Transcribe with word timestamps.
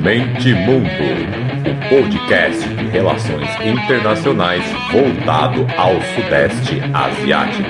Mente 0.00 0.54
Mundo, 0.54 0.88
o 1.68 1.88
podcast 1.90 2.66
de 2.66 2.86
relações 2.88 3.46
internacionais 3.62 4.64
voltado 4.90 5.66
ao 5.76 6.00
Sudeste 6.14 6.80
Asiático. 6.94 7.68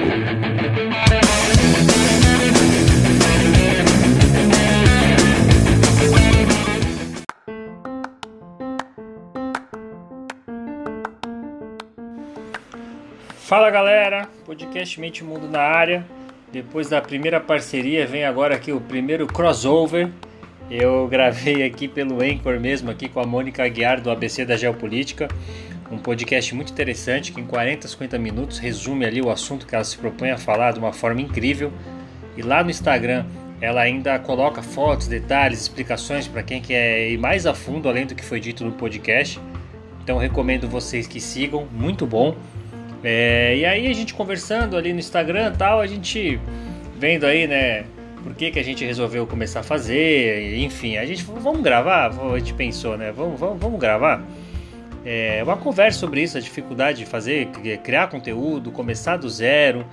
Fala 13.41 13.69
galera, 13.69 14.29
podcast 14.47 15.01
Mente 15.01 15.25
Mundo 15.25 15.49
na 15.49 15.61
área. 15.61 16.07
Depois 16.53 16.89
da 16.89 17.01
primeira 17.01 17.41
parceria, 17.41 18.07
vem 18.07 18.25
agora 18.25 18.55
aqui 18.55 18.71
o 18.71 18.81
primeiro 18.81 19.27
crossover. 19.27 20.09
Eu 20.75 21.07
gravei 21.07 21.63
aqui 21.65 21.87
pelo 21.87 22.23
Anchor 22.23 22.59
mesmo, 22.59 22.91
aqui 22.91 23.07
com 23.07 23.21
a 23.21 23.27
Mônica 23.27 23.63
Aguiar 23.63 24.01
do 24.01 24.11
ABC 24.11 24.43
da 24.47 24.57
Geopolítica. 24.57 25.29
Um 25.91 25.99
podcast 25.99 26.55
muito 26.55 26.73
interessante 26.73 27.31
que 27.31 27.43
em 27.43 27.45
40, 27.45 27.87
50 27.87 28.19
minutos 28.19 28.59
resume 28.59 29.05
ali 29.05 29.21
o 29.21 29.29
assunto 29.29 29.67
que 29.67 29.75
ela 29.75 29.85
se 29.85 29.99
propõe 29.99 30.31
a 30.31 30.39
falar 30.39 30.73
de 30.73 30.79
uma 30.79 30.91
forma 30.91 31.21
incrível. 31.21 31.71
E 32.39 32.41
lá 32.41 32.65
no 32.65 32.71
Instagram 32.71 33.27
ela 33.61 33.83
ainda 33.83 34.19
coloca 34.19 34.63
fotos, 34.63 35.09
detalhes, 35.09 35.61
explicações 35.61 36.27
para 36.27 36.43
quem 36.43 36.63
quer 36.63 37.11
ir 37.11 37.19
mais 37.19 37.45
a 37.45 37.53
fundo 37.53 37.87
além 37.87 38.07
do 38.07 38.15
que 38.15 38.25
foi 38.25 38.41
dito 38.41 38.65
no 38.65 38.73
podcast. 38.73 39.39
Então 40.03 40.17
recomendo 40.17 40.67
vocês 40.67 41.07
que 41.07 41.21
sigam, 41.21 41.69
muito 41.71 42.07
bom. 42.07 42.35
É, 43.05 43.55
e 43.59 43.67
aí 43.67 43.89
a 43.89 43.93
gente 43.93 44.15
conversando 44.15 44.75
ali 44.75 44.95
no 44.95 45.01
Instagram 45.01 45.53
tal, 45.53 45.83
a 45.83 45.87
gente 45.87 46.41
vendo 46.99 47.27
aí, 47.27 47.47
né, 47.47 47.85
por 48.23 48.35
que, 48.35 48.51
que 48.51 48.59
a 48.59 48.63
gente 48.63 48.85
resolveu 48.85 49.27
começar 49.27 49.61
a 49.61 49.63
fazer, 49.63 50.57
enfim, 50.59 50.97
a 50.97 51.05
gente, 51.05 51.25
vamos 51.25 51.63
gravar? 51.63 52.11
A 52.11 52.39
gente 52.39 52.55
pensou, 52.55 52.97
né, 52.97 53.13
vamos, 53.13 53.39
vamos, 53.39 53.61
vamos 53.61 53.81
gravar? 53.81 54.23
É 55.05 55.43
uma 55.43 55.57
conversa 55.57 55.99
sobre 55.99 56.23
isso, 56.23 56.39
a 56.39 56.41
dificuldade 56.41 56.99
de 56.99 57.07
fazer, 57.07 57.49
criar 57.83 58.09
conteúdo, 58.09 58.71
começar 58.71 59.17
do 59.17 59.29
zero. 59.29 59.85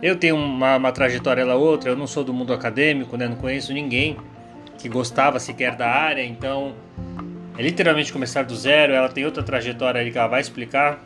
Eu 0.00 0.16
tenho 0.16 0.36
uma, 0.36 0.76
uma 0.76 0.92
trajetória 0.92 1.42
ela 1.42 1.54
outra, 1.54 1.90
eu 1.90 1.96
não 1.96 2.06
sou 2.06 2.22
do 2.22 2.32
mundo 2.32 2.52
acadêmico, 2.52 3.16
né, 3.16 3.26
não 3.26 3.36
conheço 3.36 3.72
ninguém 3.72 4.16
que 4.78 4.88
gostava 4.88 5.38
sequer 5.40 5.74
da 5.74 5.88
área, 5.88 6.24
então 6.24 6.74
é 7.58 7.62
literalmente 7.62 8.12
começar 8.12 8.44
do 8.44 8.54
zero. 8.54 8.92
Ela 8.92 9.08
tem 9.08 9.24
outra 9.24 9.42
trajetória 9.42 10.00
ali 10.00 10.10
que 10.12 10.18
ela 10.18 10.28
vai 10.28 10.40
explicar 10.40 11.00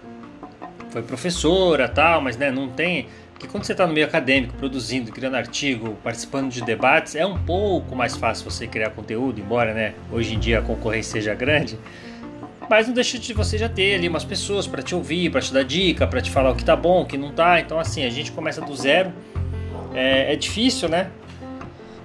foi 0.91 1.03
professora 1.03 1.89
tal, 1.89 2.21
mas 2.21 2.37
né, 2.37 2.51
não 2.51 2.69
tem. 2.69 3.07
Porque 3.39 3.47
quando 3.47 3.63
você 3.63 3.71
está 3.71 3.87
no 3.87 3.93
meio 3.93 4.05
acadêmico, 4.05 4.53
produzindo, 4.55 5.13
criando 5.13 5.37
artigo, 5.37 5.97
participando 6.03 6.51
de 6.51 6.61
debates, 6.61 7.15
é 7.15 7.25
um 7.25 7.39
pouco 7.39 7.95
mais 7.95 8.17
fácil 8.17 8.51
você 8.51 8.67
criar 8.67 8.91
conteúdo, 8.91 9.41
embora 9.41 9.73
né, 9.73 9.95
hoje 10.11 10.35
em 10.35 10.41
dia 10.41 10.59
a 10.59 10.63
concorrência 10.63 11.13
seja 11.13 11.35
grande. 11.37 11.79
Mas 12.69 12.89
não 12.89 12.95
deixa 12.95 13.17
de 13.17 13.33
você 13.33 13.57
já 13.57 13.69
ter 13.69 13.95
ali 13.95 14.09
umas 14.09 14.25
pessoas 14.25 14.67
para 14.67 14.83
te 14.83 14.93
ouvir, 14.93 15.31
para 15.31 15.41
te 15.41 15.55
dar 15.55 15.63
dica, 15.63 16.05
para 16.05 16.21
te 16.21 16.33
falar 16.33 16.51
o 16.51 16.57
que 16.57 16.65
tá 16.65 16.75
bom, 16.75 17.03
o 17.03 17.07
que 17.07 17.17
não 17.17 17.31
tá. 17.31 17.61
Então, 17.61 17.79
assim, 17.79 18.05
a 18.05 18.11
gente 18.11 18.33
começa 18.33 18.61
do 18.61 18.75
zero. 18.75 19.13
É, 19.95 20.33
é 20.33 20.37
difícil, 20.37 20.89
né? 20.89 21.09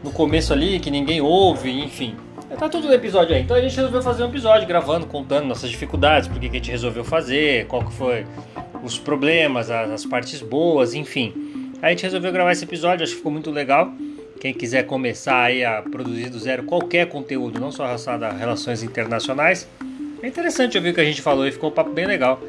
No 0.04 0.12
começo 0.12 0.54
ali, 0.54 0.80
que 0.80 0.92
ninguém 0.92 1.20
ouve, 1.20 1.72
enfim. 1.72 2.16
Tá 2.60 2.70
tudo 2.70 2.88
no 2.88 2.94
episódio 2.94 3.36
aí. 3.36 3.42
Então 3.42 3.58
a 3.58 3.62
gente 3.62 3.76
resolveu 3.76 4.04
fazer 4.04 4.24
um 4.24 4.30
episódio 4.30 4.68
gravando, 4.68 5.08
contando 5.08 5.48
nossas 5.48 5.72
dificuldades, 5.72 6.28
por 6.28 6.40
que 6.40 6.46
a 6.46 6.52
gente 6.52 6.70
resolveu 6.70 7.04
fazer, 7.04 7.66
qual 7.66 7.84
que 7.84 7.92
foi 7.92 8.26
os 8.84 9.00
problemas, 9.00 9.72
as, 9.72 9.90
as 9.90 10.06
partes 10.06 10.42
boas, 10.42 10.94
enfim. 10.94 11.34
A 11.82 11.90
gente 11.90 12.04
resolveu 12.04 12.32
gravar 12.32 12.52
esse 12.52 12.64
episódio, 12.64 13.04
acho 13.04 13.14
que 13.14 13.18
ficou 13.18 13.32
muito 13.32 13.50
legal. 13.50 13.94
Quem 14.40 14.54
quiser 14.54 14.86
começar 14.86 15.42
aí 15.42 15.64
a 15.64 15.82
produzir 15.82 16.30
do 16.30 16.38
zero 16.38 16.64
qualquer 16.64 17.08
conteúdo, 17.08 17.60
não 17.60 17.72
só 17.72 17.86
relacionado 17.86 18.24
a 18.24 18.32
relações 18.32 18.84
internacionais, 18.84 19.68
é 20.22 20.28
interessante 20.28 20.78
ouvir 20.78 20.90
o 20.90 20.94
que 20.94 21.02
a 21.02 21.06
gente 21.06 21.22
falou 21.22 21.48
e 21.48 21.52
ficou 21.52 21.70
um 21.70 21.74
papo 21.74 21.92
bem 21.92 22.06
legal. 22.06 22.42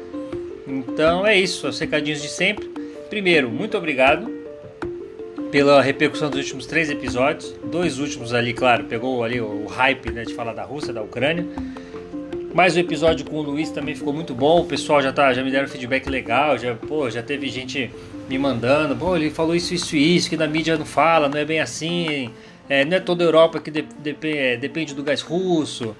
Então 0.67 1.25
é 1.25 1.37
isso, 1.37 1.67
os 1.67 1.79
recadinhos 1.79 2.21
de 2.21 2.27
sempre. 2.27 2.67
Primeiro, 3.09 3.49
muito 3.49 3.77
obrigado 3.77 4.29
pela 5.51 5.81
repercussão 5.81 6.29
dos 6.29 6.39
últimos 6.39 6.65
três 6.65 6.89
episódios. 6.89 7.53
Dois 7.63 7.99
últimos 7.99 8.33
ali, 8.33 8.53
claro, 8.53 8.85
pegou 8.85 9.23
ali 9.23 9.39
o 9.39 9.65
hype 9.67 10.11
né, 10.11 10.23
de 10.23 10.33
falar 10.33 10.53
da 10.53 10.63
Rússia, 10.63 10.91
da 10.91 11.01
Ucrânia. 11.01 11.45
Mais 12.55 12.73
o 12.77 12.79
episódio 12.79 13.25
com 13.25 13.35
o 13.35 13.41
Luiz 13.41 13.69
também 13.69 13.93
ficou 13.93 14.13
muito 14.13 14.33
bom. 14.33 14.61
O 14.61 14.65
pessoal 14.65 15.01
já, 15.01 15.11
tá, 15.11 15.33
já 15.33 15.43
me 15.43 15.51
deram 15.51 15.67
feedback 15.67 16.09
legal. 16.09 16.57
Já, 16.57 16.73
pô, 16.73 17.09
já 17.09 17.21
teve 17.21 17.49
gente 17.49 17.91
me 18.29 18.37
mandando. 18.37 18.95
Pô, 18.95 19.13
ele 19.17 19.29
falou 19.29 19.53
isso, 19.53 19.73
isso 19.73 19.93
e 19.97 20.15
isso, 20.15 20.29
que 20.29 20.37
na 20.37 20.47
mídia 20.47 20.77
não 20.77 20.85
fala, 20.85 21.27
não 21.27 21.37
é 21.37 21.43
bem 21.43 21.59
assim. 21.59 22.29
É, 22.69 22.85
não 22.85 22.95
é 22.95 23.01
toda 23.01 23.25
a 23.25 23.27
Europa 23.27 23.59
que 23.59 23.69
de, 23.69 23.81
de, 23.81 24.15
é, 24.23 24.55
depende 24.55 24.95
do 24.95 25.03
gás 25.03 25.21
russo. 25.21 25.93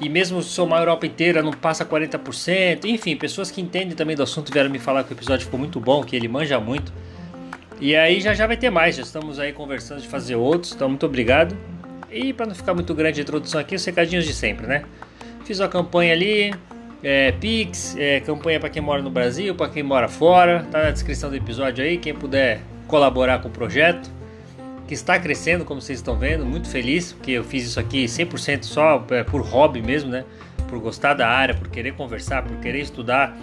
E 0.00 0.08
mesmo 0.08 0.42
se 0.42 0.58
a 0.58 0.64
Europa 0.64 1.04
inteira 1.04 1.42
não 1.42 1.52
passa 1.52 1.84
40%. 1.84 2.86
Enfim, 2.86 3.14
pessoas 3.14 3.50
que 3.50 3.60
entendem 3.60 3.94
também 3.94 4.16
do 4.16 4.22
assunto 4.22 4.50
vieram 4.50 4.70
me 4.70 4.78
falar 4.78 5.04
que 5.04 5.12
o 5.12 5.14
episódio 5.14 5.44
ficou 5.44 5.60
muito 5.60 5.78
bom, 5.78 6.02
que 6.02 6.16
ele 6.16 6.28
manja 6.28 6.58
muito. 6.58 6.90
E 7.78 7.94
aí 7.94 8.22
já 8.22 8.32
já 8.32 8.46
vai 8.46 8.56
ter 8.56 8.70
mais, 8.70 8.96
já 8.96 9.02
estamos 9.02 9.38
aí 9.38 9.52
conversando 9.52 10.00
de 10.00 10.08
fazer 10.08 10.36
outros, 10.36 10.72
então 10.72 10.88
muito 10.88 11.04
obrigado. 11.04 11.54
E 12.10 12.32
para 12.32 12.46
não 12.46 12.54
ficar 12.54 12.72
muito 12.72 12.94
grande 12.94 13.20
a 13.20 13.22
introdução 13.22 13.60
aqui, 13.60 13.74
os 13.74 13.84
recadinhos 13.84 14.24
de 14.24 14.32
sempre, 14.32 14.66
né? 14.66 14.84
Fiz 15.50 15.58
uma 15.58 15.66
campanha 15.66 16.12
ali, 16.12 16.54
é, 17.02 17.32
Pix, 17.32 17.96
é, 17.98 18.20
campanha 18.20 18.60
para 18.60 18.70
quem 18.70 18.80
mora 18.80 19.02
no 19.02 19.10
Brasil, 19.10 19.52
para 19.52 19.68
quem 19.68 19.82
mora 19.82 20.06
fora, 20.06 20.64
tá 20.70 20.84
na 20.84 20.90
descrição 20.92 21.28
do 21.28 21.34
episódio 21.34 21.84
aí, 21.84 21.98
quem 21.98 22.14
puder 22.14 22.60
colaborar 22.86 23.40
com 23.40 23.48
o 23.48 23.50
projeto, 23.50 24.08
que 24.86 24.94
está 24.94 25.18
crescendo, 25.18 25.64
como 25.64 25.80
vocês 25.80 25.98
estão 25.98 26.16
vendo, 26.16 26.46
muito 26.46 26.68
feliz, 26.68 27.12
porque 27.12 27.32
eu 27.32 27.42
fiz 27.42 27.64
isso 27.64 27.80
aqui 27.80 28.04
100% 28.04 28.62
só 28.62 29.04
é, 29.10 29.24
por 29.24 29.40
hobby 29.40 29.82
mesmo, 29.82 30.08
né? 30.08 30.24
Por 30.68 30.78
gostar 30.78 31.14
da 31.14 31.26
área, 31.26 31.52
por 31.52 31.66
querer 31.66 31.94
conversar, 31.94 32.44
por 32.44 32.56
querer 32.58 32.82
estudar, 32.82 33.36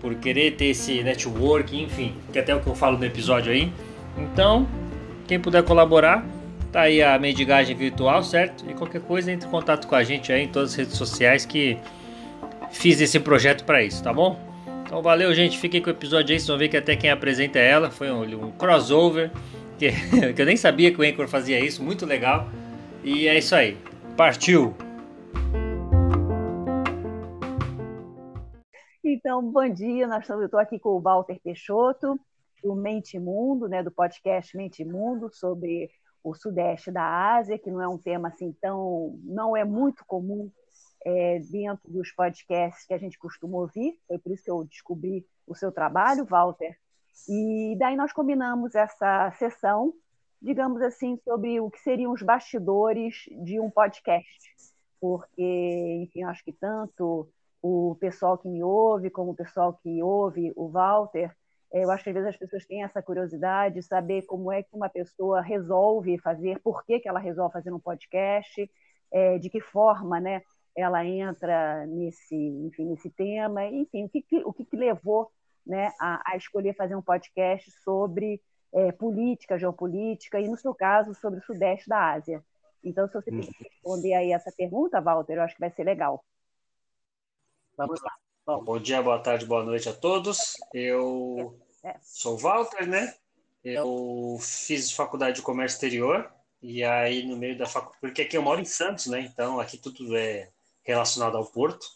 por 0.00 0.14
querer 0.14 0.52
ter 0.52 0.66
esse 0.66 1.02
network, 1.02 1.76
enfim, 1.76 2.14
que 2.32 2.38
até 2.38 2.52
é 2.52 2.54
o 2.54 2.60
que 2.60 2.68
eu 2.68 2.74
falo 2.76 2.96
no 2.96 3.04
episódio 3.04 3.50
aí. 3.50 3.72
Então, 4.16 4.64
quem 5.26 5.40
puder 5.40 5.64
colaborar, 5.64 6.24
Tá 6.72 6.82
aí 6.82 7.02
a 7.02 7.18
mendigagem 7.18 7.74
virtual, 7.74 8.22
certo? 8.22 8.68
E 8.70 8.74
qualquer 8.74 9.00
coisa, 9.00 9.32
entre 9.32 9.48
em 9.48 9.50
contato 9.50 9.88
com 9.88 9.94
a 9.94 10.02
gente 10.02 10.32
aí 10.32 10.42
em 10.42 10.48
todas 10.48 10.70
as 10.70 10.76
redes 10.76 10.96
sociais 10.96 11.46
que 11.46 11.78
fiz 12.70 13.00
esse 13.00 13.18
projeto 13.18 13.64
para 13.64 13.82
isso, 13.82 14.02
tá 14.02 14.12
bom? 14.12 14.38
Então 14.84 15.02
valeu, 15.02 15.34
gente. 15.34 15.58
Fiquem 15.58 15.82
com 15.82 15.88
o 15.88 15.92
episódio 15.92 16.32
aí. 16.32 16.38
Vocês 16.38 16.48
vão 16.48 16.58
ver 16.58 16.68
que 16.68 16.76
até 16.76 16.96
quem 16.96 17.10
apresenta 17.10 17.58
ela 17.58 17.90
foi 17.90 18.10
um, 18.10 18.46
um 18.46 18.50
crossover. 18.52 19.30
Que, 19.78 19.90
que 20.34 20.40
eu 20.42 20.46
nem 20.46 20.56
sabia 20.56 20.92
que 20.92 21.00
o 21.00 21.04
Anchor 21.04 21.28
fazia 21.28 21.58
isso. 21.58 21.82
Muito 21.82 22.06
legal. 22.06 22.48
E 23.02 23.28
é 23.28 23.38
isso 23.38 23.54
aí. 23.54 23.76
Partiu! 24.16 24.74
Então, 29.04 29.42
bom 29.42 29.68
dia. 29.68 30.06
Nós 30.06 30.28
estou 30.28 30.58
aqui 30.58 30.78
com 30.78 30.90
o 30.90 31.00
Walter 31.00 31.38
Peixoto, 31.42 32.18
do 32.62 32.74
Mente 32.74 33.18
Mundo, 33.18 33.68
né, 33.68 33.82
do 33.82 33.90
podcast 33.90 34.56
Mente 34.56 34.84
Mundo, 34.84 35.30
sobre 35.32 35.90
o 36.28 36.34
sudeste 36.34 36.90
da 36.90 37.36
Ásia, 37.36 37.58
que 37.58 37.70
não 37.70 37.80
é 37.80 37.88
um 37.88 37.98
tema 37.98 38.28
assim 38.28 38.54
tão, 38.60 39.18
não 39.24 39.56
é 39.56 39.64
muito 39.64 40.04
comum 40.06 40.50
é, 41.04 41.38
dentro 41.50 41.90
dos 41.90 42.12
podcasts 42.12 42.86
que 42.86 42.94
a 42.94 42.98
gente 42.98 43.18
costuma 43.18 43.58
ouvir. 43.58 43.98
Foi 44.06 44.18
por 44.18 44.32
isso 44.32 44.44
que 44.44 44.50
eu 44.50 44.64
descobri 44.64 45.26
o 45.46 45.54
seu 45.54 45.72
trabalho, 45.72 46.24
Walter. 46.24 46.76
E 47.28 47.76
daí 47.78 47.96
nós 47.96 48.12
combinamos 48.12 48.74
essa 48.74 49.30
sessão, 49.32 49.92
digamos 50.40 50.82
assim, 50.82 51.18
sobre 51.24 51.60
o 51.60 51.70
que 51.70 51.80
seriam 51.80 52.12
os 52.12 52.22
bastidores 52.22 53.24
de 53.44 53.58
um 53.58 53.70
podcast, 53.70 54.72
porque, 55.00 56.02
enfim, 56.02 56.22
acho 56.24 56.44
que 56.44 56.52
tanto 56.52 57.28
o 57.60 57.96
pessoal 58.00 58.38
que 58.38 58.48
me 58.48 58.62
ouve 58.62 59.10
como 59.10 59.32
o 59.32 59.36
pessoal 59.36 59.78
que 59.82 60.02
ouve 60.02 60.52
o 60.54 60.68
Walter 60.68 61.34
eu 61.72 61.90
acho 61.90 62.02
que 62.02 62.10
às 62.10 62.14
vezes 62.14 62.30
as 62.30 62.36
pessoas 62.36 62.66
têm 62.66 62.82
essa 62.82 63.02
curiosidade 63.02 63.76
de 63.76 63.82
saber 63.82 64.22
como 64.22 64.50
é 64.50 64.62
que 64.62 64.74
uma 64.74 64.88
pessoa 64.88 65.40
resolve 65.40 66.18
fazer, 66.18 66.58
por 66.60 66.84
que, 66.84 67.00
que 67.00 67.08
ela 67.08 67.18
resolve 67.18 67.52
fazer 67.52 67.72
um 67.72 67.80
podcast, 67.80 68.70
é, 69.10 69.38
de 69.38 69.50
que 69.50 69.60
forma 69.60 70.18
né, 70.18 70.42
ela 70.76 71.04
entra 71.04 71.86
nesse, 71.86 72.34
enfim, 72.34 72.86
nesse 72.86 73.10
tema, 73.10 73.66
enfim, 73.66 74.04
o 74.04 74.08
que, 74.08 74.24
o 74.44 74.52
que, 74.52 74.76
levou 74.76 75.30
né, 75.66 75.92
a, 76.00 76.32
a, 76.32 76.36
escolher 76.36 76.74
fazer 76.74 76.94
um 76.94 77.02
podcast 77.02 77.70
sobre 77.82 78.40
é, 78.72 78.92
política, 78.92 79.58
geopolítica, 79.58 80.40
e 80.40 80.48
no 80.48 80.56
seu 80.56 80.74
caso, 80.74 81.14
sobre 81.14 81.40
o 81.40 81.42
Sudeste 81.42 81.88
da 81.88 82.12
Ásia. 82.12 82.42
Então, 82.82 83.06
se 83.08 83.14
você 83.14 83.30
puder 83.30 83.52
responder 83.60 84.14
aí 84.14 84.32
essa 84.32 84.52
pergunta, 84.56 85.00
Walter, 85.00 85.34
eu 85.34 85.42
acho 85.42 85.54
que 85.54 85.60
vai 85.60 85.70
ser 85.70 85.84
legal. 85.84 86.24
Vamos 87.76 88.00
lá. 88.02 88.27
Bom, 88.48 88.64
bom 88.64 88.78
dia, 88.78 89.02
boa 89.02 89.18
tarde, 89.18 89.44
boa 89.44 89.62
noite 89.62 89.90
a 89.90 89.92
todos. 89.92 90.54
Eu 90.72 91.60
é. 91.84 91.94
sou 92.00 92.32
o 92.32 92.38
Walter, 92.38 92.88
né? 92.88 93.14
Eu 93.62 94.38
fiz 94.40 94.90
faculdade 94.90 95.36
de 95.36 95.42
comércio 95.42 95.76
exterior 95.76 96.32
e 96.62 96.82
aí 96.82 97.26
no 97.26 97.36
meio 97.36 97.58
da 97.58 97.66
faculdade, 97.66 98.00
porque 98.00 98.22
aqui 98.22 98.38
eu 98.38 98.42
moro 98.42 98.58
em 98.58 98.64
Santos, 98.64 99.04
né? 99.04 99.20
Então 99.20 99.60
aqui 99.60 99.76
tudo 99.76 100.16
é 100.16 100.48
relacionado 100.82 101.36
ao 101.36 101.44
porto. 101.44 101.86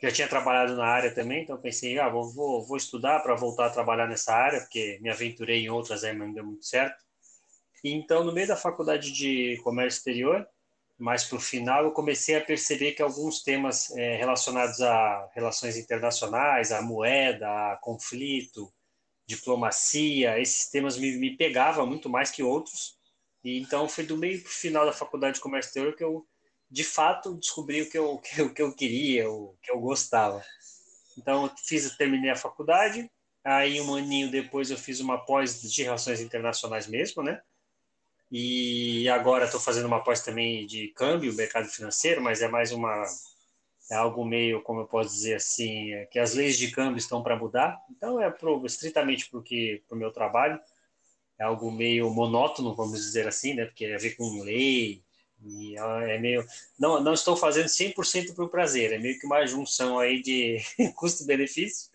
Já 0.00 0.12
tinha 0.12 0.28
trabalhado 0.28 0.76
na 0.76 0.86
área 0.86 1.12
também, 1.12 1.42
então 1.42 1.60
pensei, 1.60 1.98
ah, 1.98 2.08
vou, 2.08 2.32
vou, 2.32 2.64
vou 2.64 2.76
estudar 2.76 3.18
para 3.18 3.34
voltar 3.34 3.66
a 3.66 3.70
trabalhar 3.70 4.06
nessa 4.06 4.32
área, 4.32 4.60
porque 4.60 5.00
me 5.02 5.10
aventurei 5.10 5.64
em 5.64 5.70
outras 5.70 6.04
aí, 6.04 6.16
mas 6.16 6.28
não 6.28 6.34
deu 6.34 6.46
muito 6.46 6.64
certo. 6.64 7.02
E, 7.82 7.92
então, 7.92 8.22
no 8.22 8.32
meio 8.32 8.46
da 8.46 8.54
faculdade 8.54 9.10
de 9.10 9.60
comércio 9.64 9.98
exterior, 9.98 10.46
mais 11.04 11.22
para 11.22 11.36
o 11.36 11.40
final, 11.40 11.84
eu 11.84 11.92
comecei 11.92 12.34
a 12.34 12.40
perceber 12.40 12.92
que 12.92 13.02
alguns 13.02 13.42
temas 13.42 13.94
é, 13.94 14.16
relacionados 14.16 14.80
a 14.80 15.28
relações 15.34 15.76
internacionais, 15.76 16.72
a 16.72 16.80
moeda, 16.80 17.46
a 17.46 17.76
conflito, 17.76 18.72
diplomacia, 19.26 20.40
esses 20.40 20.70
temas 20.70 20.96
me, 20.96 21.12
me 21.18 21.36
pegavam 21.36 21.86
muito 21.86 22.08
mais 22.08 22.30
que 22.30 22.42
outros. 22.42 22.98
E 23.44 23.60
então 23.60 23.86
foi 23.86 24.06
do 24.06 24.16
meio 24.16 24.40
para 24.40 24.48
o 24.48 24.52
final 24.52 24.86
da 24.86 24.94
faculdade 24.94 25.34
de 25.34 25.42
comércio 25.42 25.68
exterior 25.68 25.94
que 25.94 26.02
eu, 26.02 26.26
de 26.70 26.82
fato, 26.82 27.34
descobri 27.34 27.82
o 27.82 27.90
que 27.90 27.98
eu, 27.98 28.16
que 28.24 28.40
eu, 28.40 28.54
que 28.54 28.62
eu 28.62 28.74
queria, 28.74 29.30
o 29.30 29.54
que 29.62 29.70
eu 29.70 29.78
gostava. 29.80 30.42
Então, 31.18 31.44
eu 31.44 31.52
fiz, 31.66 31.94
terminei 31.98 32.30
a 32.30 32.36
faculdade, 32.36 33.10
aí 33.44 33.78
um 33.78 33.94
aninho 33.94 34.30
depois 34.30 34.70
eu 34.70 34.78
fiz 34.78 35.00
uma 35.00 35.22
pós 35.22 35.60
de 35.60 35.82
relações 35.82 36.22
internacionais 36.22 36.86
mesmo, 36.86 37.22
né? 37.22 37.42
E 38.36 39.08
agora 39.10 39.44
estou 39.44 39.60
fazendo 39.60 39.86
uma 39.86 40.02
pós 40.02 40.20
também 40.20 40.66
de 40.66 40.88
câmbio, 40.88 41.32
mercado 41.34 41.68
financeiro, 41.68 42.20
mas 42.20 42.42
é 42.42 42.48
mais 42.48 42.72
uma 42.72 43.04
é 43.88 43.94
algo 43.94 44.24
meio, 44.24 44.60
como 44.60 44.80
eu 44.80 44.86
posso 44.88 45.10
dizer 45.10 45.36
assim, 45.36 45.92
é 45.92 46.06
que 46.06 46.18
as 46.18 46.34
leis 46.34 46.58
de 46.58 46.68
câmbio 46.72 46.98
estão 46.98 47.22
para 47.22 47.36
mudar. 47.38 47.80
Então 47.88 48.20
é 48.20 48.28
pro, 48.28 48.66
estritamente 48.66 49.30
para 49.30 49.38
o 49.38 49.96
meu 49.96 50.10
trabalho. 50.10 50.60
É 51.38 51.44
algo 51.44 51.70
meio 51.70 52.10
monótono, 52.10 52.74
vamos 52.74 53.00
dizer 53.02 53.28
assim, 53.28 53.54
né? 53.54 53.66
Porque 53.66 53.84
é 53.84 53.94
a 53.94 53.98
ver 53.98 54.16
com 54.16 54.42
lei. 54.42 55.04
E 55.40 55.76
é 55.78 56.18
meio 56.18 56.44
não 56.76 57.00
não 57.00 57.12
estou 57.14 57.36
fazendo 57.36 57.68
100% 57.68 58.34
para 58.34 58.44
o 58.44 58.48
prazer, 58.48 58.92
é 58.94 58.98
meio 58.98 59.16
que 59.16 59.26
uma 59.26 59.46
junção 59.46 60.00
aí 60.00 60.20
de 60.20 60.58
custo-benefício. 60.96 61.88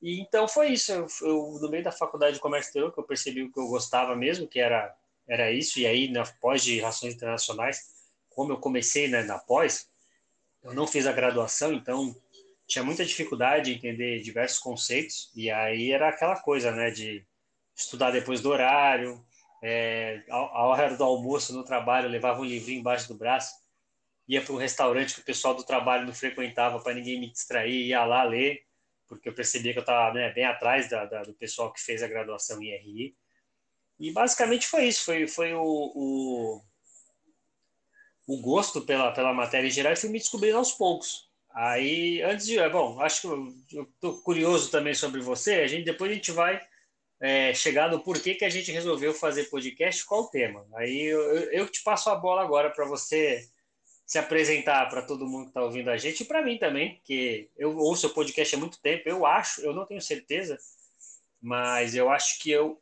E 0.00 0.20
então 0.20 0.46
foi 0.46 0.68
isso. 0.68 0.92
Eu, 0.92 1.06
eu, 1.22 1.58
no 1.60 1.68
meio 1.68 1.82
da 1.82 1.90
faculdade 1.90 2.34
de 2.34 2.40
comércio 2.40 2.68
exterior 2.68 2.92
que 2.92 3.00
eu 3.00 3.04
percebi 3.04 3.42
o 3.42 3.52
que 3.52 3.58
eu 3.58 3.66
gostava 3.66 4.14
mesmo, 4.14 4.46
que 4.46 4.60
era 4.60 4.96
era 5.30 5.50
isso. 5.52 5.78
E 5.78 5.86
aí, 5.86 6.10
na 6.10 6.24
pós 6.40 6.62
de 6.62 6.76
Relações 6.76 7.14
Internacionais, 7.14 7.88
como 8.28 8.52
eu 8.52 8.58
comecei 8.58 9.08
né, 9.08 9.22
na 9.22 9.38
pós, 9.38 9.88
eu 10.62 10.74
não 10.74 10.86
fiz 10.86 11.06
a 11.06 11.12
graduação, 11.12 11.72
então 11.72 12.14
tinha 12.66 12.84
muita 12.84 13.04
dificuldade 13.04 13.70
em 13.70 13.76
entender 13.76 14.20
diversos 14.20 14.58
conceitos. 14.58 15.30
E 15.34 15.50
aí 15.50 15.92
era 15.92 16.08
aquela 16.08 16.40
coisa, 16.40 16.72
né, 16.72 16.90
de 16.90 17.24
estudar 17.76 18.10
depois 18.10 18.40
do 18.40 18.50
horário, 18.50 19.24
é, 19.62 20.22
a 20.28 20.66
hora 20.66 20.96
do 20.96 21.04
almoço 21.04 21.52
no 21.54 21.64
trabalho, 21.64 22.08
levava 22.08 22.40
um 22.40 22.44
livrinho 22.44 22.80
embaixo 22.80 23.08
do 23.08 23.14
braço, 23.14 23.54
ia 24.26 24.40
para 24.42 24.52
um 24.52 24.58
restaurante 24.58 25.14
que 25.14 25.20
o 25.20 25.24
pessoal 25.24 25.54
do 25.54 25.64
trabalho 25.64 26.06
não 26.06 26.14
frequentava 26.14 26.80
para 26.80 26.94
ninguém 26.94 27.20
me 27.20 27.30
distrair, 27.30 27.86
ia 27.86 28.04
lá 28.04 28.22
ler, 28.22 28.62
porque 29.06 29.28
eu 29.28 29.34
percebia 29.34 29.72
que 29.72 29.78
eu 29.78 29.82
estava 29.82 30.14
né, 30.14 30.32
bem 30.32 30.44
atrás 30.44 30.88
da, 30.88 31.04
da, 31.04 31.22
do 31.22 31.34
pessoal 31.34 31.72
que 31.72 31.80
fez 31.80 32.02
a 32.02 32.08
graduação 32.08 32.62
em 32.62 32.70
RI. 32.70 33.16
E 34.00 34.10
basicamente 34.10 34.66
foi 34.66 34.86
isso, 34.86 35.04
foi, 35.04 35.28
foi 35.28 35.52
o, 35.52 35.62
o, 35.62 36.62
o 38.26 38.40
gosto 38.40 38.80
pela, 38.80 39.12
pela 39.12 39.34
matéria 39.34 39.68
em 39.68 39.70
geral 39.70 39.92
e 39.92 39.96
fui 39.96 40.08
me 40.08 40.18
descobrindo 40.18 40.56
aos 40.56 40.72
poucos. 40.72 41.28
Aí, 41.52 42.22
antes 42.22 42.46
de. 42.46 42.56
Bom, 42.70 42.98
acho 43.00 43.20
que 43.20 43.26
eu 43.76 43.82
estou 43.82 44.22
curioso 44.22 44.70
também 44.70 44.94
sobre 44.94 45.20
você. 45.20 45.56
A 45.56 45.66
gente, 45.66 45.84
depois 45.84 46.10
a 46.10 46.14
gente 46.14 46.32
vai 46.32 46.58
é, 47.20 47.52
chegar 47.52 47.90
no 47.90 48.00
porquê 48.00 48.34
que 48.34 48.44
a 48.44 48.48
gente 48.48 48.72
resolveu 48.72 49.12
fazer 49.12 49.50
podcast, 49.50 50.06
qual 50.06 50.22
o 50.22 50.30
tema. 50.30 50.66
Aí 50.76 51.02
eu, 51.02 51.20
eu 51.52 51.68
te 51.68 51.82
passo 51.82 52.08
a 52.08 52.14
bola 52.14 52.40
agora 52.40 52.70
para 52.70 52.86
você 52.86 53.46
se 54.06 54.18
apresentar 54.18 54.88
para 54.88 55.02
todo 55.02 55.26
mundo 55.26 55.44
que 55.44 55.50
está 55.50 55.62
ouvindo 55.62 55.90
a 55.90 55.96
gente 55.96 56.22
e 56.22 56.26
para 56.26 56.42
mim 56.42 56.56
também, 56.56 57.00
que 57.04 57.50
eu 57.56 57.76
ouço 57.76 58.06
o 58.06 58.14
podcast 58.14 58.54
há 58.54 58.58
muito 58.58 58.80
tempo. 58.80 59.02
Eu 59.06 59.26
acho, 59.26 59.60
eu 59.60 59.74
não 59.74 59.84
tenho 59.84 60.00
certeza, 60.00 60.58
mas 61.40 61.94
eu 61.94 62.08
acho 62.10 62.40
que 62.40 62.50
eu 62.50 62.80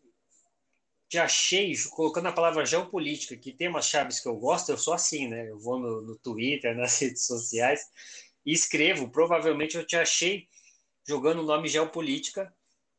te 1.08 1.18
achei, 1.18 1.72
colocando 1.90 2.26
a 2.28 2.32
palavra 2.32 2.66
geopolítica, 2.66 3.36
que 3.36 3.52
tem 3.52 3.68
umas 3.68 3.86
chaves 3.86 4.20
que 4.20 4.28
eu 4.28 4.36
gosto, 4.36 4.70
eu 4.70 4.78
sou 4.78 4.92
assim, 4.92 5.26
né? 5.26 5.48
Eu 5.48 5.58
vou 5.58 5.78
no, 5.78 6.02
no 6.02 6.18
Twitter, 6.18 6.76
nas 6.76 6.98
redes 7.00 7.24
sociais 7.24 7.80
e 8.44 8.52
escrevo. 8.52 9.10
Provavelmente 9.10 9.76
eu 9.76 9.86
te 9.86 9.96
achei 9.96 10.46
jogando 11.06 11.40
o 11.40 11.46
nome 11.46 11.68
geopolítica, 11.68 12.52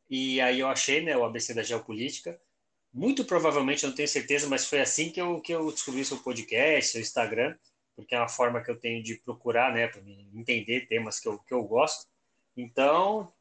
e 0.10 0.42
aí 0.42 0.60
eu 0.60 0.68
achei 0.68 1.02
né, 1.02 1.16
o 1.16 1.24
ABC 1.24 1.54
da 1.54 1.62
geopolítica. 1.62 2.40
Muito 2.92 3.24
provavelmente, 3.24 3.86
não 3.86 3.94
tenho 3.94 4.08
certeza, 4.08 4.48
mas 4.48 4.66
foi 4.66 4.82
assim 4.82 5.12
que 5.12 5.22
eu, 5.22 5.40
que 5.40 5.54
eu 5.54 5.72
descobri 5.72 6.04
seu 6.04 6.18
podcast, 6.18 6.94
seu 6.94 7.02
Instagram, 7.02 7.56
porque 7.96 8.16
é 8.16 8.18
uma 8.18 8.28
forma 8.28 8.64
que 8.64 8.72
eu 8.72 8.80
tenho 8.80 9.04
de 9.04 9.18
procurar, 9.18 9.72
né, 9.72 9.88
para 9.88 10.02
entender 10.34 10.88
temas 10.88 11.20
que 11.20 11.28
eu, 11.28 11.38
que 11.38 11.54
eu 11.54 11.64
gosto. 11.64 12.08
Então, 12.58 13.32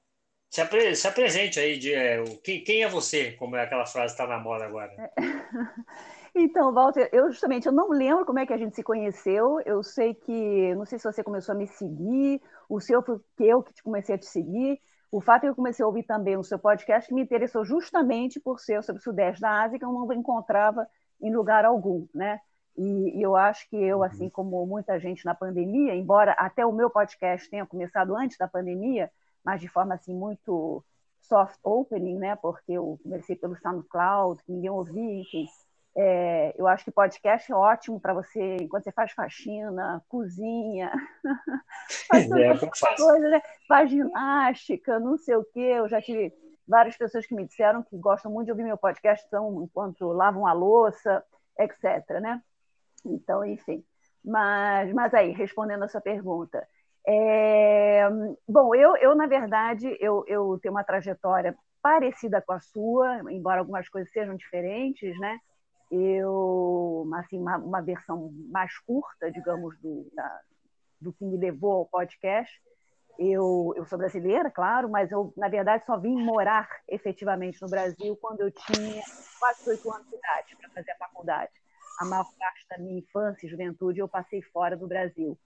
se, 0.51 0.61
apre 0.61 0.95
se 0.95 1.07
apresente 1.07 1.61
aí, 1.61 1.79
de, 1.79 1.93
é, 1.93 2.21
o, 2.21 2.39
quem, 2.39 2.63
quem, 2.63 2.83
é 2.83 2.89
você, 2.89 3.33
como 3.33 3.57
é 3.57 3.63
aquela 3.63 3.87
frase 3.87 4.15
que 4.15 4.23
está 4.23 4.27
na 4.27 4.43
moda 4.43 4.65
agora. 4.65 4.93
Então, 6.41 6.73
Walter, 6.73 7.09
eu 7.13 7.33
justamente 7.33 7.67
eu 7.67 7.73
não 7.73 7.89
lembro 7.91 8.25
como 8.25 8.39
é 8.39 8.47
que 8.47 8.53
a 8.53 8.57
gente 8.57 8.77
se 8.77 8.83
conheceu. 8.83 9.61
Eu 9.67 9.83
sei 9.83 10.15
que, 10.15 10.73
não 10.77 10.87
sei 10.87 10.97
se 10.97 11.05
você 11.05 11.25
começou 11.25 11.53
a 11.53 11.59
me 11.59 11.67
seguir, 11.67 12.41
o 12.69 12.79
seu 12.79 13.03
foi 13.03 13.19
que 13.37 13.45
eu 13.45 13.61
que 13.61 13.83
comecei 13.83 14.15
a 14.15 14.19
te 14.19 14.27
seguir. 14.27 14.81
O 15.11 15.21
fato 15.21 15.39
é 15.39 15.47
que 15.47 15.51
eu 15.51 15.57
comecei 15.57 15.83
a 15.83 15.87
ouvir 15.87 16.05
também 16.05 16.37
o 16.37 16.45
seu 16.45 16.59
podcast 16.59 17.09
que 17.09 17.15
me 17.15 17.23
interessou 17.23 17.65
justamente 17.65 18.39
por 18.39 18.61
ser 18.61 18.85
sobre 18.85 19.01
o 19.01 19.03
Sudeste 19.03 19.41
da 19.41 19.63
Ásia, 19.63 19.79
que 19.79 19.85
eu 19.85 19.93
não 19.93 20.13
encontrava 20.13 20.87
em 21.21 21.35
lugar 21.35 21.65
algum, 21.65 22.07
né? 22.15 22.39
E, 22.77 23.19
e 23.19 23.23
eu 23.23 23.35
acho 23.35 23.69
que 23.69 23.77
eu, 23.77 24.05
assim 24.05 24.25
uhum. 24.25 24.31
como 24.31 24.67
muita 24.67 25.01
gente 25.01 25.25
na 25.25 25.35
pandemia, 25.35 25.95
embora 25.95 26.33
até 26.33 26.65
o 26.65 26.73
meu 26.73 26.89
podcast 26.89 27.51
tenha 27.51 27.67
começado 27.67 28.15
antes 28.15 28.39
da 28.39 28.47
pandemia, 28.47 29.11
mas 29.49 29.63
de 29.63 29.69
forma 29.69 29.95
assim 29.95 30.15
muito 30.15 30.85
soft 31.23 31.59
opening, 31.63 32.19
né? 32.19 32.37
Porque 32.37 32.73
eu 32.73 33.01
comecei 33.03 33.35
pelo 33.35 33.57
SoundCloud, 33.57 34.43
ninguém 34.47 34.69
ouvia, 34.69 35.23
enfim. 35.23 35.47
É, 35.97 36.55
eu 36.59 36.67
acho 36.67 36.85
que 36.85 36.91
podcast 36.91 37.51
é 37.51 37.55
ótimo 37.55 37.99
para 37.99 38.13
você, 38.13 38.57
enquanto 38.57 38.85
você 38.85 38.93
faz 38.93 39.13
faxina, 39.13 40.05
cozinha, 40.07 40.93
faz 42.09 42.31
é, 42.31 42.55
coisas, 42.99 43.31
né? 43.31 43.41
faz 43.67 43.91
ginástica, 43.91 45.01
não 45.01 45.17
sei 45.17 45.37
o 45.37 45.45
quê. 45.45 45.77
Eu 45.79 45.89
já 45.89 46.03
tive 46.03 46.31
várias 46.67 46.99
pessoas 46.99 47.25
que 47.25 47.35
me 47.35 47.47
disseram 47.47 47.83
que 47.83 47.97
gostam 47.97 48.31
muito 48.31 48.49
de 48.49 48.53
ouvir 48.53 48.65
meu 48.65 48.77
podcast 48.77 49.25
então, 49.27 49.63
enquanto 49.63 50.13
lavam 50.13 50.47
a 50.47 50.53
louça, 50.53 51.25
etc. 51.59 52.21
Né? 52.21 52.43
Então, 53.03 53.43
enfim. 53.47 53.83
Mas, 54.23 54.93
mas 54.93 55.15
aí, 55.15 55.33
respondendo 55.33 55.85
a 55.85 55.89
sua 55.89 56.03
pergunta, 56.03 56.69
é, 57.11 58.07
bom, 58.47 58.75
eu, 58.75 58.95
eu, 58.97 59.15
na 59.15 59.27
verdade, 59.27 59.97
eu, 59.99 60.25
eu 60.27 60.59
tenho 60.61 60.75
uma 60.75 60.85
trajetória 60.85 61.57
parecida 61.81 62.43
com 62.43 62.53
a 62.53 62.61
sua, 62.61 63.33
embora 63.33 63.61
algumas 63.61 63.89
coisas 63.89 64.13
sejam 64.13 64.37
diferentes, 64.37 65.19
né? 65.19 65.39
Eu, 65.91 67.09
assim, 67.15 67.39
uma, 67.39 67.57
uma 67.57 67.81
versão 67.81 68.31
mais 68.51 68.79
curta, 68.81 69.33
digamos, 69.33 69.75
do, 69.81 70.07
da, 70.13 70.41
do 71.01 71.11
que 71.11 71.25
me 71.25 71.39
levou 71.39 71.73
ao 71.73 71.87
podcast. 71.87 72.53
Eu, 73.19 73.73
eu 73.75 73.87
sou 73.87 73.97
brasileira, 73.97 74.51
claro, 74.51 74.91
mas 74.91 75.11
eu, 75.11 75.33
na 75.35 75.49
verdade, 75.49 75.87
só 75.87 75.97
vim 75.97 76.15
morar 76.15 76.69
efetivamente 76.87 77.63
no 77.63 77.71
Brasil 77.71 78.19
quando 78.21 78.41
eu 78.41 78.51
tinha 78.51 79.03
quase 79.41 79.67
oito 79.71 79.91
anos 79.91 80.07
de 80.11 80.15
idade 80.15 80.57
para 80.57 80.69
fazer 80.69 80.91
a 80.91 80.97
faculdade. 80.97 81.53
A 82.01 82.05
maior 82.05 82.27
parte 82.39 82.67
da 82.69 82.77
minha 82.77 82.99
infância 82.99 83.47
e 83.47 83.49
juventude 83.49 83.99
eu 83.99 84.07
passei 84.07 84.43
fora 84.43 84.77
do 84.77 84.87
Brasil. 84.87 85.39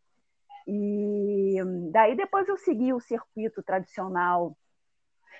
E 0.66 1.56
daí 1.90 2.14
depois 2.16 2.48
eu 2.48 2.56
segui 2.56 2.92
o 2.92 3.00
circuito 3.00 3.62
tradicional 3.62 4.56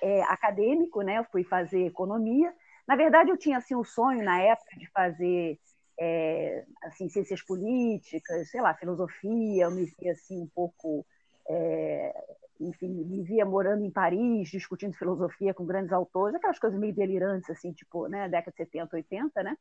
é, 0.02 0.22
acadêmico, 0.24 1.02
né? 1.02 1.18
Eu 1.18 1.24
fui 1.24 1.44
fazer 1.44 1.86
economia. 1.86 2.52
Na 2.86 2.96
verdade, 2.96 3.30
eu 3.30 3.36
tinha 3.36 3.58
assim 3.58 3.74
o 3.74 3.80
um 3.80 3.84
sonho 3.84 4.24
na 4.24 4.40
época 4.40 4.76
de 4.76 4.86
fazer 4.90 5.58
é, 5.98 6.64
assim 6.82 7.08
ciências 7.08 7.40
políticas, 7.42 8.50
sei 8.50 8.60
lá, 8.60 8.74
filosofia. 8.74 9.64
Eu 9.64 9.70
me 9.70 9.84
via 9.84 10.12
assim 10.12 10.42
um 10.42 10.48
pouco, 10.48 11.06
é, 11.48 12.24
enfim, 12.60 12.88
me 12.88 13.22
via 13.22 13.44
morando 13.44 13.84
em 13.84 13.90
Paris, 13.90 14.50
discutindo 14.50 14.96
filosofia 14.96 15.54
com 15.54 15.64
grandes 15.64 15.92
autores, 15.92 16.34
aquelas 16.34 16.58
coisas 16.58 16.78
meio 16.78 16.94
delirantes 16.94 17.48
assim, 17.50 17.72
tipo, 17.72 18.08
né, 18.08 18.28
década 18.28 18.50
de 18.50 18.56
70, 18.56 18.96
80, 18.96 19.42
né? 19.42 19.56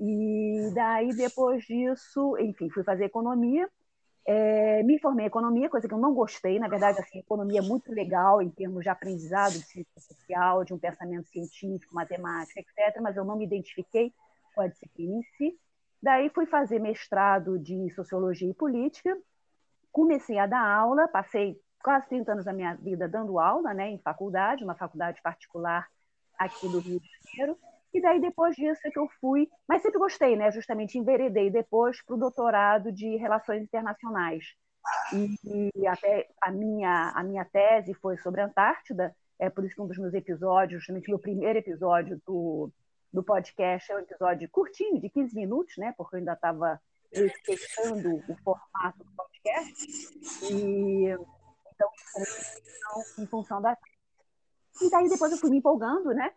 E 0.00 0.70
daí 0.74 1.14
depois 1.14 1.64
disso, 1.64 2.36
enfim, 2.38 2.68
fui 2.70 2.82
fazer 2.82 3.04
economia 3.04 3.68
é, 4.26 4.82
me 4.82 4.98
formei 4.98 5.26
em 5.26 5.28
economia, 5.28 5.70
coisa 5.70 5.86
que 5.86 5.94
eu 5.94 5.98
não 5.98 6.12
gostei. 6.12 6.58
Na 6.58 6.66
verdade, 6.66 6.98
assim, 6.98 7.20
economia 7.20 7.60
é 7.60 7.62
muito 7.62 7.92
legal 7.92 8.42
em 8.42 8.50
termos 8.50 8.82
de 8.82 8.88
aprendizado 8.88 9.52
de 9.52 9.64
ciência 9.64 10.00
social, 10.00 10.64
de 10.64 10.74
um 10.74 10.78
pensamento 10.78 11.28
científico, 11.28 11.94
matemática, 11.94 12.60
etc. 12.60 13.00
Mas 13.00 13.16
eu 13.16 13.24
não 13.24 13.36
me 13.36 13.44
identifiquei 13.44 14.12
com 14.54 14.62
a 14.62 14.66
disciplina 14.66 15.14
em 15.14 15.22
si. 15.36 15.56
Daí 16.02 16.28
fui 16.30 16.44
fazer 16.46 16.80
mestrado 16.80 17.58
de 17.58 17.88
sociologia 17.94 18.50
e 18.50 18.54
política. 18.54 19.16
Comecei 19.92 20.38
a 20.38 20.46
dar 20.46 20.66
aula, 20.66 21.06
passei 21.06 21.56
quase 21.82 22.08
30 22.08 22.32
anos 22.32 22.44
da 22.44 22.52
minha 22.52 22.74
vida 22.74 23.08
dando 23.08 23.38
aula, 23.38 23.72
né, 23.72 23.90
em 23.90 23.98
faculdade, 23.98 24.64
uma 24.64 24.74
faculdade 24.74 25.22
particular 25.22 25.86
aqui 26.36 26.68
do 26.68 26.80
Rio 26.80 26.98
de 26.98 27.08
Janeiro. 27.22 27.56
E 27.92 28.00
daí, 28.00 28.20
depois 28.20 28.54
disso, 28.54 28.80
é 28.84 28.90
que 28.90 28.98
eu 28.98 29.08
fui, 29.20 29.48
mas 29.68 29.82
sempre 29.82 29.98
gostei, 29.98 30.36
né? 30.36 30.50
Justamente 30.50 30.98
enveredei 30.98 31.50
depois 31.50 32.02
para 32.04 32.14
o 32.14 32.18
doutorado 32.18 32.92
de 32.92 33.16
Relações 33.16 33.62
Internacionais. 33.62 34.44
E, 35.12 35.70
e, 35.74 35.86
até 35.86 36.28
a 36.40 36.50
minha, 36.50 37.12
a 37.14 37.22
minha 37.22 37.44
tese 37.44 37.94
foi 37.94 38.16
sobre 38.18 38.40
a 38.40 38.46
Antártida, 38.46 39.14
é 39.38 39.50
por 39.50 39.64
isso 39.64 39.74
que 39.74 39.82
um 39.82 39.86
dos 39.86 39.98
meus 39.98 40.14
episódios, 40.14 40.80
justamente 40.80 41.10
meu 41.10 41.18
primeiro 41.18 41.58
episódio 41.58 42.20
do, 42.26 42.70
do 43.12 43.22
podcast, 43.22 43.90
é 43.90 43.96
um 43.96 44.00
episódio 44.00 44.48
curtinho, 44.50 45.00
de 45.00 45.10
15 45.10 45.34
minutos, 45.34 45.76
né? 45.76 45.92
Porque 45.96 46.16
eu 46.16 46.18
ainda 46.18 46.32
estava 46.32 46.80
testando 47.44 48.16
o 48.28 48.36
formato 48.44 48.98
do 48.98 49.12
podcast, 49.16 49.86
e 50.50 51.16
então, 51.76 51.90
em 53.18 53.26
função 53.26 53.60
da. 53.60 53.76
E 54.80 54.90
daí 54.90 55.08
depois 55.08 55.32
eu 55.32 55.38
fui 55.38 55.50
me 55.50 55.58
empolgando, 55.58 56.12
né? 56.12 56.32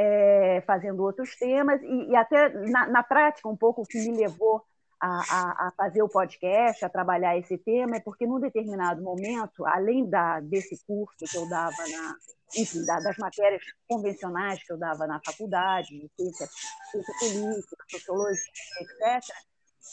É, 0.00 0.62
fazendo 0.64 1.02
outros 1.02 1.34
temas, 1.36 1.82
e, 1.82 2.10
e 2.10 2.14
até 2.14 2.50
na, 2.70 2.86
na, 2.86 3.02
prática, 3.02 3.48
um 3.48 3.56
pouco 3.56 3.82
o 3.82 3.84
que 3.84 3.98
me 3.98 4.16
levou 4.16 4.62
a, 5.00 5.08
a, 5.08 5.66
a, 5.66 5.72
fazer 5.76 6.02
o 6.02 6.08
podcast, 6.08 6.84
a 6.84 6.88
trabalhar 6.88 7.36
esse 7.36 7.58
tema, 7.58 7.96
é 7.96 8.00
porque 8.00 8.24
num 8.24 8.38
determinado 8.38 9.02
momento, 9.02 9.66
além 9.66 10.08
da, 10.08 10.38
desse 10.38 10.80
curso 10.86 11.16
que 11.18 11.36
eu 11.36 11.48
dava 11.48 11.76
na, 11.76 12.14
enfim, 12.56 12.84
das 12.84 13.16
matérias 13.18 13.62
convencionais 13.88 14.62
que 14.62 14.72
eu 14.72 14.78
dava 14.78 15.06
na 15.06 15.20
faculdade, 15.24 15.88
de 15.88 16.08
ciência, 16.16 16.48
ciência 16.90 17.14
política, 17.18 17.84
sociologia, 17.90 18.52
etc., 18.80 19.34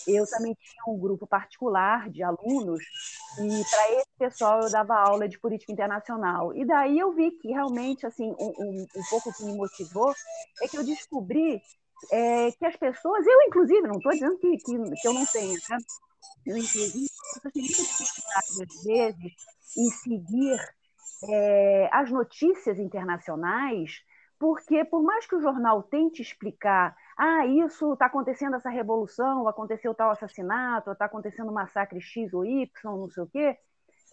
eu 0.08 0.26
também 0.28 0.56
tinha 0.56 0.84
um 0.88 1.00
grupo 1.00 1.26
particular 1.26 2.10
de 2.10 2.24
alunos 2.24 2.84
e 3.40 3.64
para 3.70 3.92
esse 3.94 4.10
pessoal 4.18 4.62
eu 4.62 4.72
dava 4.72 4.96
aula 4.96 5.28
de 5.28 5.40
política 5.40 5.72
internacional. 5.72 6.56
E 6.56 6.66
daí 6.66 7.00
eu 7.00 7.12
vi 7.14 7.32
que 7.32 7.50
realmente, 7.50 8.06
assim, 8.06 8.34
um, 8.40 8.54
um, 8.60 8.86
um 8.96 9.04
pouco 9.10 9.34
que 9.34 9.44
me 9.44 9.56
motivou 9.56 10.14
é 10.62 10.68
que 10.68 10.78
eu 10.78 10.84
descobri 10.84 11.62
é, 12.12 12.52
que 12.52 12.66
as 12.66 12.76
pessoas, 12.76 13.26
eu 13.26 13.42
inclusive, 13.48 13.88
não 13.88 13.98
estou 13.98 14.12
dizendo 14.12 14.38
que, 14.38 14.58
que, 14.58 14.96
que, 15.02 15.08
eu 15.08 15.14
não 15.14 15.26
tenha, 15.26 15.54
né? 15.70 15.78
eu 16.46 16.58
inclusive, 16.58 17.08
muita 17.44 17.62
dificuldade 17.62 18.64
às 18.64 18.84
vezes 18.84 19.34
em 19.78 19.90
seguir 19.90 20.60
é, 21.30 21.90
as 21.92 22.12
notícias 22.12 22.80
internacionais, 22.80 24.04
porque 24.40 24.84
por 24.86 25.02
mais 25.02 25.26
que 25.26 25.36
o 25.36 25.42
jornal 25.42 25.84
tente 25.84 26.22
explicar, 26.22 26.96
ah, 27.18 27.46
isso 27.46 27.94
está 27.94 28.08
acontecendo 28.08 28.56
essa 28.58 28.70
revolução, 28.70 29.48
aconteceu 29.48 29.94
tal 29.94 30.12
assassinato, 30.12 30.92
está 30.92 31.06
acontecendo 31.06 31.50
um 31.50 31.54
massacre 31.54 32.02
X 32.02 32.34
ou 32.34 32.46
Y, 32.46 32.70
não 32.84 33.10
sei 33.10 33.24
o 33.24 33.28
quê, 33.28 33.58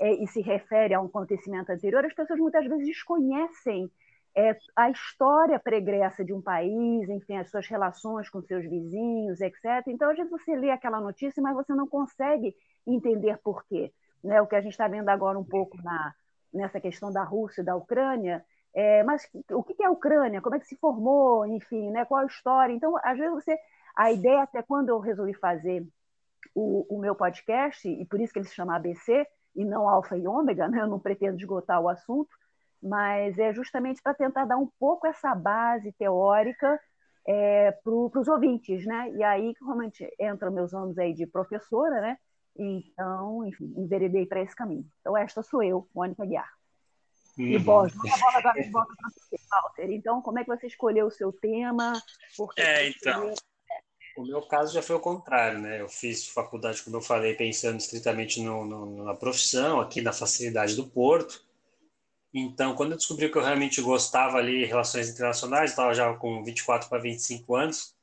é, 0.00 0.12
e 0.22 0.26
se 0.28 0.40
refere 0.40 0.94
a 0.94 1.00
um 1.00 1.06
acontecimento 1.06 1.70
anterior, 1.70 2.04
as 2.04 2.14
pessoas 2.14 2.38
muitas 2.38 2.64
vezes 2.66 2.86
desconhecem 2.86 3.90
é, 4.34 4.56
a 4.74 4.90
história 4.90 5.58
pregressa 5.58 6.24
de 6.24 6.32
um 6.32 6.40
país, 6.40 7.08
enfim, 7.08 7.36
as 7.36 7.50
suas 7.50 7.66
relações 7.66 8.30
com 8.30 8.40
seus 8.42 8.64
vizinhos, 8.64 9.40
etc. 9.40 9.86
Então, 9.88 10.10
às 10.10 10.16
vezes 10.16 10.30
você 10.30 10.56
lê 10.56 10.70
aquela 10.70 11.00
notícia, 11.00 11.42
mas 11.42 11.54
você 11.54 11.74
não 11.74 11.86
consegue 11.86 12.54
entender 12.86 13.38
por 13.38 13.64
quê. 13.66 13.92
Né? 14.24 14.40
O 14.40 14.46
que 14.46 14.56
a 14.56 14.60
gente 14.60 14.72
está 14.72 14.88
vendo 14.88 15.08
agora 15.08 15.38
um 15.38 15.44
pouco 15.44 15.76
na, 15.82 16.14
nessa 16.52 16.80
questão 16.80 17.12
da 17.12 17.22
Rússia 17.22 17.60
e 17.62 17.64
da 17.64 17.76
Ucrânia, 17.76 18.44
é, 18.74 19.02
mas 19.02 19.28
o 19.50 19.62
que 19.62 19.82
é 19.82 19.86
a 19.86 19.90
Ucrânia? 19.90 20.40
Como 20.40 20.56
é 20.56 20.60
que 20.60 20.66
se 20.66 20.76
formou? 20.76 21.46
Enfim, 21.46 21.90
né? 21.90 22.04
qual 22.04 22.22
a 22.22 22.26
história? 22.26 22.72
Então, 22.72 22.96
às 23.02 23.18
vezes 23.18 23.32
você. 23.32 23.58
A 23.94 24.10
ideia, 24.10 24.42
até 24.42 24.62
quando 24.62 24.88
eu 24.88 24.98
resolvi 24.98 25.34
fazer 25.34 25.86
o, 26.54 26.96
o 26.96 26.98
meu 26.98 27.14
podcast, 27.14 27.86
e 27.86 28.06
por 28.06 28.20
isso 28.20 28.32
que 28.32 28.38
ele 28.38 28.48
se 28.48 28.54
chama 28.54 28.76
ABC, 28.76 29.26
e 29.54 29.64
não 29.64 29.88
Alfa 29.88 30.16
e 30.16 30.26
Ômega, 30.26 30.66
né? 30.68 30.80
eu 30.80 30.86
não 30.86 30.98
pretendo 30.98 31.36
esgotar 31.36 31.78
o 31.80 31.90
assunto, 31.90 32.30
mas 32.82 33.38
é 33.38 33.52
justamente 33.52 34.02
para 34.02 34.14
tentar 34.14 34.46
dar 34.46 34.56
um 34.56 34.68
pouco 34.78 35.06
essa 35.06 35.34
base 35.34 35.92
teórica 35.92 36.80
é, 37.26 37.72
para 37.72 37.92
os 37.92 38.28
ouvintes, 38.28 38.84
né? 38.86 39.10
E 39.12 39.22
aí, 39.22 39.54
realmente, 39.60 40.08
entram 40.18 40.50
meus 40.50 40.74
anos 40.74 40.98
aí 40.98 41.12
de 41.12 41.26
professora, 41.26 42.00
né? 42.00 42.18
Então, 42.56 43.44
enfim, 43.46 43.72
enveredei 43.76 44.26
para 44.26 44.40
esse 44.42 44.56
caminho. 44.56 44.86
Então, 45.00 45.16
esta 45.16 45.42
sou 45.42 45.62
eu, 45.62 45.88
Mônica 45.94 46.24
Guiar. 46.26 46.61
Uhum. 47.38 47.46
E 47.46 47.58
Bos, 47.58 47.92
a 47.92 48.16
bola 48.18 48.38
agora 48.38 48.70
volta 48.70 48.94
para 48.96 49.10
você, 49.10 49.36
Walter. 49.50 49.90
Então, 49.90 50.20
como 50.20 50.38
é 50.38 50.44
que 50.44 50.54
você 50.54 50.66
escolheu 50.66 51.06
o 51.06 51.10
seu 51.10 51.32
tema? 51.32 51.92
é, 52.56 52.88
então. 52.88 53.34
O 54.14 54.26
meu 54.26 54.42
caso 54.42 54.74
já 54.74 54.82
foi 54.82 54.96
o 54.96 55.00
contrário, 55.00 55.58
né? 55.58 55.80
Eu 55.80 55.88
fiz 55.88 56.28
faculdade, 56.28 56.82
como 56.82 56.96
eu 56.96 57.00
falei, 57.00 57.34
pensando 57.34 57.78
estritamente 57.78 58.42
no, 58.42 58.64
no, 58.66 59.04
na 59.04 59.14
profissão, 59.14 59.80
aqui 59.80 60.02
na 60.02 60.12
facilidade 60.12 60.76
do 60.76 60.86
Porto. 60.86 61.42
Então, 62.34 62.74
quando 62.74 62.92
eu 62.92 62.98
descobri 62.98 63.30
que 63.30 63.38
eu 63.38 63.42
realmente 63.42 63.80
gostava 63.80 64.36
ali 64.36 64.66
relações 64.66 65.08
internacionais, 65.08 65.70
estava 65.70 65.94
já 65.94 66.12
com 66.14 66.44
24 66.44 66.90
para 66.90 67.00
25 67.00 67.54
anos, 67.54 67.94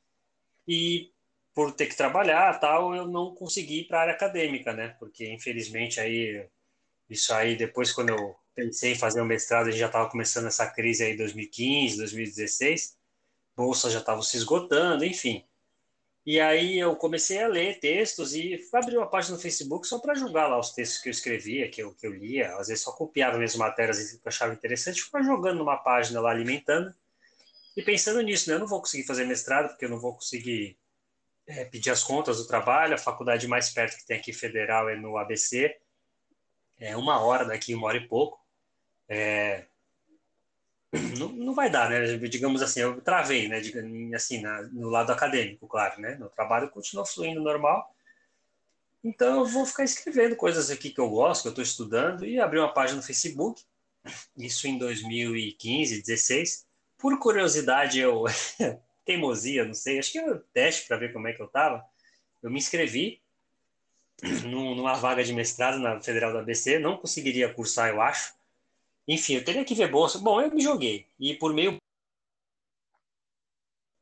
e 0.66 1.12
por 1.54 1.72
ter 1.72 1.86
que 1.86 1.96
trabalhar 1.96 2.58
tal, 2.60 2.94
eu 2.94 3.06
não 3.06 3.34
consegui 3.34 3.80
ir 3.80 3.84
para 3.86 3.98
a 3.98 4.02
área 4.02 4.14
acadêmica, 4.14 4.72
né? 4.72 4.96
Porque 4.98 5.32
infelizmente 5.32 6.00
aí 6.00 6.48
isso 7.08 7.34
aí 7.34 7.56
depois 7.56 7.92
quando 7.92 8.10
eu 8.10 8.36
pensei 8.54 8.92
em 8.92 8.98
fazer 8.98 9.20
um 9.20 9.26
mestrado, 9.26 9.68
a 9.68 9.70
gente 9.70 9.80
já 9.80 9.86
estava 9.86 10.08
começando 10.10 10.46
essa 10.46 10.66
crise 10.66 11.04
aí 11.04 11.16
2015, 11.16 11.96
2016, 11.98 12.96
bolsas 13.56 13.92
já 13.92 14.00
estavam 14.00 14.22
se 14.22 14.36
esgotando, 14.36 15.04
enfim. 15.04 15.44
E 16.24 16.38
aí 16.38 16.78
eu 16.78 16.94
comecei 16.96 17.42
a 17.42 17.48
ler 17.48 17.80
textos 17.80 18.34
e 18.34 18.60
abri 18.74 18.96
uma 18.96 19.08
página 19.08 19.36
no 19.36 19.42
Facebook 19.42 19.86
só 19.86 19.98
para 19.98 20.14
julgar 20.14 20.48
lá 20.48 20.58
os 20.58 20.70
textos 20.70 21.00
que 21.00 21.08
eu 21.08 21.12
escrevia, 21.12 21.70
que 21.70 21.82
eu, 21.82 21.94
que 21.94 22.06
eu 22.06 22.12
lia, 22.12 22.54
às 22.56 22.68
vezes 22.68 22.84
só 22.84 22.92
copiava 22.92 23.38
mesmo 23.38 23.58
matérias 23.58 24.12
que 24.12 24.16
eu 24.16 24.20
achava 24.26 24.52
interessante, 24.52 25.02
ficava 25.02 25.24
jogando 25.24 25.58
numa 25.58 25.78
página 25.78 26.20
lá, 26.20 26.30
alimentando, 26.30 26.94
e 27.76 27.82
pensando 27.82 28.20
nisso, 28.20 28.48
né? 28.48 28.56
Eu 28.56 28.60
não 28.60 28.66
vou 28.66 28.80
conseguir 28.80 29.06
fazer 29.06 29.24
mestrado, 29.24 29.68
porque 29.68 29.84
eu 29.84 29.88
não 29.88 29.98
vou 29.98 30.14
conseguir 30.14 30.76
é, 31.46 31.64
pedir 31.64 31.90
as 31.90 32.02
contas 32.02 32.36
do 32.38 32.46
trabalho. 32.46 32.94
A 32.94 32.98
faculdade 32.98 33.46
mais 33.48 33.70
perto 33.70 33.96
que 33.96 34.06
tem 34.06 34.18
aqui 34.18 34.32
federal 34.32 34.88
é 34.88 34.96
no 34.96 35.16
ABC, 35.16 35.76
é 36.78 36.96
uma 36.96 37.20
hora 37.20 37.44
daqui, 37.44 37.74
uma 37.74 37.86
hora 37.86 37.98
e 37.98 38.06
pouco. 38.06 38.39
É, 39.12 39.64
não, 41.18 41.28
não 41.28 41.54
vai 41.54 41.68
dar, 41.68 41.90
né? 41.90 42.16
Digamos 42.28 42.62
assim, 42.62 42.80
eu 42.80 43.00
travei, 43.00 43.48
né? 43.48 43.60
Assim, 44.14 44.40
na, 44.40 44.62
no 44.62 44.88
lado 44.88 45.12
acadêmico, 45.12 45.66
claro, 45.66 46.00
né? 46.00 46.16
Meu 46.16 46.28
trabalho 46.28 46.70
continua 46.70 47.04
fluindo 47.04 47.42
normal. 47.42 47.94
Então 49.02 49.40
eu 49.40 49.46
vou 49.46 49.66
ficar 49.66 49.84
escrevendo 49.84 50.36
coisas 50.36 50.70
aqui 50.70 50.90
que 50.90 51.00
eu 51.00 51.08
gosto, 51.08 51.42
que 51.42 51.48
eu 51.48 51.52
estou 51.52 51.64
estudando, 51.64 52.24
e 52.24 52.38
abri 52.38 52.58
uma 52.58 52.72
página 52.72 52.98
no 52.98 53.02
Facebook, 53.02 53.64
isso 54.36 54.66
em 54.66 54.78
2015, 54.78 56.02
16. 56.02 56.66
Por 56.98 57.18
curiosidade, 57.18 57.98
eu 57.98 58.24
teimosia, 59.04 59.64
não 59.64 59.74
sei, 59.74 59.98
acho 59.98 60.12
que 60.12 60.18
era 60.18 60.34
um 60.34 60.42
teste 60.52 60.86
para 60.86 60.98
ver 60.98 61.12
como 61.12 61.28
é 61.28 61.32
que 61.32 61.40
eu 61.40 61.46
estava. 61.46 61.84
Eu 62.42 62.50
me 62.50 62.58
inscrevi 62.58 63.20
numa 64.44 64.94
vaga 64.94 65.24
de 65.24 65.32
mestrado 65.32 65.78
na 65.78 66.00
Federal 66.00 66.32
da 66.32 66.40
ABC, 66.40 66.78
não 66.78 66.96
conseguiria 66.96 67.52
cursar, 67.52 67.88
eu 67.88 68.00
acho. 68.02 68.34
Enfim, 69.06 69.34
eu 69.34 69.44
teria 69.44 69.64
que 69.64 69.74
ver 69.74 69.90
bolsa. 69.90 70.18
Bom, 70.18 70.40
eu 70.40 70.50
me 70.54 70.62
joguei. 70.62 71.06
E 71.18 71.34
por 71.34 71.52
meio. 71.52 71.76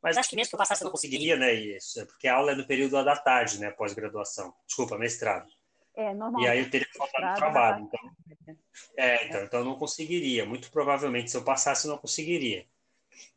Mas 0.02 0.16
acho 0.16 0.30
que 0.30 0.36
mesmo 0.36 0.50
que 0.50 0.54
eu 0.54 0.58
passasse 0.58 0.82
eu 0.82 0.86
não 0.86 0.92
conseguiria, 0.92 1.36
né? 1.36 1.52
Isso, 1.52 2.06
porque 2.06 2.28
a 2.28 2.36
aula 2.36 2.52
é 2.52 2.54
no 2.54 2.66
período 2.66 3.02
da 3.04 3.16
tarde, 3.16 3.58
né? 3.58 3.70
Pós-graduação. 3.70 4.54
Desculpa, 4.66 4.96
mestrado. 4.96 5.50
É, 5.96 6.14
normal. 6.14 6.42
E 6.42 6.48
aí 6.48 6.60
eu 6.60 6.70
teria 6.70 6.86
que 6.86 6.96
faltar 6.96 7.30
no 7.30 7.36
trabalho. 7.36 7.84
Então, 7.84 8.56
é, 8.96 9.26
então, 9.26 9.42
então 9.42 9.60
eu 9.60 9.64
não 9.64 9.76
conseguiria. 9.76 10.46
Muito 10.46 10.70
provavelmente, 10.70 11.30
se 11.30 11.36
eu 11.36 11.42
passasse, 11.42 11.86
eu 11.86 11.90
não 11.90 11.98
conseguiria 11.98 12.66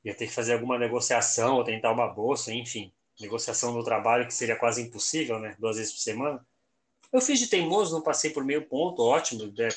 ia 0.04 0.16
ter 0.16 0.28
que 0.28 0.34
fazer 0.34 0.54
alguma 0.54 0.78
negociação 0.78 1.56
ou 1.56 1.64
tentar 1.64 1.92
uma 1.92 2.08
bolsa, 2.08 2.54
enfim, 2.54 2.92
negociação 3.20 3.74
do 3.74 3.84
trabalho 3.84 4.26
que 4.26 4.34
seria 4.34 4.56
quase 4.56 4.82
impossível, 4.82 5.40
né? 5.40 5.56
Duas 5.60 5.78
vezes 5.78 5.94
por 5.94 6.00
semana. 6.00 6.46
Eu 7.12 7.22
fiz 7.22 7.40
de 7.40 7.48
teimoso, 7.48 7.94
não 7.94 8.02
passei 8.02 8.32
por 8.32 8.44
meio 8.44 8.68
ponto, 8.68 9.04
ótimo, 9.04 9.46
né? 9.46 9.70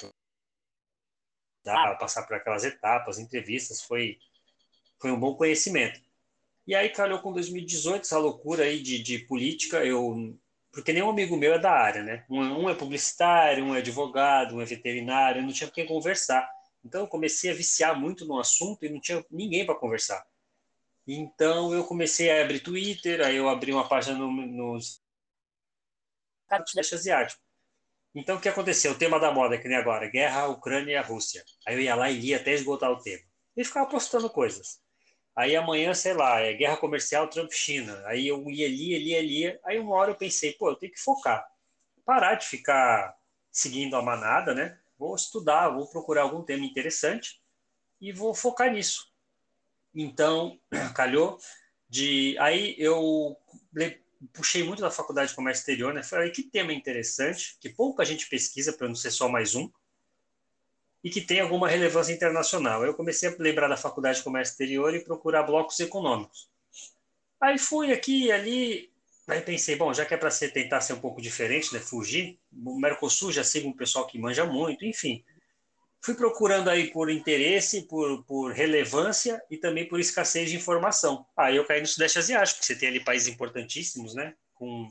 Passar 1.99 2.25
por 2.25 2.37
aquelas 2.37 2.65
etapas, 2.65 3.19
entrevistas, 3.19 3.83
foi 3.83 4.19
foi 4.99 5.11
um 5.11 5.21
bom 5.21 5.35
conhecimento. 5.35 6.01
E 6.67 6.75
aí 6.75 6.89
calhou 6.89 7.21
com 7.21 7.33
2018 7.33 8.03
essa 8.03 8.19
loucura 8.19 8.65
aí 8.65 8.81
de, 8.81 9.03
de 9.03 9.19
política, 9.21 9.85
eu 9.85 10.35
porque 10.73 10.93
nenhum 10.93 11.11
amigo 11.11 11.37
meu 11.37 11.55
é 11.55 11.59
da 11.59 11.71
área, 11.71 12.03
né? 12.03 12.25
Um, 12.29 12.69
é 12.69 12.75
publicitário, 12.75 13.65
um 13.65 13.75
é 13.75 13.79
advogado, 13.79 14.57
um 14.57 14.61
é 14.61 14.65
veterinário, 14.65 15.41
eu 15.41 15.45
não 15.45 15.53
tinha 15.53 15.69
com 15.69 15.75
quem 15.75 15.87
conversar. 15.87 16.51
Então 16.85 17.03
eu 17.03 17.07
comecei 17.07 17.51
a 17.51 17.55
viciar 17.55 17.99
muito 17.99 18.25
no 18.27 18.41
assunto 18.41 18.85
e 18.85 18.89
não 18.89 19.01
tinha 19.01 19.25
ninguém 19.31 19.65
para 19.65 19.77
conversar. 19.77 20.27
Então 21.07 21.73
eu 21.73 21.85
comecei 21.85 22.31
a 22.31 22.43
abrir 22.43 22.61
Twitter, 22.61 23.21
aí 23.25 23.37
eu 23.37 23.49
abri 23.49 23.73
uma 23.73 23.89
página 23.89 24.19
no, 24.19 24.31
no 24.31 24.79
Asiático. 26.97 27.41
Então 28.15 28.37
o 28.37 28.41
que 28.41 28.49
aconteceu? 28.49 28.93
O 28.93 28.99
tema 28.99 29.19
da 29.19 29.33
moda, 29.33 29.59
que 29.59 29.69
nem 29.69 29.77
agora, 29.77 30.09
guerra, 30.09 30.47
Ucrânia 30.47 30.93
e 30.93 30.97
a 30.97 31.03
Rússia. 31.03 31.45
Aí 31.67 31.75
eu 31.75 31.81
ia 31.81 31.95
lá 31.95 32.11
e 32.11 32.19
lia 32.19 32.37
até 32.37 32.53
esgotar 32.53 32.91
o 32.91 33.01
tema. 33.01 33.23
E 33.57 33.65
ficava 33.65 33.89
postando 33.89 34.31
coisas. 34.31 34.81
Aí 35.37 35.57
amanhã, 35.57 35.93
sei 35.95 36.15
lá, 36.15 36.41
é 36.41 36.53
guerra 36.53 36.77
comercial 36.77 37.29
Trump-China. 37.29 38.03
Aí 38.07 38.29
eu 38.29 38.49
ia, 38.51 38.69
lia, 38.69 38.99
lia, 38.99 39.23
lia. 39.23 39.61
Aí 39.65 39.79
uma 39.79 39.97
hora 39.97 40.13
eu 40.13 40.17
pensei, 40.17 40.53
pô, 40.53 40.71
eu 40.71 40.77
tenho 40.77 40.93
que 40.93 41.01
focar. 41.01 41.45
Parar 42.05 42.37
de 42.37 42.47
ficar 42.47 43.17
seguindo 43.51 43.97
a 43.97 44.03
manada, 44.03 44.55
né? 44.55 44.79
vou 44.99 45.15
estudar, 45.15 45.69
vou 45.69 45.87
procurar 45.89 46.23
algum 46.23 46.43
tema 46.43 46.65
interessante 46.65 47.41
e 48.01 48.13
vou 48.13 48.35
focar 48.35 48.73
nisso. 48.73 49.13
Então, 49.95 50.59
calhou 50.95 51.39
de. 51.89 52.37
Aí 52.39 52.75
eu 52.79 53.37
puxei 54.33 54.63
muito 54.63 54.81
da 54.81 54.91
faculdade 54.91 55.31
de 55.31 55.37
comércio 55.37 55.63
exterior, 55.63 55.93
né? 55.93 56.03
Falei 56.03 56.31
que 56.31 56.43
tema 56.43 56.73
interessante, 56.73 57.57
que 57.61 57.69
pouca 57.69 58.05
gente 58.05 58.29
pesquisa 58.29 58.73
para 58.73 58.89
não 58.89 58.95
ser 58.95 59.11
só 59.11 59.29
mais 59.29 59.55
um, 59.55 59.71
e 61.03 61.11
que 61.11 61.21
tem 61.21 61.41
alguma 61.41 61.69
relevância 61.69 62.13
internacional. 62.13 62.85
Eu 62.85 62.95
comecei 62.95 63.29
a 63.29 63.37
lembrar 63.39 63.69
da 63.69 63.77
faculdade 63.77 64.19
de 64.19 64.25
comércio 64.25 64.53
exterior 64.53 64.95
e 64.95 65.05
procurar 65.05 65.43
blocos 65.43 65.79
econômicos. 65.81 66.49
Aí 67.41 67.59
fui 67.59 67.93
aqui 67.93 68.25
e 68.25 68.33
ali, 68.33 68.95
Aí 69.27 69.41
pensei, 69.41 69.75
bom, 69.75 69.93
já 69.93 70.05
que 70.05 70.13
é 70.13 70.19
para 70.19 70.31
tentar 70.31 70.83
ser 70.83 70.93
um 70.93 71.01
pouco 71.01 71.21
diferente, 71.21 71.73
né, 71.73 71.81
fugir, 71.81 72.39
o 72.53 72.79
Mercosul 72.79 73.33
já 73.33 73.43
sigo 73.43 73.69
um 73.69 73.73
pessoal 73.73 74.07
que 74.07 74.19
manja 74.19 74.45
muito, 74.45 74.85
enfim. 74.85 75.25
Fui 76.05 76.15
procurando 76.15 76.69
aí 76.69 76.91
por 76.91 77.11
interesse, 77.11 77.83
por, 77.83 78.23
por 78.25 78.53
relevância 78.53 79.43
e 79.51 79.57
também 79.57 79.89
por 79.89 79.99
escassez 79.99 80.51
de 80.51 80.57
informação. 80.57 81.25
Aí 81.35 81.57
eu 81.57 81.65
caí 81.65 81.81
no 81.81 81.87
Sudeste 81.87 82.19
Asiático, 82.19 82.61
que 82.61 82.67
você 82.67 82.77
tem 82.77 82.91
ali 82.91 83.03
países 83.03 83.27
importantíssimos, 83.29 84.15
né, 84.15 84.35
com 84.53 84.87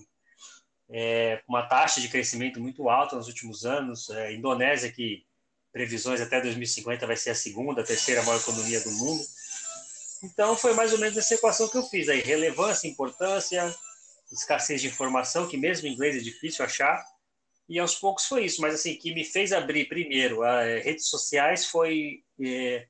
é, 0.90 1.40
uma 1.48 1.68
taxa 1.68 2.02
de 2.02 2.10
crescimento 2.10 2.60
muito 2.60 2.90
alta 2.90 3.16
nos 3.16 3.28
últimos 3.28 3.64
anos. 3.64 4.10
É, 4.10 4.34
Indonésia, 4.34 4.92
que 4.92 5.24
previsões 5.72 6.20
até 6.20 6.42
2050 6.42 7.06
vai 7.06 7.16
ser 7.16 7.30
a 7.30 7.36
segunda, 7.36 7.82
a 7.82 7.86
terceira 7.86 8.24
maior 8.24 8.40
economia 8.40 8.82
do 8.82 8.92
mundo. 8.92 9.24
Então 10.24 10.58
foi 10.58 10.74
mais 10.74 10.94
ou 10.94 11.00
menos 11.00 11.16
essa 11.16 11.36
equação 11.36 11.68
que 11.68 11.78
eu 11.78 11.84
fiz 11.84 12.10
aí, 12.10 12.22
relevância, 12.22 12.88
importância, 12.88 13.72
escassez 14.32 14.82
de 14.82 14.88
informação, 14.88 15.48
que 15.48 15.58
mesmo 15.58 15.88
em 15.88 15.94
inglês 15.94 16.16
é 16.16 16.20
difícil 16.20 16.66
achar, 16.66 17.06
e 17.68 17.80
aos 17.80 17.96
poucos 17.96 18.26
foi 18.26 18.46
isso. 18.46 18.62
Mas 18.62 18.76
assim, 18.76 18.96
que 18.96 19.14
me 19.14 19.24
fez 19.24 19.52
abrir 19.52 19.86
primeiro 19.88 20.44
as 20.44 20.66
é, 20.66 20.80
redes 20.80 21.08
sociais 21.08 21.66
foi 21.66 22.24
é, 22.42 22.88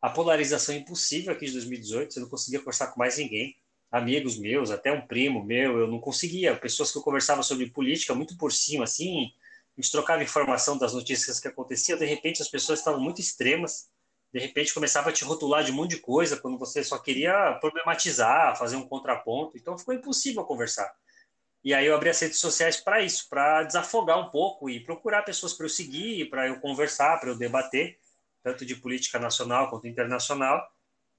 a 0.00 0.10
polarização 0.10 0.74
impossível 0.74 1.32
aqui 1.32 1.46
de 1.46 1.52
2018. 1.52 2.14
Você 2.14 2.20
não 2.20 2.28
conseguia 2.28 2.58
conversar 2.60 2.88
com 2.88 2.98
mais 2.98 3.18
ninguém, 3.18 3.56
amigos 3.90 4.38
meus, 4.38 4.70
até 4.70 4.92
um 4.92 5.06
primo 5.06 5.44
meu, 5.44 5.78
eu 5.78 5.86
não 5.88 6.00
conseguia. 6.00 6.56
Pessoas 6.56 6.92
que 6.92 6.98
eu 6.98 7.02
conversava 7.02 7.42
sobre 7.42 7.70
política 7.70 8.14
muito 8.14 8.36
por 8.36 8.52
cima, 8.52 8.84
assim, 8.84 9.32
a 9.76 9.80
gente 9.80 9.90
trocava 9.90 10.22
informação 10.22 10.76
das 10.78 10.92
notícias 10.92 11.40
que 11.40 11.48
aconteciam. 11.48 11.98
De 11.98 12.06
repente, 12.06 12.42
as 12.42 12.48
pessoas 12.48 12.80
estavam 12.80 13.00
muito 13.00 13.20
extremas 13.20 13.88
de 14.34 14.40
repente 14.40 14.74
começava 14.74 15.10
a 15.10 15.12
te 15.12 15.24
rotular 15.24 15.62
de 15.62 15.70
um 15.70 15.76
monte 15.76 15.90
de 15.90 16.00
coisa 16.00 16.36
quando 16.36 16.58
você 16.58 16.82
só 16.82 16.98
queria 16.98 17.52
problematizar, 17.60 18.58
fazer 18.58 18.74
um 18.74 18.84
contraponto. 18.84 19.56
Então 19.56 19.78
ficou 19.78 19.94
impossível 19.94 20.42
conversar. 20.42 20.92
E 21.64 21.72
aí 21.72 21.86
eu 21.86 21.94
abri 21.94 22.10
as 22.10 22.20
redes 22.20 22.38
sociais 22.38 22.76
para 22.76 23.02
isso, 23.02 23.26
para 23.28 23.62
desafogar 23.62 24.18
um 24.20 24.30
pouco 24.30 24.68
e 24.68 24.80
procurar 24.80 25.22
pessoas 25.22 25.54
para 25.54 25.64
eu 25.64 25.70
seguir, 25.70 26.28
para 26.28 26.46
eu 26.46 26.60
conversar, 26.60 27.18
para 27.18 27.30
eu 27.30 27.38
debater, 27.38 27.98
tanto 28.42 28.66
de 28.66 28.76
política 28.76 29.18
nacional 29.18 29.70
quanto 29.70 29.88
internacional. 29.88 30.62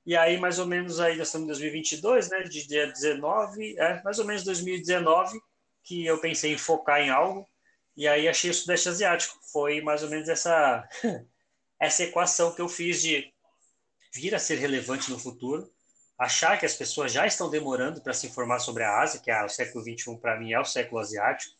E 0.05 0.15
aí, 0.15 0.37
mais 0.37 0.59
ou 0.59 0.67
menos, 0.67 0.99
aí 0.99 1.17
nós 1.17 1.29
estamos 1.29 1.45
em 1.45 1.47
2022, 1.47 2.29
né, 2.29 2.43
de 2.43 2.67
dia 2.67 2.85
19, 2.85 3.75
é, 3.79 4.03
mais 4.03 4.19
ou 4.19 4.25
menos 4.25 4.43
2019, 4.43 5.39
que 5.83 6.05
eu 6.05 6.19
pensei 6.19 6.53
em 6.53 6.57
focar 6.57 7.01
em 7.01 7.09
algo, 7.09 7.47
e 7.97 8.07
aí 8.07 8.27
achei 8.27 8.51
o 8.51 8.53
Sudeste 8.53 8.89
Asiático. 8.89 9.39
Foi 9.51 9.81
mais 9.81 10.03
ou 10.03 10.09
menos 10.09 10.29
essa 10.29 10.87
essa 11.79 12.03
equação 12.03 12.53
que 12.53 12.61
eu 12.61 12.69
fiz 12.69 13.01
de 13.01 13.33
vir 14.13 14.33
a 14.35 14.39
ser 14.39 14.55
relevante 14.57 15.11
no 15.11 15.19
futuro, 15.19 15.69
achar 16.17 16.59
que 16.59 16.65
as 16.65 16.73
pessoas 16.73 17.11
já 17.11 17.25
estão 17.25 17.49
demorando 17.49 18.01
para 18.01 18.13
se 18.13 18.27
informar 18.27 18.59
sobre 18.59 18.83
a 18.83 18.99
Ásia, 18.99 19.19
que 19.19 19.29
é 19.29 19.43
o 19.43 19.49
século 19.49 19.83
XXI 19.83 20.17
para 20.17 20.39
mim 20.39 20.53
é 20.53 20.59
o 20.59 20.65
século 20.65 20.99
asiático. 20.99 21.53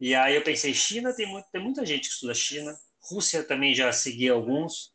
E 0.00 0.14
aí 0.14 0.34
eu 0.34 0.42
pensei, 0.42 0.74
China 0.74 1.12
tem, 1.14 1.26
muito, 1.26 1.48
tem 1.50 1.62
muita 1.62 1.84
gente 1.84 2.08
que 2.08 2.14
estuda 2.14 2.34
China, 2.34 2.78
Rússia 3.00 3.42
também 3.42 3.74
já 3.74 3.92
segui 3.92 4.28
alguns, 4.28 4.92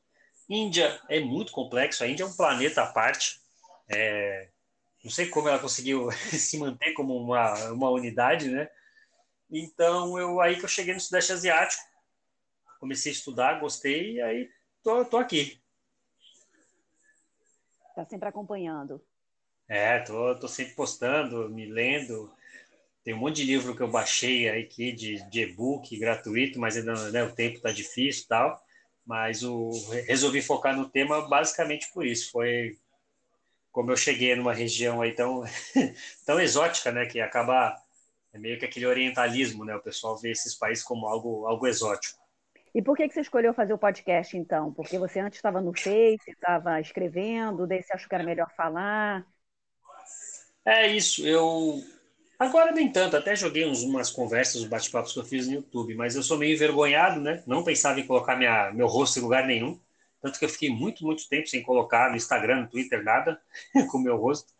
Índia 0.49 1.01
é 1.09 1.19
muito 1.19 1.51
complexo, 1.51 2.03
a 2.03 2.07
Índia 2.07 2.23
é 2.23 2.27
um 2.27 2.35
planeta 2.35 2.83
à 2.83 2.87
parte. 2.87 3.39
É, 3.89 4.49
não 5.03 5.11
sei 5.11 5.27
como 5.27 5.47
ela 5.47 5.59
conseguiu 5.59 6.09
se 6.31 6.57
manter 6.57 6.93
como 6.93 7.15
uma, 7.17 7.71
uma 7.71 7.89
unidade, 7.89 8.49
né? 8.49 8.69
Então, 9.49 10.17
eu 10.17 10.41
aí 10.41 10.57
que 10.57 10.65
eu 10.65 10.69
cheguei 10.69 10.93
no 10.93 10.99
Sudeste 10.99 11.31
Asiático, 11.31 11.83
comecei 12.79 13.11
a 13.11 13.15
estudar, 13.15 13.59
gostei, 13.59 14.15
e 14.15 14.21
aí 14.21 14.49
tô, 14.81 15.05
tô 15.05 15.17
aqui. 15.17 15.62
Tá 17.95 18.05
sempre 18.05 18.29
acompanhando. 18.29 19.01
É, 19.67 19.99
tô, 19.99 20.35
tô 20.35 20.47
sempre 20.47 20.73
postando, 20.73 21.49
me 21.49 21.65
lendo. 21.65 22.31
Tem 23.03 23.13
um 23.13 23.17
monte 23.17 23.37
de 23.37 23.45
livro 23.45 23.75
que 23.75 23.81
eu 23.81 23.89
baixei 23.89 24.49
aqui 24.49 24.91
de, 24.91 25.27
de 25.29 25.41
e-book 25.41 25.97
gratuito, 25.97 26.59
mas 26.59 26.77
ainda 26.77 27.11
né, 27.11 27.23
o 27.23 27.33
tempo 27.33 27.59
tá 27.59 27.71
difícil 27.71 28.23
e 28.23 28.27
tal. 28.27 28.63
Mas 29.05 29.43
o, 29.43 29.69
resolvi 30.07 30.41
focar 30.41 30.75
no 30.75 30.89
tema 30.89 31.27
basicamente 31.27 31.91
por 31.93 32.05
isso. 32.05 32.31
Foi 32.31 32.77
como 33.71 33.91
eu 33.91 33.97
cheguei 33.97 34.35
numa 34.35 34.53
região 34.53 35.01
aí 35.01 35.13
tão, 35.13 35.43
tão 36.25 36.39
exótica, 36.39 36.91
né? 36.91 37.05
Que 37.05 37.19
acaba 37.19 37.75
é 38.33 38.39
meio 38.39 38.57
que 38.57 38.65
aquele 38.65 38.87
orientalismo, 38.87 39.63
né? 39.63 39.75
O 39.75 39.81
pessoal 39.81 40.17
vê 40.17 40.31
esses 40.31 40.55
países 40.55 40.83
como 40.83 41.07
algo, 41.07 41.45
algo 41.45 41.67
exótico. 41.67 42.22
E 42.73 42.81
por 42.81 42.97
que, 42.97 43.07
que 43.07 43.13
você 43.13 43.21
escolheu 43.21 43.53
fazer 43.53 43.73
o 43.73 43.77
podcast, 43.77 44.35
então? 44.35 44.73
Porque 44.73 44.97
você 44.97 45.19
antes 45.19 45.37
estava 45.37 45.61
no 45.61 45.73
Face, 45.73 46.19
estava 46.27 46.81
escrevendo, 46.81 47.67
daí 47.67 47.83
você 47.83 47.93
achou 47.93 48.09
que 48.09 48.15
era 48.15 48.23
melhor 48.23 48.49
falar? 48.55 49.25
É 50.65 50.87
isso, 50.87 51.25
eu... 51.25 51.83
Agora 52.39 52.71
nem 52.71 52.91
tanto, 52.91 53.15
até 53.15 53.35
joguei 53.35 53.65
uns, 53.65 53.83
umas 53.83 54.09
conversas, 54.09 54.61
uns 54.61 54.67
bate-papos 54.67 55.13
que 55.13 55.19
eu 55.19 55.23
fiz 55.23 55.47
no 55.47 55.53
YouTube, 55.53 55.93
mas 55.93 56.15
eu 56.15 56.23
sou 56.23 56.37
meio 56.37 56.55
envergonhado, 56.55 57.21
né? 57.21 57.43
Não 57.45 57.63
pensava 57.63 57.99
em 57.99 58.07
colocar 58.07 58.35
minha, 58.35 58.71
meu 58.73 58.87
rosto 58.87 59.19
em 59.19 59.21
lugar 59.21 59.45
nenhum, 59.45 59.79
tanto 60.19 60.39
que 60.39 60.45
eu 60.45 60.49
fiquei 60.49 60.69
muito, 60.69 61.05
muito 61.05 61.29
tempo 61.29 61.47
sem 61.47 61.61
colocar 61.61 62.09
no 62.09 62.15
Instagram, 62.15 62.61
no 62.61 62.69
Twitter, 62.69 63.03
nada 63.03 63.39
com 63.91 63.99
meu 63.99 64.17
rosto. 64.17 64.51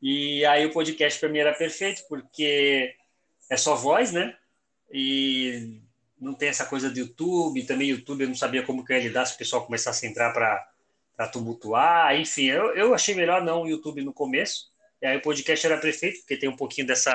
E 0.00 0.44
aí 0.44 0.66
o 0.66 0.72
podcast 0.72 1.18
para 1.18 1.28
mim 1.30 1.38
era 1.38 1.54
perfeito, 1.54 2.02
porque 2.08 2.94
é 3.50 3.56
só 3.56 3.74
voz, 3.74 4.12
né? 4.12 4.36
E 4.92 5.80
não 6.20 6.34
tem 6.34 6.48
essa 6.48 6.64
coisa 6.64 6.90
do 6.90 6.98
YouTube, 6.98 7.64
também 7.64 7.90
YouTube 7.90 8.22
eu 8.22 8.28
não 8.28 8.34
sabia 8.34 8.62
como 8.62 8.84
que 8.84 8.92
ia 8.92 9.00
lidar 9.00 9.26
se 9.26 9.34
o 9.34 9.38
pessoal 9.38 9.64
começasse 9.64 10.06
a 10.06 10.08
entrar 10.08 10.32
para 10.32 11.28
tumultuar, 11.28 12.18
enfim, 12.18 12.46
eu, 12.46 12.74
eu 12.74 12.94
achei 12.94 13.14
melhor 13.14 13.42
não 13.42 13.62
o 13.62 13.68
YouTube 13.68 14.02
no 14.02 14.12
começo, 14.12 14.70
e 15.00 15.06
aí 15.06 15.16
o 15.16 15.22
podcast 15.22 15.66
era 15.66 15.78
perfeito, 15.78 16.20
porque 16.20 16.36
tem 16.36 16.48
um 16.48 16.56
pouquinho 16.56 16.86
dessa, 16.86 17.12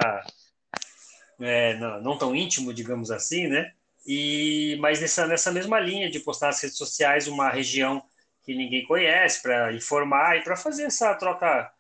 é, 1.40 1.76
não, 1.78 2.02
não, 2.02 2.18
tão 2.18 2.36
íntimo, 2.36 2.74
digamos 2.74 3.10
assim, 3.10 3.48
né, 3.48 3.74
e, 4.06 4.78
mas 4.80 5.02
nessa, 5.02 5.28
nessa 5.28 5.52
mesma 5.52 5.80
linha 5.80 6.10
de 6.10 6.20
postar 6.20 6.48
nas 6.48 6.62
redes 6.62 6.78
sociais 6.78 7.28
uma 7.28 7.50
região 7.50 8.04
que 8.44 8.56
ninguém 8.56 8.86
conhece, 8.86 9.42
para 9.42 9.74
informar 9.74 10.38
e 10.38 10.44
para 10.44 10.56
fazer 10.56 10.84
essa 10.84 11.14
troca, 11.16 11.72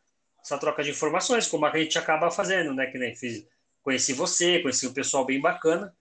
essa 0.44 0.58
troca 0.58 0.84
de 0.84 0.92
informações, 0.92 1.48
como 1.48 1.66
a 1.66 1.78
gente 1.78 1.98
acaba 1.98 2.32
fazendo, 2.32 2.74
né, 2.74 2.88
que 2.88 2.98
nem 2.98 3.16
fiz, 3.16 3.46
conheci 3.84 4.14
você, 4.14 4.60
conheci 4.60 4.88
um 4.88 4.94
pessoal 4.94 5.26
bem 5.26 5.40
bacana, 5.40 5.96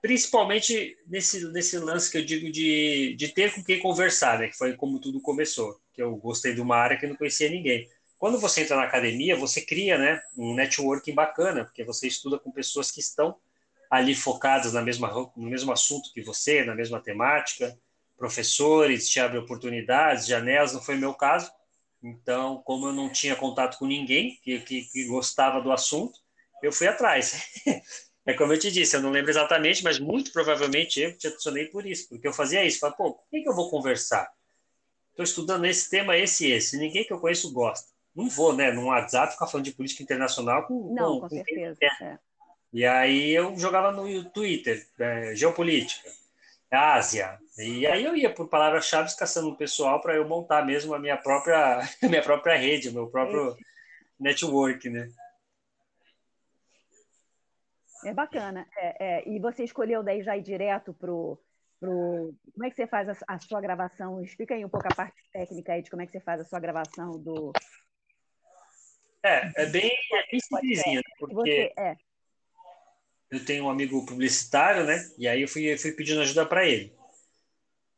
principalmente 0.00 0.96
nesse, 1.06 1.50
nesse 1.52 1.78
lance 1.78 2.10
que 2.10 2.18
eu 2.18 2.24
digo 2.24 2.50
de, 2.50 3.14
de 3.16 3.28
ter 3.28 3.54
com 3.54 3.62
quem 3.62 3.80
conversar, 3.80 4.38
né? 4.38 4.48
Que 4.48 4.56
foi 4.56 4.76
como 4.76 5.00
tudo 5.00 5.20
começou, 5.20 5.80
que 5.92 6.02
eu 6.02 6.16
gostei 6.16 6.54
de 6.54 6.60
uma 6.60 6.76
área 6.76 6.96
que 6.96 7.06
não 7.06 7.16
conhecia 7.16 7.50
ninguém. 7.50 7.88
Quando 8.18 8.38
você 8.38 8.62
entra 8.62 8.76
na 8.76 8.84
academia, 8.84 9.36
você 9.36 9.60
cria, 9.60 9.96
né, 9.96 10.20
um 10.36 10.54
networking 10.54 11.14
bacana, 11.14 11.64
porque 11.64 11.84
você 11.84 12.08
estuda 12.08 12.38
com 12.38 12.50
pessoas 12.50 12.90
que 12.90 13.00
estão 13.00 13.36
ali 13.88 14.14
focadas 14.14 14.72
na 14.72 14.82
mesma, 14.82 15.08
no 15.36 15.48
mesmo 15.48 15.72
assunto 15.72 16.12
que 16.12 16.20
você, 16.20 16.64
na 16.64 16.74
mesma 16.74 17.00
temática, 17.00 17.78
professores 18.16 19.08
te 19.08 19.20
abrem 19.20 19.40
oportunidades, 19.40 20.26
janelas, 20.26 20.72
não 20.72 20.82
foi 20.82 20.96
meu 20.96 21.14
caso. 21.14 21.50
Então, 22.02 22.60
como 22.64 22.86
eu 22.86 22.92
não 22.92 23.10
tinha 23.10 23.36
contato 23.36 23.78
com 23.78 23.86
ninguém 23.86 24.38
que, 24.42 24.60
que, 24.60 24.82
que 24.82 25.06
gostava 25.06 25.60
do 25.60 25.72
assunto, 25.72 26.18
eu 26.62 26.72
fui 26.72 26.86
atrás. 26.86 27.40
É 28.28 28.34
como 28.34 28.52
eu 28.52 28.58
te 28.58 28.70
disse, 28.70 28.94
eu 28.94 29.00
não 29.00 29.08
lembro 29.08 29.30
exatamente, 29.30 29.82
mas 29.82 29.98
muito 29.98 30.30
provavelmente 30.34 31.00
eu 31.00 31.16
te 31.16 31.28
adicionei 31.28 31.64
por 31.64 31.86
isso, 31.86 32.10
porque 32.10 32.28
eu 32.28 32.32
fazia 32.34 32.62
isso. 32.62 32.78
Falei, 32.78 32.94
pô, 32.94 33.14
com 33.14 33.24
quem 33.30 33.42
que 33.42 33.48
eu 33.48 33.54
vou 33.54 33.70
conversar? 33.70 34.30
Estou 35.08 35.24
estudando 35.24 35.64
esse 35.64 35.88
tema, 35.88 36.14
esse 36.14 36.46
e 36.46 36.52
esse. 36.52 36.76
Ninguém 36.76 37.04
que 37.04 37.12
eu 37.14 37.18
conheço 37.18 37.50
gosta. 37.54 37.88
Não 38.14 38.28
vou, 38.28 38.54
né, 38.54 38.70
no 38.70 38.88
WhatsApp 38.88 39.32
ficar 39.32 39.46
falando 39.46 39.64
de 39.64 39.72
política 39.72 40.02
internacional 40.02 40.66
com. 40.66 40.92
Não, 40.94 41.14
com, 41.14 41.20
com 41.20 41.28
certeza. 41.30 41.78
É. 42.02 42.18
E 42.70 42.84
aí 42.84 43.30
eu 43.30 43.56
jogava 43.56 43.92
no 43.92 44.22
Twitter, 44.26 44.86
é, 44.98 45.34
geopolítica, 45.34 46.10
Ásia. 46.70 47.38
E 47.56 47.86
aí 47.86 48.04
eu 48.04 48.14
ia 48.14 48.28
por 48.28 48.46
palavras-chave 48.46 49.16
caçando 49.16 49.48
um 49.48 49.56
pessoal 49.56 50.02
para 50.02 50.14
eu 50.14 50.28
montar 50.28 50.66
mesmo 50.66 50.92
a 50.92 50.98
minha 50.98 51.16
própria, 51.16 51.78
a 52.02 52.06
minha 52.06 52.22
própria 52.22 52.58
rede, 52.58 52.90
o 52.90 52.92
meu 52.92 53.06
próprio 53.06 53.52
Esse. 53.52 53.64
network, 54.20 54.90
né? 54.90 55.10
É 58.04 58.12
bacana. 58.12 58.66
É, 58.76 59.04
é, 59.04 59.28
e 59.28 59.38
você 59.38 59.64
escolheu 59.64 60.02
daí 60.02 60.22
já 60.22 60.36
ir 60.36 60.42
direto 60.42 60.94
pro, 60.94 61.38
pro. 61.80 62.34
Como 62.52 62.64
é 62.64 62.70
que 62.70 62.76
você 62.76 62.86
faz 62.86 63.08
a, 63.08 63.16
a, 63.26 63.38
sua 63.40 63.60
gravação? 63.60 64.22
Explica 64.22 64.54
aí 64.54 64.64
um 64.64 64.68
pouco 64.68 64.86
a 64.86 64.94
parte 64.94 65.16
técnica 65.32 65.72
aí 65.72 65.82
de 65.82 65.90
como 65.90 66.02
é 66.02 66.06
que 66.06 66.12
você 66.12 66.20
faz 66.20 66.40
a 66.40 66.44
sua 66.44 66.60
gravação 66.60 67.18
do. 67.18 67.52
É, 69.22 69.62
é 69.62 69.66
bem, 69.66 69.90
é 70.12 70.30
bem 70.30 70.40
simplesinho, 70.40 70.96
né? 70.96 71.02
porque 71.18 71.34
você, 71.34 71.72
é. 71.76 71.96
eu 73.30 73.44
tenho 73.44 73.64
um 73.64 73.70
amigo 73.70 74.06
publicitário, 74.06 74.84
né? 74.84 75.10
E 75.18 75.26
aí 75.26 75.42
eu 75.42 75.48
fui, 75.48 75.76
fui 75.76 75.92
pedindo 75.92 76.20
ajuda 76.20 76.46
para 76.46 76.64
ele. 76.66 76.96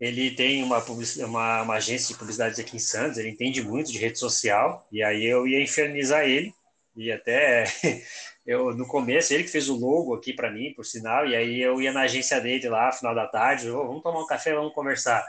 Ele 0.00 0.30
tem 0.30 0.62
uma, 0.62 0.82
uma, 1.26 1.62
uma 1.62 1.74
agência 1.74 2.08
de 2.08 2.18
publicidade 2.18 2.58
aqui 2.58 2.76
em 2.76 2.80
Santos, 2.80 3.18
ele 3.18 3.28
entende 3.28 3.62
muito 3.62 3.92
de 3.92 3.98
rede 3.98 4.18
social, 4.18 4.88
e 4.90 5.02
aí 5.02 5.22
eu 5.26 5.46
ia 5.46 5.62
infernizar 5.62 6.24
ele, 6.24 6.54
e 7.00 7.12
até 7.12 7.64
eu 8.46 8.74
no 8.74 8.86
começo 8.86 9.32
ele 9.32 9.44
que 9.44 9.50
fez 9.50 9.68
o 9.68 9.76
logo 9.76 10.14
aqui 10.14 10.32
para 10.32 10.50
mim, 10.50 10.72
por 10.74 10.84
sinal, 10.84 11.26
e 11.26 11.34
aí 11.36 11.60
eu 11.60 11.80
ia 11.80 11.92
na 11.92 12.02
agência 12.02 12.40
dele 12.40 12.68
lá, 12.68 12.92
final 12.92 13.14
da 13.14 13.26
tarde, 13.26 13.70
oh, 13.70 13.86
vamos 13.86 14.02
tomar 14.02 14.20
um 14.20 14.26
café, 14.26 14.54
vamos 14.54 14.74
conversar. 14.74 15.24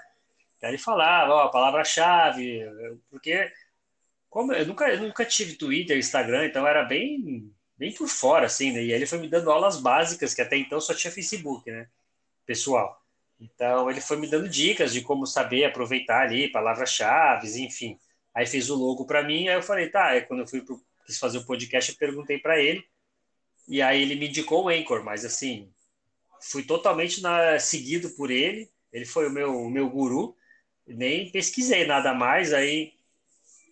Aí 0.62 0.72
ele 0.72 0.78
falava, 0.78 1.34
ó, 1.34 1.40
a 1.44 1.52
palavra-chave, 1.52 2.62
porque 3.10 3.52
como 4.30 4.54
eu 4.54 4.66
nunca, 4.66 4.90
eu 4.90 5.02
nunca 5.02 5.26
tive 5.26 5.56
Twitter, 5.56 5.98
Instagram, 5.98 6.46
então 6.46 6.66
era 6.68 6.84
bem 6.84 7.52
bem 7.78 7.94
por 7.94 8.08
fora, 8.08 8.46
assim, 8.46 8.72
né? 8.72 8.84
E 8.84 8.92
aí 8.92 8.94
ele 8.94 9.08
foi 9.08 9.18
me 9.18 9.28
dando 9.28 9.50
aulas 9.52 9.82
básicas, 9.82 10.36
que 10.36 10.42
até 10.42 10.56
então 10.56 10.80
só 10.80 10.94
tinha 10.94 11.12
Facebook, 11.12 11.70
né? 11.72 11.88
Pessoal. 12.46 13.02
Então 13.40 13.90
ele 13.90 14.00
foi 14.00 14.18
me 14.18 14.30
dando 14.30 14.48
dicas 14.48 14.94
de 14.94 15.02
como 15.02 15.26
saber 15.26 15.66
aproveitar 15.66 16.22
ali 16.22 16.52
palavras-chave, 16.52 17.48
enfim. 17.60 17.98
Aí 18.36 18.46
fez 18.46 18.70
o 18.70 18.76
logo 18.76 19.06
para 19.06 19.24
mim, 19.24 19.48
aí 19.48 19.56
eu 19.56 19.64
falei, 19.64 19.90
tá, 19.90 20.10
aí 20.10 20.22
quando 20.22 20.42
eu 20.42 20.48
fui 20.48 20.62
pro, 20.62 20.80
quis 21.06 21.18
fazer 21.18 21.40
o 21.40 21.46
podcast, 21.46 21.92
eu 21.92 21.98
perguntei 21.98 22.38
para 22.38 22.60
ele. 22.60 22.84
E 23.68 23.82
aí 23.82 24.02
ele 24.02 24.16
me 24.16 24.28
indicou 24.28 24.66
o 24.66 24.70
Anchor, 24.70 25.04
mas 25.04 25.24
assim, 25.24 25.72
fui 26.42 26.64
totalmente 26.64 27.22
na, 27.22 27.60
seguido 27.60 28.10
por 28.12 28.32
ele. 28.32 28.70
Ele 28.92 29.06
foi 29.06 29.28
o 29.28 29.32
meu, 29.32 29.56
o 29.56 29.70
meu 29.70 29.90
guru. 29.90 30.36
Nem 30.88 31.32
pesquisei 31.32 31.86
nada 31.86 32.14
mais. 32.14 32.54
Aí 32.54 32.94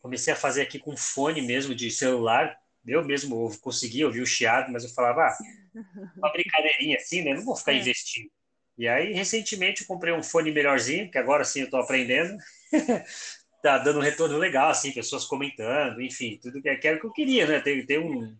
comecei 0.01 0.33
a 0.33 0.37
fazer 0.37 0.61
aqui 0.61 0.79
com 0.79 0.95
fone 0.95 1.41
mesmo 1.41 1.75
de 1.75 1.91
celular. 1.91 2.57
Eu 2.85 3.03
mesmo 3.03 3.57
consegui 3.59 4.05
ouvir 4.05 4.21
o 4.21 4.25
chiado, 4.25 4.71
mas 4.71 4.83
eu 4.83 4.89
falava, 4.91 5.23
ah, 5.23 5.37
uma 6.17 6.31
brincadeirinha 6.31 6.97
assim, 6.97 7.21
né? 7.21 7.33
Não 7.33 7.43
vou 7.43 7.55
ficar 7.55 7.73
é. 7.73 7.77
investindo. 7.77 8.31
E 8.77 8.87
aí, 8.87 9.11
recentemente, 9.11 9.81
eu 9.81 9.87
comprei 9.87 10.13
um 10.13 10.23
fone 10.23 10.51
melhorzinho, 10.51 11.11
que 11.11 11.17
agora 11.17 11.43
sim 11.43 11.59
eu 11.59 11.65
estou 11.65 11.81
aprendendo. 11.81 12.37
tá 13.61 13.77
dando 13.77 13.99
um 13.99 14.03
retorno 14.03 14.37
legal, 14.37 14.69
assim, 14.69 14.91
pessoas 14.91 15.25
comentando, 15.25 16.01
enfim, 16.01 16.39
tudo 16.41 16.61
que, 16.61 16.75
que 16.75 16.87
era 16.87 16.97
o 16.97 16.99
que 16.99 17.07
eu 17.07 17.11
queria, 17.11 17.47
né? 17.47 17.59
Ter, 17.59 17.85
ter 17.85 17.99
um, 17.99 18.35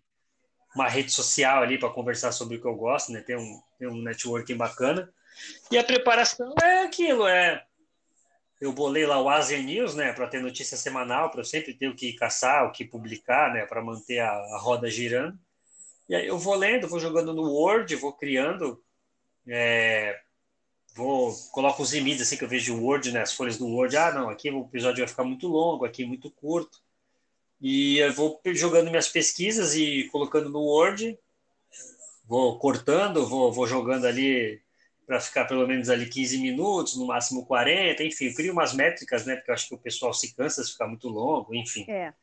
uma 0.76 0.88
rede 0.88 1.12
social 1.12 1.64
ali 1.64 1.78
para 1.78 1.90
conversar 1.90 2.32
sobre 2.32 2.58
o 2.58 2.62
que 2.62 2.68
eu 2.68 2.76
gosto, 2.76 3.12
né? 3.12 3.22
Ter 3.22 3.38
um, 3.38 3.62
ter 3.78 3.88
um 3.88 4.02
networking 4.02 4.56
bacana. 4.56 5.12
E 5.72 5.78
a 5.78 5.84
preparação 5.84 6.54
é 6.62 6.84
aquilo, 6.84 7.28
é 7.28 7.64
eu 8.60 8.74
bolei 8.74 9.06
lá 9.06 9.22
o 9.22 9.30
Asian 9.30 9.64
News, 9.64 9.96
né, 9.96 10.12
para 10.12 10.28
ter 10.28 10.42
notícia 10.42 10.76
semanal, 10.76 11.32
para 11.32 11.40
eu 11.40 11.46
sempre 11.46 11.74
ter 11.74 11.88
o 11.88 11.96
que 11.96 12.14
caçar, 12.14 12.66
o 12.66 12.72
que 12.72 12.84
publicar, 12.84 13.54
né, 13.54 13.66
para 13.66 13.82
manter 13.82 14.20
a, 14.20 14.32
a, 14.32 14.60
roda 14.60 14.90
girando. 14.90 15.40
E 16.10 16.16
aí 16.16 16.28
eu 16.28 16.38
vou 16.38 16.56
lendo, 16.56 16.88
vou 16.88 17.00
jogando 17.00 17.34
no 17.34 17.50
Word, 17.50 17.96
vou 17.96 18.12
criando, 18.12 18.84
é, 19.48 20.20
vou 20.96 21.34
coloco 21.52 21.82
os 21.82 21.94
limites 21.94 22.22
assim 22.22 22.38
que 22.38 22.44
eu 22.44 22.50
vejo 22.50 22.76
o 22.76 22.84
Word, 22.84 23.12
né, 23.12 23.22
as 23.22 23.34
folhas 23.34 23.58
do 23.58 23.68
Word. 23.68 23.96
Ah, 23.98 24.12
não, 24.12 24.30
aqui 24.30 24.50
o 24.50 24.66
episódio 24.66 25.00
vai 25.00 25.08
ficar 25.08 25.24
muito 25.24 25.48
longo, 25.48 25.86
aqui 25.86 26.06
muito 26.06 26.30
curto. 26.32 26.80
E 27.62 27.98
eu 27.98 28.14
vou 28.14 28.42
jogando 28.54 28.90
minhas 28.90 29.10
pesquisas 29.10 29.76
e 29.76 30.08
colocando 30.12 30.50
no 30.50 30.62
Word, 30.62 31.18
vou 32.26 32.58
cortando, 32.58 33.28
vou, 33.28 33.52
vou 33.52 33.68
jogando 33.68 34.06
ali 34.06 34.62
para 35.06 35.20
ficar 35.20 35.46
pelo 35.46 35.68
menos 35.68 35.90
ali 35.90 36.08
15 36.08 36.38
minutos, 36.38 36.96
no 36.96 37.08
máximo 37.08 37.46
40, 37.46 38.04
enfim, 38.04 38.32
crio 38.32 38.54
umas 38.54 38.74
métricas, 38.74 39.26
né? 39.26 39.36
Porque 39.36 39.50
eu 39.50 39.56
acho 39.56 39.68
que 39.68 39.74
o 39.74 39.80
pessoal 39.80 40.14
se 40.14 40.36
cansa 40.36 40.64
se 40.64 40.72
ficar 40.72 40.88
muito 40.88 41.10
longo, 41.10 41.54
enfim. 41.56 41.84
É. 41.90 42.14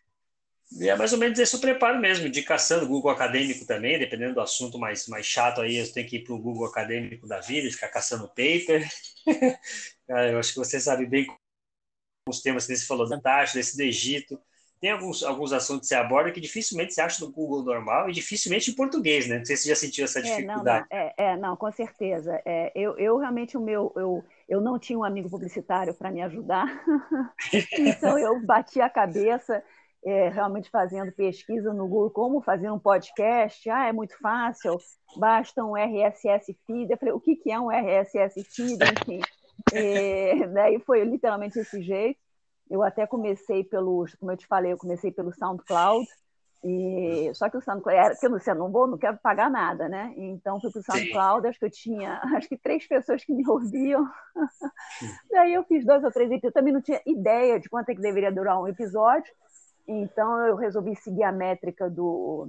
E 0.72 0.88
é 0.88 0.96
mais 0.96 1.12
ou 1.12 1.18
menos 1.18 1.38
esse 1.38 1.54
o 1.54 1.60
preparo 1.60 1.98
mesmo, 2.00 2.26
indicação 2.26 2.80
do 2.80 2.88
Google 2.88 3.10
Acadêmico 3.10 3.64
também, 3.64 3.98
dependendo 3.98 4.34
do 4.34 4.40
assunto 4.40 4.78
mais, 4.78 5.06
mais 5.06 5.24
chato 5.24 5.60
aí, 5.60 5.76
eu 5.76 5.92
tenho 5.92 6.08
que 6.08 6.16
ir 6.16 6.24
para 6.24 6.34
o 6.34 6.38
Google 6.38 6.66
Acadêmico 6.66 7.26
da 7.26 7.40
vida, 7.40 7.70
ficar 7.70 7.88
caçando 7.88 8.28
paper. 8.28 8.86
eu 10.08 10.38
acho 10.38 10.52
que 10.52 10.58
você 10.58 10.80
sabe 10.80 11.06
bem 11.06 11.26
os 12.28 12.42
temas 12.42 12.66
que 12.66 12.76
você 12.76 12.84
falou 12.84 13.08
da 13.08 13.16
Antártida, 13.16 13.60
desse 13.60 13.76
do 13.76 13.82
Egito, 13.82 14.40
tem 14.80 14.90
alguns, 14.90 15.22
alguns 15.22 15.52
assuntos 15.52 15.82
que 15.82 15.86
você 15.88 15.94
aborda 15.94 16.30
que 16.30 16.40
dificilmente 16.40 16.92
você 16.92 17.00
acha 17.00 17.24
no 17.24 17.32
Google 17.32 17.62
normal 17.64 18.10
e 18.10 18.12
dificilmente 18.12 18.70
em 18.70 18.74
português, 18.74 19.26
né? 19.26 19.38
Não 19.38 19.44
sei 19.44 19.56
se 19.56 19.62
você 19.62 19.68
já 19.70 19.76
sentiu 19.76 20.04
essa 20.04 20.20
dificuldade. 20.20 20.86
É, 20.90 20.96
não, 20.96 21.04
não, 21.04 21.14
é, 21.16 21.32
é, 21.32 21.36
não 21.36 21.56
com 21.56 21.72
certeza. 21.72 22.40
É, 22.44 22.72
eu, 22.74 22.96
eu 22.98 23.16
realmente, 23.16 23.56
o 23.56 23.60
meu, 23.60 23.90
eu, 23.96 24.22
eu 24.46 24.60
não 24.60 24.78
tinha 24.78 24.98
um 24.98 25.04
amigo 25.04 25.30
publicitário 25.30 25.94
para 25.94 26.10
me 26.10 26.20
ajudar, 26.22 26.66
então 27.72 28.18
eu 28.18 28.38
bati 28.44 28.80
a 28.80 28.90
cabeça 28.90 29.62
é, 30.06 30.28
realmente 30.28 30.70
fazendo 30.70 31.10
pesquisa 31.10 31.74
no 31.74 31.88
Google, 31.88 32.10
como 32.10 32.40
fazer 32.40 32.70
um 32.70 32.78
podcast. 32.78 33.68
Ah, 33.68 33.88
é 33.88 33.92
muito 33.92 34.16
fácil, 34.20 34.78
basta 35.16 35.64
um 35.64 35.76
RSS 35.76 36.56
feed. 36.64 36.90
Eu 36.90 36.96
falei, 36.96 37.12
o 37.12 37.20
que, 37.20 37.34
que 37.34 37.50
é 37.50 37.58
um 37.58 37.72
RSS 37.72 38.44
feed? 38.44 38.78
Enfim, 38.84 39.20
é, 39.72 40.46
daí 40.46 40.78
foi 40.78 41.02
literalmente 41.04 41.58
esse 41.58 41.82
jeito. 41.82 42.20
Eu 42.70 42.84
até 42.84 43.04
comecei 43.04 43.64
pelo, 43.64 44.06
como 44.20 44.30
eu 44.30 44.36
te 44.36 44.46
falei, 44.46 44.72
eu 44.72 44.78
comecei 44.78 45.10
pelo 45.10 45.32
SoundCloud, 45.32 46.06
e, 46.64 47.32
só 47.34 47.48
que 47.48 47.56
o 47.56 47.60
SoundCloud, 47.60 47.96
era, 47.96 48.16
que 48.16 48.26
eu 48.26 48.30
não, 48.30 48.40
sei, 48.40 48.54
não 48.54 48.70
vou, 48.70 48.88
não 48.88 48.98
quero 48.98 49.18
pagar 49.18 49.48
nada, 49.48 49.88
né? 49.88 50.12
Então 50.16 50.60
fui 50.60 50.70
para 50.72 50.80
o 50.80 50.82
SoundCloud, 50.82 51.46
acho 51.46 51.58
que 51.58 51.64
eu 51.64 51.70
tinha, 51.70 52.20
acho 52.34 52.48
que 52.48 52.56
três 52.56 52.86
pessoas 52.86 53.24
que 53.24 53.32
me 53.32 53.46
ouviam. 53.48 54.04
Daí 55.30 55.54
eu 55.54 55.62
fiz 55.64 55.84
dois 55.84 56.02
ou 56.02 56.10
três 56.10 56.28
episódios, 56.28 56.44
eu 56.44 56.52
também 56.52 56.72
não 56.72 56.82
tinha 56.82 57.00
ideia 57.06 57.60
de 57.60 57.68
quanto 57.68 57.90
é 57.90 57.94
que 57.94 58.00
deveria 58.00 58.32
durar 58.32 58.60
um 58.60 58.66
episódio, 58.66 59.32
então 59.86 60.44
eu 60.46 60.56
resolvi 60.56 60.96
seguir 60.96 61.22
a 61.22 61.32
métrica 61.32 61.88
do, 61.88 62.48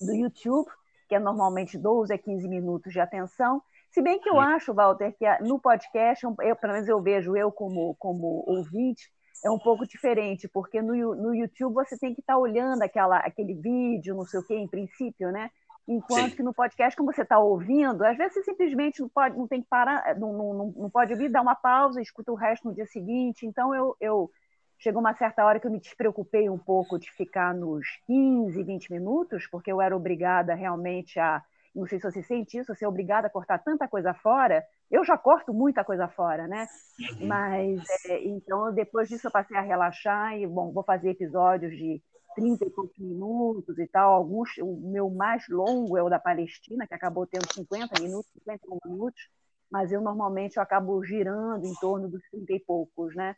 do 0.00 0.14
YouTube, 0.14 0.68
que 1.08 1.14
é 1.14 1.18
normalmente 1.18 1.78
12 1.78 2.12
a 2.12 2.18
15 2.18 2.48
minutos 2.48 2.92
de 2.92 3.00
atenção. 3.00 3.62
Se 3.90 4.02
bem 4.02 4.20
que 4.20 4.28
eu 4.28 4.38
acho, 4.38 4.74
Walter, 4.74 5.14
que 5.16 5.26
no 5.42 5.58
podcast, 5.58 6.24
eu, 6.24 6.56
pelo 6.56 6.72
menos 6.72 6.88
eu 6.88 7.00
vejo 7.00 7.36
eu 7.36 7.50
como, 7.50 7.94
como 7.94 8.44
ouvinte, 8.46 9.10
é 9.44 9.50
um 9.50 9.58
pouco 9.58 9.86
diferente, 9.86 10.48
porque 10.48 10.82
no, 10.82 11.14
no 11.14 11.34
YouTube 11.34 11.74
você 11.74 11.96
tem 11.96 12.14
que 12.14 12.20
estar 12.20 12.34
tá 12.34 12.38
olhando 12.38 12.82
aquela, 12.82 13.18
aquele 13.18 13.54
vídeo, 13.54 14.14
não 14.14 14.24
sei 14.24 14.40
o 14.40 14.42
quê, 14.42 14.54
em 14.56 14.68
princípio, 14.68 15.30
né? 15.30 15.50
Enquanto 15.88 16.30
Sim. 16.30 16.36
que 16.36 16.42
no 16.42 16.52
podcast, 16.52 16.96
como 16.96 17.12
você 17.12 17.22
está 17.22 17.38
ouvindo, 17.38 18.04
às 18.04 18.16
vezes 18.16 18.34
você 18.34 18.42
simplesmente 18.42 19.00
não 19.00 19.08
pode, 19.08 19.38
não 19.38 19.46
tem 19.46 19.62
que 19.62 19.68
parar, 19.68 20.18
não, 20.18 20.32
não, 20.32 20.74
não 20.76 20.90
pode 20.90 21.12
ouvir, 21.12 21.28
dá 21.28 21.40
uma 21.40 21.54
pausa, 21.54 22.02
escuta 22.02 22.32
o 22.32 22.34
resto 22.34 22.66
no 22.66 22.74
dia 22.74 22.86
seguinte. 22.86 23.46
Então 23.46 23.72
eu, 23.72 23.96
eu 24.00 24.30
chegou 24.78 25.00
uma 25.00 25.14
certa 25.14 25.44
hora 25.44 25.58
que 25.58 25.66
eu 25.66 25.70
me 25.70 25.80
despreocupei 25.80 26.48
um 26.48 26.58
pouco 26.58 26.98
de 26.98 27.10
ficar 27.12 27.54
nos 27.54 27.86
15, 28.06 28.62
20 28.62 28.92
minutos, 28.92 29.46
porque 29.46 29.70
eu 29.70 29.80
era 29.80 29.96
obrigada 29.96 30.54
realmente 30.54 31.18
a 31.18 31.42
não 31.76 31.86
sei 31.86 32.00
se 32.00 32.10
você 32.10 32.22
sente 32.22 32.56
isso, 32.56 32.74
você 32.74 32.86
é 32.86 32.88
obrigada 32.88 33.26
a 33.26 33.30
cortar 33.30 33.58
tanta 33.58 33.86
coisa 33.86 34.14
fora. 34.14 34.64
Eu 34.90 35.04
já 35.04 35.18
corto 35.18 35.52
muita 35.52 35.84
coisa 35.84 36.08
fora, 36.08 36.48
né? 36.48 36.66
Uhum. 36.98 37.26
Mas, 37.26 37.82
é, 38.06 38.24
então, 38.24 38.72
depois 38.72 39.08
disso 39.10 39.26
eu 39.26 39.30
passei 39.30 39.56
a 39.56 39.60
relaxar 39.60 40.34
e, 40.38 40.46
bom, 40.46 40.72
vou 40.72 40.82
fazer 40.82 41.10
episódios 41.10 41.76
de 41.76 42.02
30 42.34 42.64
e 42.64 42.70
poucos 42.70 42.98
minutos 42.98 43.78
e 43.78 43.86
tal. 43.86 44.14
Alguns, 44.14 44.56
o 44.58 44.74
meu 44.90 45.10
mais 45.10 45.46
longo 45.48 45.98
é 45.98 46.02
o 46.02 46.08
da 46.08 46.18
Palestina, 46.18 46.86
que 46.86 46.94
acabou 46.94 47.26
tendo 47.26 47.52
50 47.52 48.00
minutos, 48.00 48.32
51 48.32 48.78
minutos, 48.90 49.28
mas 49.70 49.92
eu 49.92 50.00
normalmente 50.00 50.56
eu 50.56 50.62
acabo 50.62 51.04
girando 51.04 51.66
em 51.66 51.74
torno 51.74 52.08
dos 52.08 52.22
30 52.30 52.52
e 52.54 52.60
poucos, 52.60 53.14
né? 53.14 53.36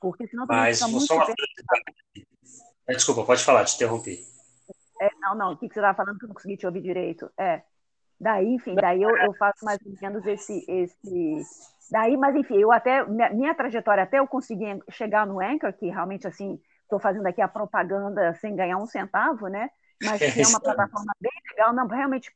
Porque 0.00 0.26
senão 0.26 0.46
mas, 0.48 0.78
fica 0.78 0.90
muito... 0.90 1.06
Só... 1.06 1.26
Desculpa, 2.88 3.24
pode 3.24 3.44
falar, 3.44 3.64
te 3.64 3.76
interrompi. 3.76 4.18
É, 5.00 5.08
não, 5.20 5.34
não, 5.34 5.52
o 5.52 5.56
que, 5.56 5.68
que 5.68 5.74
você 5.74 5.80
estava 5.80 5.96
falando 5.96 6.18
que 6.18 6.24
eu 6.24 6.28
não 6.28 6.34
consegui 6.34 6.56
te 6.56 6.66
ouvir 6.66 6.82
direito? 6.82 7.30
É. 7.38 7.62
Daí, 8.20 8.54
enfim, 8.54 8.74
daí 8.74 9.02
eu, 9.02 9.16
eu 9.16 9.32
faço 9.34 9.64
mais 9.64 9.78
ou 9.84 9.92
menos 10.02 10.26
esse, 10.26 10.64
esse. 10.68 11.42
Daí, 11.90 12.18
mas 12.18 12.36
enfim, 12.36 12.58
eu 12.58 12.70
até. 12.70 13.02
Minha, 13.06 13.30
minha 13.30 13.54
trajetória 13.54 14.02
até 14.02 14.18
eu 14.18 14.26
conseguir 14.26 14.78
chegar 14.90 15.26
no 15.26 15.40
Anchor, 15.40 15.72
que 15.72 15.88
realmente 15.88 16.26
assim, 16.26 16.60
estou 16.82 17.00
fazendo 17.00 17.26
aqui 17.26 17.40
a 17.40 17.48
propaganda 17.48 18.34
sem 18.34 18.54
ganhar 18.54 18.76
um 18.76 18.86
centavo, 18.86 19.48
né? 19.48 19.70
Mas 20.02 20.18
que 20.18 20.24
é 20.40 20.46
uma 20.46 20.60
plataforma 20.60 21.14
bem 21.18 21.32
legal. 21.50 21.72
Não, 21.72 21.86
realmente, 21.86 22.30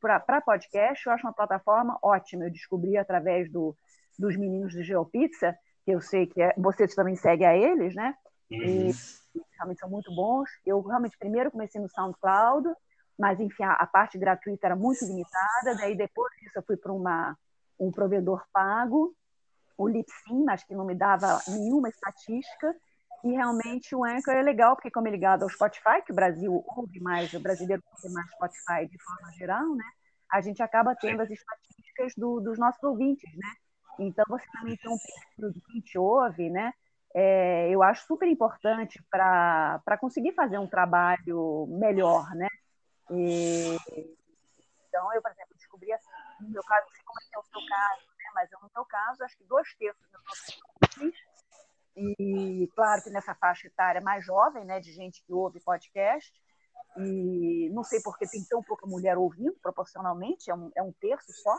para 0.00 0.40
podcast, 0.40 1.06
eu 1.06 1.12
acho 1.12 1.24
uma 1.24 1.32
plataforma 1.32 1.96
ótima. 2.02 2.44
Eu 2.44 2.50
descobri 2.50 2.96
através 2.96 3.48
do, 3.52 3.76
dos 4.18 4.36
meninos 4.36 4.74
do 4.74 4.82
GeoPizza, 4.82 5.56
que 5.84 5.90
eu 5.90 6.00
sei 6.00 6.26
que 6.26 6.40
é, 6.40 6.54
vocês 6.56 6.94
também 6.94 7.16
seguem 7.16 7.46
a 7.46 7.56
eles, 7.56 7.94
né? 7.94 8.14
E 8.50 8.56
uhum. 8.56 8.92
realmente 9.56 9.80
são 9.80 9.88
muito 9.88 10.14
bons. 10.14 10.48
Eu 10.66 10.80
realmente 10.80 11.16
primeiro 11.18 11.50
comecei 11.50 11.80
no 11.80 11.88
SoundCloud, 11.88 12.68
mas 13.18 13.38
enfim, 13.40 13.62
a, 13.62 13.72
a, 13.74 13.86
parte 13.86 14.18
gratuita 14.18 14.66
era 14.66 14.76
muito 14.76 15.04
limitada. 15.04 15.76
Daí 15.76 15.96
depois 15.96 16.32
disso 16.40 16.58
eu 16.58 16.62
fui 16.62 16.76
para 16.76 16.92
uma 16.92 17.36
um 17.78 17.90
provedor 17.90 18.44
pago, 18.52 19.14
o 19.78 19.88
Lipsim, 19.88 20.44
mas 20.44 20.62
que 20.62 20.74
não 20.74 20.84
me 20.84 20.94
dava 20.94 21.40
nenhuma 21.48 21.88
estatística. 21.88 22.76
E 23.24 23.32
realmente 23.32 23.94
o 23.94 24.04
Anchor 24.04 24.34
é 24.34 24.42
legal, 24.42 24.76
porque 24.76 24.90
como 24.90 25.08
é 25.08 25.10
ligado 25.10 25.42
ao 25.42 25.48
Spotify, 25.48 26.02
que 26.04 26.12
o 26.12 26.14
Brasil 26.14 26.62
ouve 26.76 27.00
mais, 27.00 27.32
o 27.32 27.40
brasileiro 27.40 27.82
ouve 27.92 28.14
mais 28.14 28.30
Spotify 28.30 28.86
de 28.86 29.02
forma 29.02 29.32
geral, 29.32 29.74
né? 29.74 29.84
A 30.30 30.40
gente 30.40 30.62
acaba 30.62 30.94
tendo 30.94 31.22
as 31.22 31.30
estatísticas 31.30 32.14
do, 32.16 32.40
dos 32.40 32.58
nossos 32.58 32.82
ouvintes, 32.82 33.30
né? 33.36 33.48
Então 33.98 34.24
você 34.28 34.46
também 34.52 34.76
tem 34.76 34.90
um 34.90 34.98
perfil 34.98 35.52
de 35.52 35.60
quem 35.60 35.80
te 35.80 35.98
ouve, 35.98 36.48
né? 36.50 36.72
É, 37.14 37.68
eu 37.68 37.82
acho 37.82 38.06
super 38.06 38.28
importante 38.28 39.02
para 39.10 39.98
conseguir 40.00 40.32
fazer 40.32 40.58
um 40.58 40.68
trabalho 40.68 41.66
melhor, 41.68 42.30
né? 42.34 42.48
E, 43.10 43.76
então, 44.88 45.12
eu, 45.14 45.20
por 45.20 45.30
exemplo, 45.30 45.56
descobri 45.56 45.92
assim, 45.92 46.08
no 46.40 46.50
meu 46.50 46.62
caso, 46.62 46.86
não 46.86 46.92
sei 46.92 47.02
como 47.04 47.20
é 47.20 47.24
que 47.28 47.36
é 47.36 47.38
o 47.38 47.44
seu 47.44 47.68
caso, 47.68 48.06
né? 48.06 48.30
mas 48.34 48.50
no 48.52 48.70
meu 48.74 48.84
caso, 48.84 49.24
acho 49.24 49.36
que 49.36 49.44
dois 49.44 49.74
terços 49.74 50.02
dos 50.10 50.22
meus 50.22 51.30
e 51.96 52.68
claro 52.74 53.02
que 53.02 53.10
nessa 53.10 53.34
faixa 53.34 53.66
etária 53.66 54.00
mais 54.00 54.24
jovem, 54.24 54.64
né, 54.64 54.80
de 54.80 54.92
gente 54.92 55.22
que 55.24 55.32
ouve 55.32 55.60
podcast, 55.60 56.32
e 56.96 57.68
não 57.72 57.84
sei 57.84 58.00
porque 58.02 58.26
tem 58.26 58.44
tão 58.44 58.62
pouca 58.62 58.86
mulher 58.86 59.18
ouvindo, 59.18 59.56
proporcionalmente, 59.60 60.50
é 60.50 60.54
um, 60.54 60.70
é 60.76 60.82
um 60.82 60.92
terço 60.92 61.32
só. 61.32 61.56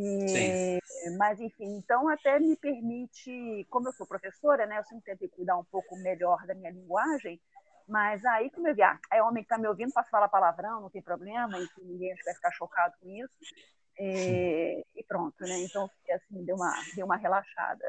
E, 0.00 0.78
mas, 1.18 1.40
enfim, 1.40 1.76
então 1.76 2.08
até 2.08 2.38
me 2.38 2.56
permite, 2.56 3.66
como 3.70 3.88
eu 3.88 3.92
sou 3.92 4.06
professora, 4.06 4.66
né, 4.66 4.78
eu 4.78 4.84
sempre 4.84 5.04
tentei 5.04 5.28
cuidar 5.28 5.56
um 5.58 5.64
pouco 5.64 5.96
melhor 5.96 6.46
da 6.46 6.54
minha 6.54 6.70
linguagem, 6.70 7.40
Mas 7.88 8.22
aí, 8.26 8.50
como 8.50 8.68
eu 8.68 8.74
vi, 8.74 8.82
ah, 8.82 8.98
é 9.10 9.22
homem 9.22 9.42
que 9.42 9.46
está 9.46 9.58
me 9.58 9.66
ouvindo, 9.66 9.92
posso 9.92 10.10
falar 10.10 10.28
palavrão, 10.28 10.80
não 10.82 10.90
tem 10.90 11.00
problema, 11.02 11.58
enfim, 11.58 11.82
ninguém 11.84 12.14
vai 12.24 12.34
ficar 12.34 12.52
chocado 12.52 12.94
com 13.00 13.08
isso. 13.08 13.32
E, 13.98 14.84
e 14.94 15.04
pronto, 15.04 15.34
né? 15.40 15.58
Então, 15.62 15.90
assim, 16.12 16.44
deu 16.44 16.56
uma, 16.56 16.72
deu 16.94 17.06
uma 17.06 17.16
relaxada. 17.16 17.84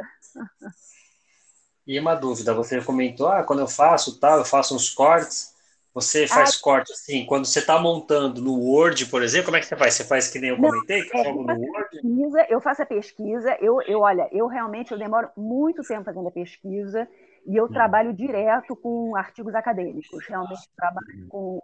E 1.85 1.99
uma 1.99 2.15
dúvida, 2.15 2.53
você 2.53 2.81
comentou, 2.83 3.27
ah, 3.27 3.43
quando 3.43 3.59
eu 3.59 3.67
faço 3.67 4.19
tal, 4.19 4.37
eu 4.39 4.45
faço 4.45 4.75
uns 4.75 4.89
cortes, 4.89 5.55
você 5.93 6.27
faz 6.27 6.55
ah, 6.55 6.59
corte 6.61 6.91
assim, 6.93 7.25
quando 7.25 7.45
você 7.45 7.59
está 7.59 7.79
montando 7.79 8.41
no 8.41 8.53
Word, 8.59 9.05
por 9.07 9.23
exemplo, 9.23 9.45
como 9.45 9.57
é 9.57 9.59
que 9.59 9.65
você 9.65 9.75
faz? 9.75 9.93
Você 9.95 10.03
faz 10.03 10.27
que 10.27 10.39
nem 10.39 10.51
eu 10.51 10.57
comentei, 10.57 11.03
que 11.03 11.17
é, 11.17 11.31
eu, 11.31 11.43
faço 11.43 11.89
pesquisa, 11.89 12.47
eu 12.49 12.61
faço 12.61 12.81
a 12.81 12.85
pesquisa, 12.85 13.57
eu, 13.59 13.81
eu, 13.81 13.99
olha, 14.01 14.29
eu 14.31 14.47
realmente 14.47 14.91
eu 14.91 14.97
demoro 14.97 15.29
muito 15.35 15.81
tempo 15.83 16.05
fazendo 16.05 16.27
a 16.27 16.31
pesquisa 16.31 17.07
e 17.45 17.55
eu 17.55 17.65
hum. 17.65 17.69
trabalho 17.69 18.13
direto 18.13 18.75
com 18.75 19.15
artigos 19.15 19.55
acadêmicos, 19.55 20.27
realmente 20.27 20.69
trabalho 20.75 21.25
hum. 21.25 21.27
com 21.27 21.63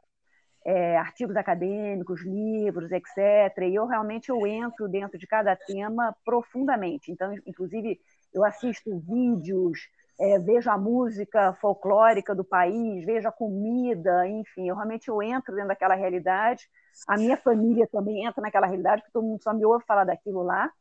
é, 0.66 0.98
artigos 0.98 1.36
acadêmicos, 1.36 2.22
livros, 2.24 2.92
etc. 2.92 3.18
E 3.70 3.76
eu 3.76 3.86
realmente 3.86 4.30
eu 4.30 4.48
entro 4.48 4.88
dentro 4.88 5.20
de 5.20 5.28
cada 5.28 5.56
tema 5.56 6.16
profundamente. 6.26 7.12
Então, 7.12 7.32
inclusive, 7.46 8.00
eu 8.34 8.44
assisto 8.44 9.00
vídeos, 9.00 9.80
é, 10.20 10.40
vejo 10.40 10.70
a 10.70 10.78
música 10.78 11.54
folclórica 11.62 12.34
do 12.34 12.44
país, 12.44 13.06
vejo 13.06 13.28
a 13.28 13.32
comida, 13.32 14.28
enfim, 14.28 14.70
eu 14.70 14.76
realmente 14.76 15.08
eu 15.10 15.22
entro 15.22 15.54
dentro 15.54 15.70
daquela 15.70 15.96
realidade. 15.96 16.70
A 17.08 17.18
minha 17.18 17.36
família 17.36 17.88
também 17.92 18.26
entra 18.26 18.42
naquela 18.42 18.68
realidade, 18.68 19.02
porque 19.02 19.14
todo 19.14 19.26
mundo 19.26 19.44
só 19.44 19.54
me 19.54 19.66
ouve 19.66 19.86
falar 19.86 20.06
daquilo 20.06 20.42
lá. 20.42 20.72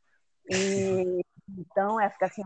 E, 0.48 1.24
então, 1.58 2.00
é 2.00 2.08
ficar 2.10 2.26
assim, 2.26 2.42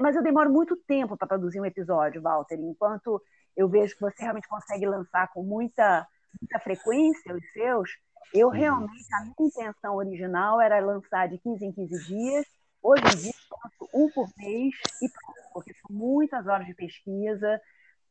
mas 0.00 0.14
eu 0.14 0.22
demoro 0.22 0.50
muito 0.50 0.76
tempo 0.76 1.16
para 1.16 1.26
produzir 1.26 1.60
um 1.60 1.66
episódio, 1.66 2.22
Walter. 2.22 2.58
Enquanto 2.60 3.20
eu 3.56 3.68
vejo 3.68 3.94
que 3.94 4.00
você 4.00 4.22
realmente 4.22 4.48
consegue 4.48 4.86
lançar 4.86 5.32
com 5.32 5.42
muita 5.42 6.06
muita 6.40 6.58
frequência 6.58 7.34
os 7.34 7.52
seus, 7.52 7.90
eu 8.32 8.48
uhum. 8.48 8.52
realmente, 8.52 9.14
a 9.14 9.20
minha 9.20 9.34
intenção 9.38 9.94
original 9.94 10.60
era 10.60 10.80
lançar 10.80 11.28
de 11.28 11.38
15 11.38 11.64
em 11.64 11.72
15 11.72 12.06
dias. 12.06 12.46
Hoje 12.82 13.02
em 13.04 13.16
dia, 13.16 13.32
eu 13.32 13.58
faço 13.58 13.90
um 13.94 14.10
por 14.10 14.28
mês 14.36 14.74
e 15.00 15.08
pronto, 15.08 15.43
porque 15.54 15.72
são 15.74 15.96
muitas 15.96 16.46
horas 16.46 16.66
de 16.66 16.74
pesquisa. 16.74 17.60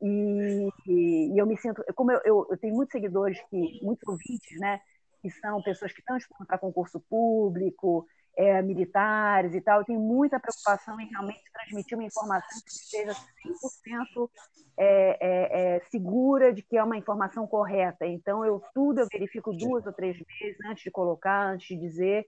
E, 0.02 0.70
e, 0.88 1.34
e 1.34 1.38
eu 1.38 1.46
me 1.46 1.58
sinto, 1.58 1.84
como 1.96 2.12
eu, 2.12 2.22
eu, 2.26 2.48
eu, 2.50 2.58
tenho 2.58 2.74
muitos 2.74 2.92
seguidores, 2.92 3.40
que, 3.50 3.80
muitos 3.84 4.08
ouvintes, 4.08 4.60
né, 4.60 4.82
que 5.22 5.30
são 5.30 5.62
pessoas 5.62 5.94
que 5.94 6.00
estão 6.00 6.18
estudando 6.18 6.48
para 6.48 6.58
concurso 6.58 7.00
público, 7.10 8.06
é, 8.36 8.62
militares 8.62 9.54
e 9.54 9.62
tal, 9.62 9.80
eu 9.80 9.86
tenho 9.86 10.00
muita 10.00 10.40
preocupação 10.40 11.00
em 11.00 11.08
realmente 11.08 11.42
transmitir 11.54 11.98
uma 11.98 12.06
informação 12.06 12.62
que 12.66 12.72
seja 12.72 13.14
100% 13.14 14.30
é, 14.78 15.18
é, 15.20 15.76
é, 15.76 15.80
segura 15.92 16.52
de 16.52 16.64
que 16.64 16.78
é 16.78 16.84
uma 16.84 16.98
informação 16.98 17.46
correta. 17.46 18.06
Então, 18.06 18.44
eu 18.44 18.62
tudo 18.74 19.02
eu 19.02 19.08
verifico 19.12 19.54
duas 19.54 19.86
ou 19.86 19.94
três 19.94 20.18
vezes 20.18 20.58
antes 20.66 20.84
de 20.84 20.92
colocar, 20.92 21.52
antes 21.52 21.68
de 21.68 21.78
dizer. 21.78 22.26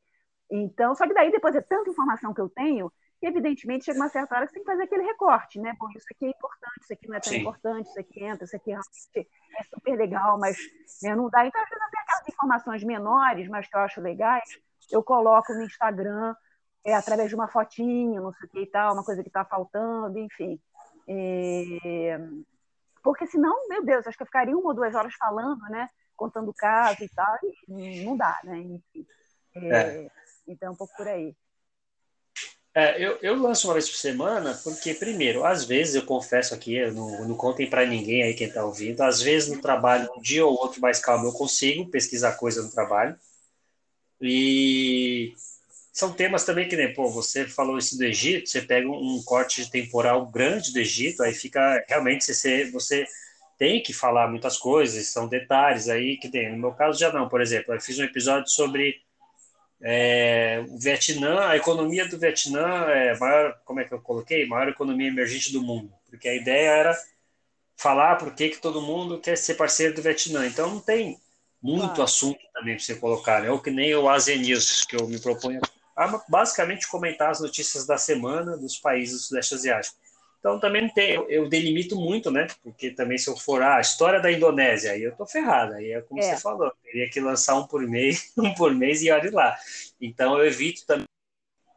Então, 0.50 0.94
só 0.94 1.08
que 1.08 1.14
daí 1.14 1.32
depois 1.32 1.56
é 1.56 1.62
tanta 1.62 1.90
informação 1.90 2.34
que 2.34 2.42
eu 2.42 2.50
tenho 2.50 2.92
evidentemente, 3.26 3.86
chega 3.86 4.00
uma 4.00 4.10
certa 4.10 4.36
hora 4.36 4.46
que 4.46 4.52
você 4.52 4.60
tem 4.60 4.64
que 4.64 4.72
fazer 4.72 4.84
aquele 4.84 5.04
recorte, 5.04 5.60
né? 5.60 5.76
Bom, 5.80 5.90
isso 5.96 6.06
aqui 6.12 6.26
é 6.26 6.30
importante, 6.30 6.82
isso 6.82 6.94
aqui 6.94 7.08
não 7.08 7.16
é 7.16 7.20
tão 7.20 7.34
Sim. 7.34 7.40
importante, 7.40 7.90
isso 7.90 8.00
aqui 8.00 8.24
entra, 8.24 8.46
isso 8.46 8.56
aqui 8.56 8.72
é 8.72 8.80
super 9.64 9.96
legal, 9.98 10.38
mas 10.40 10.58
né, 11.02 11.16
não 11.16 11.30
dá. 11.30 11.46
Então, 11.46 11.62
às 11.62 11.70
vezes, 11.70 11.84
tenho 11.92 12.04
aquelas 12.04 12.28
informações 12.28 12.84
menores, 12.84 13.48
mas 13.48 13.68
que 13.68 13.76
eu 13.76 13.80
acho 13.80 14.02
legais, 14.02 14.60
eu 14.92 15.04
coloco 15.04 15.54
no 15.54 15.64
Instagram 15.64 16.36
é, 16.84 16.94
através 16.94 17.30
de 17.30 17.36
uma 17.36 17.48
fotinho, 17.48 18.22
não 18.22 18.32
sei 18.32 18.48
o 18.48 18.52
que 18.52 18.60
e 18.62 18.70
tal, 18.70 18.94
uma 18.94 19.04
coisa 19.04 19.24
que 19.24 19.30
está 19.30 19.44
faltando, 19.44 20.20
enfim. 20.20 20.60
É... 21.08 22.20
Porque 23.04 23.26
senão, 23.28 23.68
meu 23.68 23.84
Deus, 23.84 24.06
acho 24.06 24.18
que 24.18 24.24
eu 24.24 24.28
ficaria 24.28 24.58
uma 24.58 24.68
ou 24.68 24.74
duas 24.74 24.94
horas 24.94 25.14
falando, 25.16 25.62
né? 25.70 25.90
Contando 26.16 26.50
o 26.50 26.54
caso 26.54 27.04
e 27.04 27.10
tal, 27.10 27.38
e 27.70 28.06
não 28.06 28.16
dá, 28.16 28.40
né? 28.44 28.58
Enfim. 28.60 29.06
É... 29.56 30.06
É. 30.06 30.12
Então, 30.48 30.74
um 30.74 30.76
pouco 30.76 30.96
por 30.96 31.08
aí. 31.08 31.36
É, 32.78 33.02
eu, 33.02 33.18
eu 33.22 33.36
lanço 33.38 33.68
uma 33.68 33.74
vez 33.74 33.90
por 33.90 33.96
semana, 33.96 34.54
porque, 34.64 34.94
primeiro, 34.94 35.46
às 35.46 35.64
vezes, 35.64 35.96
eu 35.96 36.06
confesso 36.06 36.54
aqui, 36.54 36.76
eu 36.76 36.94
não, 36.94 37.26
não 37.28 37.36
contem 37.38 37.70
para 37.70 37.86
ninguém 37.86 38.22
aí 38.24 38.34
quem 38.34 38.48
está 38.48 38.66
ouvindo, 38.66 39.02
às 39.02 39.22
vezes 39.22 39.50
no 39.50 39.62
trabalho, 39.62 40.10
um 40.18 40.22
dia 40.22 40.46
ou 40.46 40.54
outro 40.54 40.82
mais 40.82 41.00
calmo, 41.00 41.26
eu 41.28 41.32
consigo 41.32 41.90
pesquisar 41.90 42.34
coisa 42.34 42.62
no 42.62 42.70
trabalho. 42.72 43.18
E 44.22 45.34
são 45.94 46.14
temas 46.14 46.46
também 46.46 46.68
que 46.68 46.76
nem, 46.78 46.94
pô, 46.94 47.10
você 47.10 47.48
falou 47.48 47.78
isso 47.78 47.98
do 47.98 48.04
Egito, 48.06 48.50
você 48.50 48.62
pega 48.62 48.90
um, 48.90 49.22
corte 49.26 49.70
temporal 49.70 50.26
grande 50.28 50.74
do 50.74 50.80
Egito, 50.80 51.24
aí 51.24 51.34
fica 51.34 51.84
realmente 51.88 52.26
você, 52.34 52.70
você 52.72 53.06
tem 53.58 53.82
que 53.84 53.94
falar 53.94 54.30
muitas 54.30 54.58
coisas, 54.58 55.08
são 55.08 55.28
detalhes 55.28 55.90
aí 55.90 56.18
que 56.18 56.30
tem. 56.30 56.52
No 56.52 56.58
meu 56.60 56.74
caso 56.74 57.00
já 57.00 57.12
não, 57.14 57.30
por 57.30 57.42
exemplo, 57.42 57.74
eu 57.74 57.82
fiz 57.82 58.00
um 58.00 58.04
episódio 58.04 58.50
sobre 58.50 59.02
é, 59.82 60.64
o 60.70 60.78
Vietnã, 60.80 61.48
a 61.48 61.58
economia 61.58 62.08
do 62.08 62.18
Vietnã 62.18 62.86
é 62.88 63.18
maior, 63.18 63.60
como 63.66 63.80
é 63.80 63.84
que 63.84 63.94
eu 63.94 64.02
coloquei? 64.02 64.46
Maior 64.46 64.70
economia 64.70 65.08
emergente 65.08 65.52
do 65.52 65.62
mundo, 65.62 65.92
porque 66.10 66.28
a 66.28 66.36
ideia 66.36 66.70
era 66.70 66.98
falar 67.78 68.16
por 68.16 68.34
que, 68.34 68.50
que 68.50 68.62
todo 68.62 68.82
mundo 68.82 69.20
quer 69.20 69.38
ser 69.38 69.56
parceiro 69.56 69.94
do 69.94 70.02
Vietnã. 70.02 70.46
Então 70.48 70.70
não 70.70 70.80
tem 70.80 71.20
muito 71.62 72.02
assunto 72.02 72.40
também 72.54 72.76
para 72.76 72.84
você 72.84 72.96
colocar, 72.96 73.42
né? 73.42 73.50
Ou 73.50 73.60
que 73.60 73.72
nem 73.72 73.94
o 73.96 74.08
Asia 74.08 74.36
News, 74.36 74.86
que 74.86 74.96
eu 74.96 75.08
me 75.08 75.20
proponho 75.20 75.60
a 75.96 76.22
basicamente 76.28 76.88
comentar 76.88 77.32
as 77.32 77.40
notícias 77.40 77.86
da 77.86 77.98
semana 77.98 78.58
dos 78.58 78.78
países 78.78 79.22
do 79.22 79.24
Sudeste 79.24 79.56
Asiático. 79.56 79.98
Então 80.40 80.60
também 80.60 80.88
tem, 80.90 81.12
eu, 81.14 81.28
eu 81.30 81.50
delimito 81.50 81.96
muito, 81.96 82.30
né? 82.30 82.48
Porque 82.62 82.92
também 82.92 83.18
se 83.18 83.30
eu 83.30 83.36
for 83.36 83.64
ah, 83.64 83.78
a 83.78 83.82
história 83.82 84.20
da 84.20 84.32
Indonésia, 84.32 84.92
aí 84.92 85.02
eu 85.02 85.16
tô 85.16 85.26
ferrado, 85.26 85.74
aí 85.74 85.92
é 85.92 86.02
como 86.02 86.22
é. 86.22 86.24
você 86.24 86.42
falou, 86.42 86.72
teria 86.96 87.10
que 87.10 87.20
lançar 87.20 87.56
um 87.56 87.68
por 87.68 87.86
mês, 87.86 88.32
um 88.38 88.54
por 88.54 88.74
mês 88.74 89.04
e 89.04 89.12
olhe 89.12 89.30
lá. 89.30 89.58
Então 90.00 90.38
eu 90.40 90.46
evito 90.46 90.86
também 90.86 91.06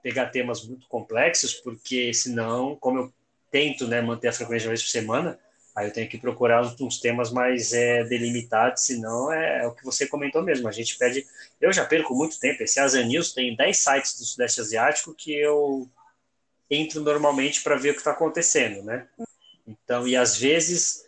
pegar 0.00 0.26
temas 0.26 0.64
muito 0.64 0.86
complexos, 0.86 1.54
porque 1.54 2.14
senão, 2.14 2.76
como 2.76 2.98
eu 2.98 3.12
tento 3.50 3.88
né, 3.88 4.00
manter 4.00 4.28
a 4.28 4.32
frequência 4.32 4.66
uma 4.66 4.70
vez 4.70 4.82
por 4.82 4.90
semana, 4.90 5.38
Aí 5.76 5.86
eu 5.86 5.92
tenho 5.92 6.08
que 6.08 6.18
procurar 6.18 6.60
uns 6.80 6.98
temas 6.98 7.30
mais 7.30 7.72
é, 7.72 8.02
delimitados, 8.02 8.82
senão 8.82 9.32
é, 9.32 9.62
é, 9.62 9.66
o 9.68 9.72
que 9.72 9.84
você 9.84 10.08
comentou 10.08 10.42
mesmo. 10.42 10.66
A 10.66 10.72
gente 10.72 10.98
pede. 10.98 11.24
Eu 11.60 11.72
já 11.72 11.84
perco 11.84 12.16
muito 12.16 12.40
tempo. 12.40 12.64
Esse 12.64 12.80
Asa 12.80 13.00
News 13.04 13.32
tem 13.32 13.54
10 13.54 13.78
sites 13.78 14.18
do 14.18 14.24
Sudeste 14.24 14.60
Asiático 14.60 15.14
que 15.14 15.32
eu 15.32 15.88
entro 16.68 17.00
normalmente 17.00 17.62
para 17.62 17.76
ver 17.76 17.90
o 17.90 17.92
que 17.92 18.00
está 18.00 18.10
acontecendo, 18.10 18.82
né? 18.82 19.06
Então, 19.64 20.08
e 20.08 20.16
às 20.16 20.36
vezes 20.36 21.04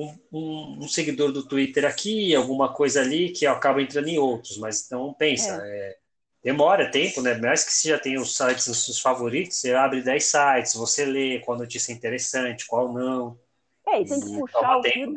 um, 0.00 0.18
um, 0.32 0.78
um, 0.84 0.88
seguidor 0.88 1.32
do 1.32 1.46
Twitter 1.46 1.84
aqui, 1.84 2.34
alguma 2.34 2.72
coisa 2.72 3.00
ali, 3.00 3.30
que 3.30 3.46
eu 3.46 3.52
acabo 3.52 3.80
entrando 3.80 4.08
em 4.08 4.18
outros, 4.18 4.56
mas 4.58 4.84
então 4.84 5.12
pensa, 5.14 5.60
é. 5.64 5.90
É, 5.90 5.98
demora 6.42 6.90
tempo, 6.90 7.20
né? 7.20 7.34
Mais 7.34 7.64
que 7.64 7.72
você 7.72 7.88
já 7.90 7.98
tem 7.98 8.18
os 8.18 8.36
sites 8.36 8.66
os 8.66 8.84
seus 8.84 9.00
favoritos, 9.00 9.56
você 9.56 9.74
abre 9.74 10.02
10 10.02 10.24
sites, 10.24 10.74
você 10.74 11.04
lê 11.04 11.40
qual 11.40 11.58
notícia 11.58 11.92
é 11.92 11.94
interessante, 11.94 12.66
qual 12.66 12.92
não. 12.92 13.38
É, 13.86 14.00
e 14.00 14.06
tem 14.06 14.20
que 14.20 14.38
puxar 14.38 14.78
o 14.78 14.82
fio, 14.82 15.14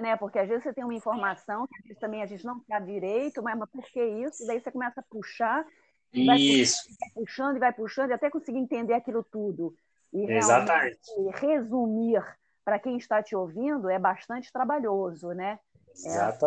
né? 0.00 0.16
Porque 0.16 0.38
às 0.38 0.48
vezes 0.48 0.64
você 0.64 0.72
tem 0.72 0.84
uma 0.84 0.94
informação 0.94 1.66
que 1.66 1.74
às 1.76 1.82
vezes 1.84 2.00
também 2.00 2.22
a 2.22 2.26
gente 2.26 2.44
não 2.44 2.60
sabe 2.68 2.92
direito, 2.92 3.42
mas, 3.42 3.58
mas 3.58 3.70
por 3.70 3.84
que 3.84 4.02
isso? 4.02 4.46
Daí 4.46 4.60
você 4.60 4.70
começa 4.70 5.00
a 5.00 5.04
puxar, 5.04 5.64
isso. 6.12 6.88
Vai 7.00 7.10
puxando 7.14 7.56
e 7.56 7.60
vai 7.60 7.72
puxando, 7.72 8.10
e 8.10 8.14
até 8.14 8.30
conseguir 8.30 8.58
entender 8.58 8.94
aquilo 8.94 9.24
tudo. 9.24 9.74
E 10.12 10.30
Exatamente. 10.30 10.98
resumir 11.34 12.22
para 12.68 12.78
quem 12.78 12.98
está 12.98 13.22
te 13.22 13.34
ouvindo 13.34 13.88
é 13.88 13.98
bastante 13.98 14.52
trabalhoso, 14.52 15.28
né? 15.28 15.58
Exato. 15.94 16.46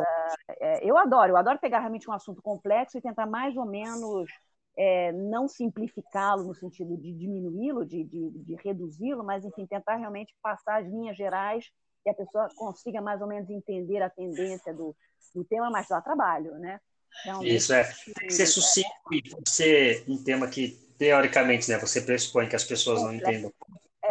É, 0.60 0.88
eu 0.88 0.96
adoro, 0.96 1.32
eu 1.32 1.38
adoro 1.38 1.58
pegar 1.58 1.80
realmente 1.80 2.08
um 2.08 2.14
assunto 2.14 2.44
complexo 2.44 2.96
e 2.96 3.02
tentar 3.02 3.26
mais 3.26 3.58
ou 3.58 3.66
menos 3.66 4.30
é, 4.78 5.12
não 5.14 5.48
simplificá-lo 5.48 6.44
no 6.44 6.54
sentido 6.54 6.96
de 6.96 7.12
diminuí-lo, 7.12 7.84
de, 7.84 8.04
de, 8.04 8.30
de 8.30 8.56
reduzi-lo, 8.64 9.24
mas, 9.24 9.44
enfim, 9.44 9.66
tentar 9.66 9.96
realmente 9.96 10.32
passar 10.44 10.82
as 10.82 10.88
linhas 10.88 11.18
gerais 11.18 11.66
que 12.04 12.10
a 12.12 12.14
pessoa 12.14 12.48
consiga 12.56 13.02
mais 13.02 13.20
ou 13.20 13.28
menos 13.28 13.50
entender 13.50 14.04
a 14.04 14.10
tendência 14.10 14.76
do, 14.76 14.96
do 15.34 15.44
tema, 15.44 15.72
mas 15.72 15.88
dá 15.88 16.00
trabalho, 16.02 16.54
né? 16.60 16.80
Então, 17.22 17.44
Isso, 17.44 17.74
é. 17.74 17.84
Tem 17.84 18.28
que 18.28 18.34
ser 18.34 18.46
sucinto 18.46 18.88
e 19.12 19.24
ser 19.50 20.06
um 20.08 20.24
tema 20.24 20.48
que, 20.48 20.78
teoricamente, 21.00 21.68
né, 21.68 21.80
você 21.80 22.00
pressupõe 22.00 22.48
que 22.48 22.56
as 22.56 22.64
pessoas 22.64 23.02
não 23.02 23.12
entendam. 23.12 23.52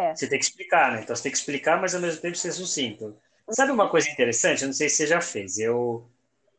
É. 0.01 0.15
Você 0.15 0.27
tem 0.27 0.39
que 0.39 0.45
explicar, 0.45 0.91
né? 0.91 1.01
Então, 1.01 1.15
você 1.15 1.23
tem 1.23 1.31
que 1.31 1.37
explicar, 1.37 1.79
mas, 1.79 1.93
ao 1.93 2.01
mesmo 2.01 2.21
tempo, 2.21 2.37
ser 2.37 2.51
sucinto. 2.51 3.15
Sabe 3.49 3.71
uma 3.71 3.89
coisa 3.89 4.09
interessante? 4.09 4.61
Eu 4.61 4.67
não 4.67 4.73
sei 4.73 4.89
se 4.89 4.97
você 4.97 5.07
já 5.07 5.21
fez. 5.21 5.57
Eu, 5.57 6.07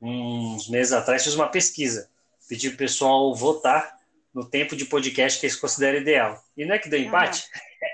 uns 0.00 0.68
meses 0.68 0.92
atrás, 0.92 1.24
fiz 1.24 1.34
uma 1.34 1.48
pesquisa 1.48 2.10
pedir 2.48 2.68
para 2.70 2.74
o 2.74 2.78
pessoal 2.78 3.34
votar 3.34 3.96
no 4.34 4.44
tempo 4.44 4.76
de 4.76 4.84
podcast 4.84 5.40
que 5.40 5.46
eles 5.46 5.56
consideram 5.56 5.98
ideal. 5.98 6.42
E 6.56 6.64
não 6.64 6.74
é 6.74 6.78
que 6.78 6.88
deu 6.88 7.00
empate? 7.00 7.46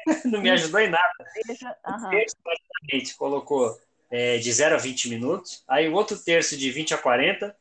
Uhum. 0.07 0.21
não 0.33 0.41
me 0.41 0.51
ajudou 0.51 0.81
em 0.81 0.91
nada. 0.91 1.13
Uhum. 1.87 2.07
O 2.07 2.11
terço, 2.11 2.37
praticamente, 2.43 3.15
colocou 3.17 3.79
é, 4.11 4.39
de 4.39 4.53
0 4.53 4.75
a 4.75 4.79
20 4.79 5.11
minutos, 5.11 5.63
aí 5.69 5.89
o 5.89 5.95
outro 5.95 6.19
terço 6.19 6.57
de 6.57 6.71
20 6.71 6.95
a 6.95 6.99
40, 6.99 7.55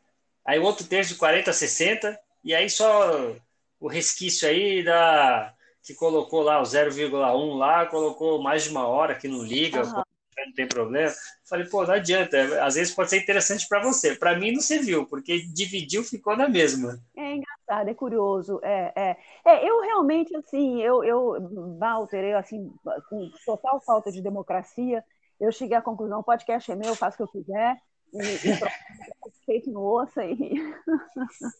aí 0.46 0.60
o 0.60 0.64
outro 0.64 0.86
terço 0.86 1.14
de 1.14 1.20
40 1.20 1.52
a 1.52 1.54
60, 1.54 2.20
e 2.44 2.56
aí 2.56 2.70
só 2.70 3.36
o 3.80 3.88
resquício 3.88 4.48
aí 4.48 4.84
da 4.84 5.54
que 5.88 5.96
colocou 5.96 6.42
lá 6.42 6.60
o 6.60 6.64
0,1 6.64 7.58
lá, 7.58 7.86
colocou 7.86 8.42
mais 8.42 8.64
de 8.64 8.70
uma 8.72 8.86
hora 8.86 9.16
que 9.16 9.26
não 9.26 9.42
liga, 9.42 9.86
uhum. 9.86 10.04
não 10.46 10.54
tem 10.54 10.68
problema. 10.68 11.14
Falei, 11.50 11.66
pô, 11.66 11.86
não 11.86 11.94
adianta. 11.94 12.62
Às 12.62 12.76
vezes 12.76 12.94
pode 12.94 13.10
ser 13.10 13.22
interessante 13.22 13.66
para 13.70 13.82
você. 13.82 14.14
Para 14.14 14.38
mim 14.38 14.52
não 14.52 14.60
serviu, 14.60 15.08
porque 15.08 15.40
dividiu, 15.48 16.04
ficou 16.04 16.36
na 16.36 16.50
mesma. 16.50 17.00
É 17.16 17.36
engraçado, 17.36 17.90
é 17.90 17.94
curioso. 17.94 18.60
É, 18.62 18.92
é. 18.98 19.18
é 19.46 19.70
eu 19.70 19.80
realmente, 19.80 20.36
assim, 20.36 20.82
eu, 20.82 21.06
eu, 21.06 21.78
Walter, 21.80 22.22
eu, 22.22 22.38
assim, 22.38 22.70
com 23.10 23.32
total 23.46 23.80
falta 23.80 24.12
de 24.12 24.22
democracia, 24.22 25.02
eu 25.40 25.54
cheguei 25.54 25.78
à 25.78 25.82
conclusão: 25.82 26.20
o 26.20 26.24
podcast 26.24 26.70
é 26.70 26.76
meu, 26.76 26.90
eu 26.90 26.96
faço 26.96 27.16
o 27.16 27.18
que 27.18 27.24
eu 27.24 27.42
quiser. 27.42 27.78
E, 28.14 28.20
e 28.20 28.60
feito 29.46 29.72
no 29.72 29.82
osso 29.82 30.20
aí. 30.20 30.38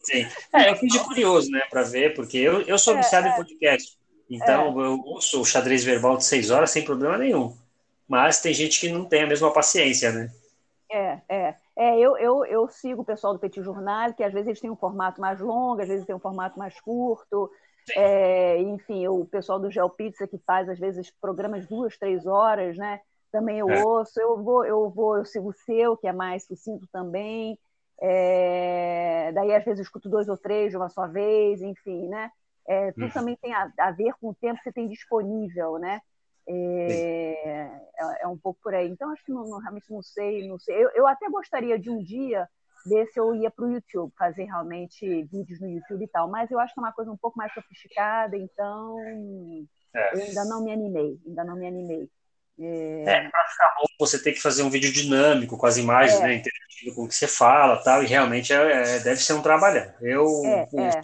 Sim. 0.04 0.28
É, 0.54 0.70
eu 0.70 0.76
fiz 0.76 0.92
de 0.92 1.00
curioso, 1.00 1.50
né, 1.50 1.62
para 1.70 1.84
ver, 1.84 2.14
porque 2.14 2.38
eu, 2.38 2.62
eu 2.64 2.78
sou 2.78 2.94
é, 2.94 2.98
viciado 2.98 3.28
é, 3.28 3.32
em 3.32 3.36
podcast. 3.38 3.98
Então, 4.30 4.82
é. 4.82 4.86
eu 4.88 5.00
ouço 5.06 5.42
o 5.42 5.46
xadrez 5.46 5.84
verbal 5.84 6.18
de 6.18 6.26
seis 6.26 6.52
horas 6.52 6.72
sem 6.72 6.84
problema 6.84 7.18
nenhum. 7.18 7.56
Mas 8.08 8.42
tem 8.42 8.54
gente 8.54 8.80
que 8.80 8.90
não 8.90 9.06
tem 9.06 9.24
a 9.24 9.28
mesma 9.28 9.52
paciência, 9.52 10.12
né? 10.12 10.32
É, 10.90 11.20
é. 11.30 11.56
É, 11.76 12.00
eu, 12.00 12.18
eu, 12.18 12.44
eu 12.46 12.68
sigo 12.70 13.04
o 13.04 13.06
pessoal 13.06 13.34
do 13.34 13.40
Petit 13.40 13.62
Jornal, 13.62 14.12
que 14.14 14.24
às 14.24 14.34
vezes 14.34 14.48
eles 14.48 14.60
têm 14.60 14.72
um 14.72 14.76
formato 14.76 15.22
mais 15.22 15.40
longo, 15.40 15.80
às 15.80 15.88
vezes 15.88 16.08
tem 16.08 16.16
um 16.16 16.20
formato 16.20 16.58
mais 16.58 16.80
curto. 16.82 17.52
É, 17.96 18.60
enfim, 18.62 19.08
o 19.08 19.26
pessoal 19.26 19.60
do 19.60 19.70
GeoPizza 19.70 20.28
que 20.28 20.40
faz, 20.40 20.68
às 20.68 20.80
vezes, 20.80 21.12
programas 21.22 21.68
duas, 21.68 21.98
três 21.98 22.26
horas, 22.26 22.78
né? 22.78 23.00
Também 23.32 23.60
eu 23.60 23.70
é. 23.70 23.84
ouço. 23.84 24.20
Eu 24.20 24.42
vou, 24.42 24.66
eu 24.66 24.90
vou, 24.90 25.18
eu 25.18 25.26
sigo 25.26 25.50
o 25.50 25.54
seu, 25.54 25.96
que 25.96 26.08
é 26.08 26.14
mais 26.14 26.46
sucinto 26.46 26.88
também. 26.92 27.60
É, 28.02 29.32
daí, 29.34 29.54
às 29.54 29.64
vezes, 29.64 29.80
eu 29.80 29.84
escuto 29.84 30.10
dois 30.10 30.28
ou 30.28 30.38
três 30.38 30.72
de 30.72 30.78
uma 30.78 30.90
só 30.90 31.08
vez, 31.08 31.62
enfim, 31.62 32.08
né? 32.08 32.32
É, 32.68 32.92
tudo 32.92 33.06
uhum. 33.06 33.12
também 33.12 33.38
tem 33.38 33.54
a, 33.54 33.72
a, 33.80 33.92
ver 33.92 34.14
com 34.20 34.30
o 34.30 34.36
tempo 34.36 34.58
que 34.58 34.64
você 34.64 34.74
tem 34.74 34.90
disponível, 34.90 35.80
né? 35.80 36.02
É, 36.50 37.34
é, 37.46 38.24
é, 38.24 38.28
um 38.28 38.38
pouco 38.38 38.60
por 38.62 38.74
aí. 38.74 38.90
Então, 38.90 39.12
acho 39.12 39.24
que 39.24 39.32
não, 39.32 39.46
não, 39.46 39.60
realmente 39.60 39.92
não 39.92 40.02
sei, 40.02 40.48
não 40.48 40.60
sei. 40.60 40.76
Eu, 40.76 40.90
eu, 40.96 41.08
até 41.08 41.30
gostaria 41.30 41.80
de 41.80 41.90
um 41.90 42.04
dia 42.04 42.48
ver 42.86 43.08
se 43.08 43.20
eu 43.20 43.34
ia 43.36 43.50
para 43.50 43.66
o 43.66 43.72
YouTube, 43.72 44.14
fazer 44.18 44.46
realmente 44.46 45.24
vídeos 45.24 45.60
no 45.60 45.68
YouTube 45.68 46.04
e 46.04 46.08
tal, 46.08 46.30
mas 46.30 46.50
eu 46.52 46.60
acho 46.60 46.74
que 46.74 46.80
é 46.80 46.84
uma 46.84 46.94
coisa 46.94 47.12
um 47.12 47.18
pouco 47.18 47.38
mais 47.38 47.54
sofisticada, 47.54 48.38
então 48.38 48.98
é. 49.94 50.16
eu 50.16 50.22
ainda 50.22 50.46
não 50.46 50.64
me 50.64 50.72
animei, 50.72 51.20
ainda 51.26 51.44
não 51.44 51.56
me 51.58 51.68
animei. 51.68 52.10
É, 52.60 53.04
é 53.04 53.30
para 53.30 53.44
ficar 53.50 53.76
bom, 53.78 53.86
você 54.00 54.22
tem 54.22 54.34
que 54.34 54.42
fazer 54.42 54.64
um 54.64 54.70
vídeo 54.70 54.92
dinâmico 54.92 55.58
com 55.58 55.66
as 55.66 55.78
imagens, 55.78 56.20
é. 56.22 56.24
né, 56.24 56.34
interativo 56.36 56.96
com 56.96 57.04
o 57.04 57.08
que 57.08 57.16
você 57.16 57.28
fala 57.28 57.84
tal, 57.84 58.02
e 58.02 58.08
realmente 58.08 58.54
é, 58.54 58.96
é 58.96 59.00
deve 59.00 59.18
ser 59.18 59.34
um 59.34 59.42
trabalho. 59.42 59.94
Eu, 60.02 60.26
é, 60.46 60.62
é. 60.62 61.02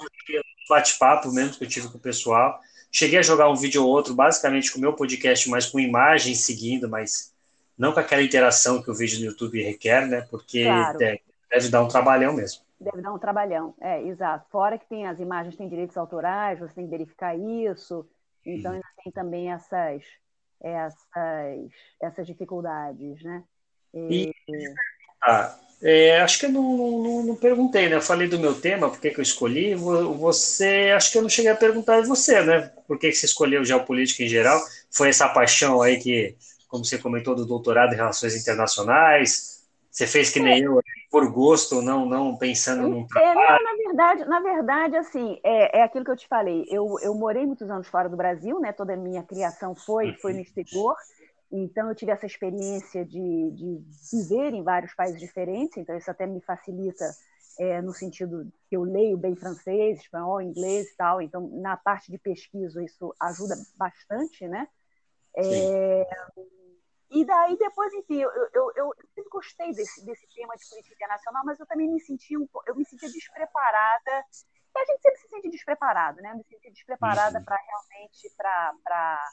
Bate-papo 0.70 1.32
mesmo 1.32 1.58
que 1.58 1.64
eu 1.64 1.68
tive 1.68 1.90
com 1.90 1.98
o 1.98 2.02
pessoal, 2.02 2.60
cheguei 2.92 3.20
a 3.20 3.24
jogar 3.24 3.50
um 3.50 3.56
vídeo 3.56 3.84
ou 3.84 3.90
outro, 3.90 4.14
basicamente 4.14 4.72
com 4.72 4.78
o 4.78 4.82
meu 4.82 4.94
podcast, 4.94 5.50
mas 5.50 5.66
com 5.66 5.80
imagens 5.80 6.46
seguindo, 6.46 6.90
mas 6.90 7.34
não 7.78 7.92
com 7.92 8.00
aquela 8.00 8.22
interação 8.22 8.82
que 8.82 8.92
o 8.92 8.96
vídeo 8.96 9.20
no 9.20 9.26
YouTube 9.26 9.64
requer, 9.64 10.08
né, 10.08 10.28
porque 10.30 10.64
claro. 10.64 10.98
deve, 10.98 11.22
deve 11.50 11.70
dar 11.70 11.84
um 11.84 11.88
trabalhão 11.88 12.34
mesmo. 12.34 12.62
Deve 12.80 13.02
dar 13.02 13.14
um 13.14 13.20
trabalhão, 13.20 13.74
é, 13.80 14.02
exato. 14.04 14.46
Fora 14.52 14.78
que 14.78 14.88
tem 14.88 15.08
as 15.08 15.20
imagens 15.20 15.56
têm 15.56 15.70
direitos 15.70 15.98
autorais, 15.98 16.60
você 16.60 16.74
tem 16.74 16.86
que 16.86 16.92
verificar 16.92 17.36
isso, 17.38 18.08
então 18.46 18.72
hum. 18.72 18.76
ainda 18.76 18.88
tem 19.04 19.12
também 19.12 19.52
essas 19.52 20.04
essas, 20.64 21.72
essas 22.02 22.26
dificuldades, 22.26 23.22
né? 23.22 23.44
E, 23.94 24.34
ah, 25.22 25.60
é, 25.86 26.22
acho 26.22 26.40
que 26.40 26.46
eu 26.46 26.50
não, 26.50 26.78
não, 26.78 27.24
não, 27.24 27.36
perguntei, 27.36 27.90
né? 27.90 27.98
Eu 27.98 28.02
falei 28.02 28.26
do 28.26 28.40
meu 28.40 28.56
tema, 28.56 28.90
por 28.90 29.02
que, 29.02 29.10
que 29.10 29.20
eu 29.20 29.24
escolhi. 29.24 29.76
Você, 29.76 30.94
acho 30.96 31.12
que 31.12 31.18
eu 31.18 31.22
não 31.22 31.30
cheguei 31.30 31.52
a 31.52 31.56
perguntar 31.56 32.00
de 32.00 32.08
você, 32.08 32.42
né? 32.42 32.72
Por 32.88 32.98
que, 32.98 33.10
que 33.10 33.16
você 33.16 33.26
escolheu 33.26 33.66
geopolítica 33.66 34.24
em 34.24 34.30
geral? 34.30 34.62
Foi 34.90 35.10
essa 35.10 35.28
paixão 35.28 35.82
aí 35.82 36.00
que, 36.00 36.38
como 36.70 36.86
você 36.86 36.98
comentou, 36.98 37.36
do 37.36 37.46
doutorado 37.46 37.92
em 37.92 37.98
relações 37.98 38.34
internacionais? 38.34 39.62
Você 39.92 40.08
fez 40.08 40.30
que 40.30 40.40
nem 40.40 40.64
eu, 40.64 40.82
por 41.12 41.30
gosto, 41.30 41.82
não, 41.82 42.06
não 42.06 42.38
pensando 42.38 42.88
num 42.88 43.06
trabalho? 43.06 43.40
É, 43.40 43.46
não, 43.46 43.64
na 43.64 43.76
verdade, 43.76 44.26
na 44.26 44.40
verdade, 44.40 44.96
assim, 44.96 45.38
é, 45.44 45.80
é 45.80 45.84
aquilo 45.84 46.06
que 46.06 46.12
eu 46.12 46.18
te 46.18 46.28
falei. 46.30 46.66
Eu, 46.70 46.96
eu 47.02 47.14
morei 47.14 47.46
muitos 47.46 47.70
anos 47.70 47.90
fora 47.90 48.08
do 48.08 48.16
Brasil, 48.16 48.58
né? 48.58 48.72
Toda 48.72 48.94
a 48.94 48.98
minha 48.98 49.22
criação 49.22 49.76
foi, 49.76 50.14
foi 50.14 50.32
no 50.32 50.40
exterior. 50.40 50.96
Então, 51.56 51.88
eu 51.88 51.96
tive 51.96 52.12
essa 52.12 52.26
experiência 52.26 53.06
de, 53.06 53.52
de 53.52 53.84
viver 54.12 54.56
em 54.56 54.64
vários 54.64 54.96
países 54.96 55.20
diferentes. 55.20 55.78
Então, 55.78 55.96
isso 55.96 56.10
até 56.10 56.26
me 56.26 56.42
facilita 56.42 57.06
é, 57.60 57.80
no 57.80 57.94
sentido 57.94 58.52
que 58.68 58.76
eu 58.76 58.82
leio 58.82 59.16
bem 59.16 59.36
francês, 59.36 60.00
espanhol, 60.00 60.42
inglês 60.42 60.90
e 60.90 60.96
tal. 60.96 61.22
Então, 61.22 61.48
na 61.62 61.78
parte 61.78 62.12
de 62.12 62.18
pesquisa, 62.18 62.84
isso 62.84 63.14
ajuda 63.20 63.54
bastante, 63.78 64.48
né? 64.48 64.68
É, 65.36 66.08
e 67.12 67.24
daí, 67.24 67.56
depois, 67.56 67.94
enfim, 67.94 68.20
eu, 68.20 68.32
eu, 68.52 68.72
eu, 68.76 68.94
sempre 69.14 69.30
gostei 69.30 69.72
desse, 69.74 70.04
desse 70.04 70.28
tema 70.34 70.56
de 70.58 70.68
política 70.68 70.96
internacional, 70.96 71.44
mas 71.46 71.60
eu 71.60 71.68
também 71.68 71.88
me 71.88 72.00
sentia, 72.00 72.40
um, 72.40 72.48
eu 72.66 72.76
me 72.76 72.84
sentia 72.84 73.12
despreparada. 73.12 74.26
E 74.76 74.80
a 74.80 74.86
gente 74.86 75.02
sempre 75.04 75.20
se 75.20 75.28
sente 75.28 75.50
despreparado, 75.52 76.20
né? 76.20 76.32
Eu 76.32 76.38
me 76.38 76.44
sentia 76.46 76.72
despreparada 76.72 77.40
para 77.42 77.56
realmente 77.56 78.36
para 78.36 79.30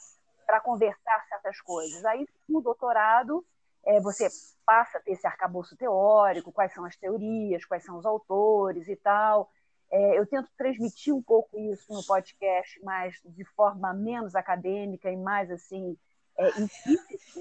conversar 0.59 1.25
certas 1.29 1.61
coisas. 1.61 2.03
Aí, 2.05 2.25
no 2.49 2.61
doutorado, 2.61 3.45
é, 3.85 3.99
você 3.99 4.27
passa 4.65 4.97
a 4.97 5.01
ter 5.01 5.11
esse 5.11 5.25
arcabouço 5.25 5.75
teórico, 5.75 6.51
quais 6.51 6.73
são 6.73 6.85
as 6.85 6.95
teorias, 6.95 7.65
quais 7.65 7.83
são 7.83 7.97
os 7.97 8.05
autores 8.05 8.87
e 8.87 8.95
tal. 8.95 9.49
É, 9.91 10.17
eu 10.17 10.25
tento 10.25 10.49
transmitir 10.57 11.13
um 11.13 11.21
pouco 11.21 11.57
isso 11.59 11.91
no 11.93 12.03
podcast, 12.05 12.79
mas 12.83 13.15
de 13.25 13.43
forma 13.55 13.93
menos 13.93 14.35
acadêmica 14.35 15.11
e 15.11 15.17
mais 15.17 15.51
assim 15.51 15.97
é, 16.37 16.43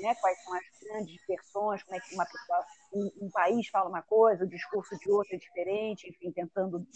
né? 0.00 0.14
quais 0.20 0.42
são 0.42 0.54
as 0.54 0.64
grandes 0.82 1.24
versões, 1.26 1.82
como 1.82 1.96
é 1.96 2.00
que 2.00 2.14
uma 2.14 2.26
pessoa, 2.26 2.66
um, 2.92 3.26
um, 3.26 3.30
país 3.30 3.68
fala 3.68 3.88
uma 3.88 4.02
coisa, 4.02 4.44
o 4.44 4.48
discurso 4.48 4.98
de 4.98 5.10
outro 5.10 5.34
é 5.34 5.38
diferente, 5.38 6.08
enfim, 6.08 6.32
tentando 6.32 6.86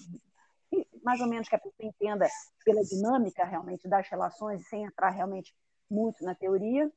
mais 1.04 1.20
ou 1.20 1.28
menos 1.28 1.48
que 1.48 1.54
a 1.54 1.58
pessoa 1.58 1.88
entenda 1.88 2.26
pela 2.64 2.82
dinâmica 2.82 3.44
realmente 3.44 3.88
das 3.88 4.08
relações, 4.08 4.66
sem 4.68 4.84
entrar 4.84 5.10
realmente 5.10 5.54
muito 5.90 6.24
na 6.24 6.34
teoria. 6.34 6.90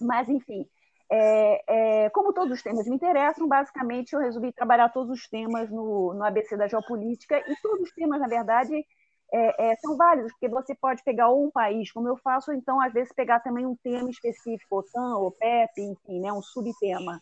Mas, 0.00 0.28
enfim, 0.28 0.66
é, 1.10 2.04
é, 2.04 2.10
como 2.10 2.32
todos 2.32 2.54
os 2.54 2.62
temas 2.62 2.86
me 2.86 2.96
interessam, 2.96 3.46
basicamente 3.46 4.14
eu 4.14 4.20
resolvi 4.20 4.52
trabalhar 4.52 4.88
todos 4.88 5.10
os 5.10 5.28
temas 5.28 5.70
no, 5.70 6.14
no 6.14 6.24
ABC 6.24 6.56
da 6.56 6.66
Geopolítica, 6.66 7.38
e 7.38 7.54
todos 7.60 7.88
os 7.88 7.92
temas, 7.92 8.18
na 8.18 8.26
verdade, 8.26 8.84
é, 9.30 9.72
é, 9.72 9.76
são 9.76 9.96
válidos, 9.96 10.32
porque 10.32 10.48
você 10.48 10.74
pode 10.74 11.02
pegar 11.04 11.28
ou 11.28 11.46
um 11.46 11.50
país, 11.50 11.92
como 11.92 12.08
eu 12.08 12.16
faço, 12.16 12.50
ou 12.50 12.56
então, 12.56 12.80
às 12.80 12.92
vezes, 12.92 13.12
pegar 13.12 13.40
também 13.40 13.66
um 13.66 13.76
tema 13.76 14.08
específico, 14.08 14.78
OTAN, 14.78 15.18
ou 15.18 15.30
PEP, 15.30 15.82
enfim, 15.82 16.20
né, 16.20 16.32
um 16.32 16.42
subtema. 16.42 17.20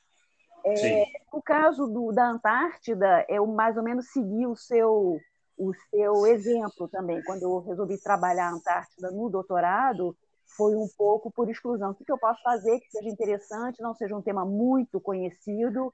É, 0.65 1.05
no 1.33 1.43
caso 1.43 1.87
do, 1.87 2.13
da 2.13 2.29
Antártida, 2.29 3.25
eu 3.29 3.47
mais 3.47 3.77
ou 3.77 3.83
menos 3.83 4.13
segui 4.13 4.47
o 4.47 4.55
seu, 4.55 5.19
o 5.57 5.73
seu 5.91 6.27
exemplo 6.27 6.87
também. 6.89 7.23
Quando 7.25 7.43
eu 7.43 7.59
resolvi 7.61 7.99
trabalhar 7.99 8.49
a 8.49 8.53
Antártida 8.53 9.11
no 9.11 9.31
doutorado, 9.31 10.17
foi 10.57 10.75
um 10.77 10.89
pouco 10.97 11.31
por 11.31 11.49
exclusão. 11.49 11.91
O 11.91 11.95
que 11.95 12.11
eu 12.11 12.19
posso 12.19 12.43
fazer 12.43 12.81
que 12.81 12.91
seja 12.91 13.09
interessante, 13.09 13.83
não 13.83 13.95
seja 13.95 14.17
um 14.17 14.23
tema 14.23 14.45
muito 14.45 15.01
conhecido 15.01 15.93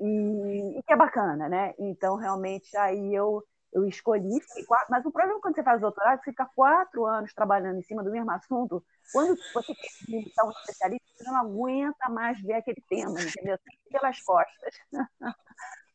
e, 0.00 0.78
e 0.78 0.82
que 0.82 0.92
é 0.92 0.96
bacana, 0.96 1.48
né? 1.48 1.74
Então, 1.78 2.16
realmente, 2.16 2.76
aí 2.76 3.14
eu 3.14 3.42
eu 3.72 3.86
escolhi, 3.86 4.40
quatro, 4.66 4.86
mas 4.90 5.04
o 5.04 5.10
problema 5.10 5.40
quando 5.40 5.54
você 5.54 5.62
faz 5.62 5.80
doutorado, 5.80 6.18
você 6.18 6.30
fica 6.30 6.48
quatro 6.54 7.04
anos 7.04 7.34
trabalhando 7.34 7.78
em 7.78 7.82
cima 7.82 8.02
do 8.02 8.10
mesmo 8.10 8.30
assunto, 8.30 8.82
quando 9.12 9.36
você 9.52 9.72
está 10.08 10.46
um 10.46 10.50
especialista, 10.50 11.06
você 11.16 11.24
não 11.24 11.36
aguenta 11.36 12.08
mais 12.08 12.40
ver 12.40 12.54
aquele 12.54 12.82
tema, 12.88 13.20
entendeu? 13.20 13.58
Pelas 13.90 14.20
costas. 14.20 14.74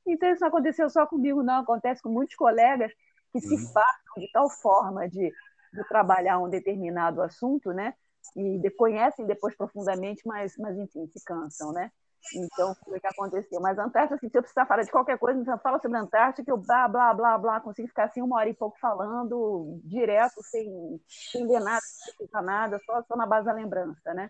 Então, 0.06 0.30
isso 0.30 0.41
não 0.41 0.49
aconteceu 0.49 0.89
só 0.89 1.08
comigo, 1.08 1.41
não, 1.41 1.62
acontece 1.62 2.02
com 2.02 2.10
muitos 2.10 2.36
colegas 2.36 2.91
que 3.32 3.39
se 3.39 3.56
uhum. 3.56 3.71
fartam 3.71 4.13
de 4.17 4.30
tal 4.34 4.49
forma 4.49 5.08
de, 5.08 5.32
de 5.73 5.88
trabalhar 5.88 6.39
um 6.39 6.49
determinado 6.49 7.21
assunto, 7.21 7.71
né? 7.71 7.93
E 8.36 8.69
conhecem 8.71 9.25
depois 9.25 9.55
profundamente, 9.55 10.21
mas, 10.25 10.53
mas 10.57 10.77
enfim, 10.77 11.07
se 11.07 11.23
cansam, 11.23 11.71
né? 11.71 11.91
Então, 12.33 12.74
foi 12.86 12.97
o 12.97 13.01
que 13.01 13.07
aconteceu. 13.07 13.59
Mas 13.59 13.78
a 13.78 13.84
Antártica, 13.84 14.15
assim, 14.15 14.30
se 14.30 14.38
eu 14.38 14.41
precisar 14.41 14.65
falar 14.65 14.84
de 14.84 14.91
qualquer 14.91 15.17
coisa, 15.17 15.39
então 15.39 15.57
fala 15.59 15.80
sobre 15.80 15.97
a 15.97 16.01
Antártica, 16.01 16.49
eu 16.49 16.57
blá, 16.57 16.88
blá, 16.88 17.13
blá, 17.13 17.38
blá, 17.38 17.59
consigo 17.59 17.88
ficar 17.88 18.05
assim 18.05 18.21
uma 18.21 18.38
hora 18.38 18.49
e 18.49 18.53
pouco 18.53 18.78
falando, 18.80 19.82
direto, 19.84 20.41
sem, 20.41 20.99
ler 21.36 21.59
nada, 21.59 21.82
sem 22.17 22.28
nada, 22.41 22.80
só, 22.86 23.03
só 23.03 23.15
na 23.17 23.26
base 23.26 23.45
da 23.45 23.53
lembrança, 23.53 24.13
né? 24.13 24.30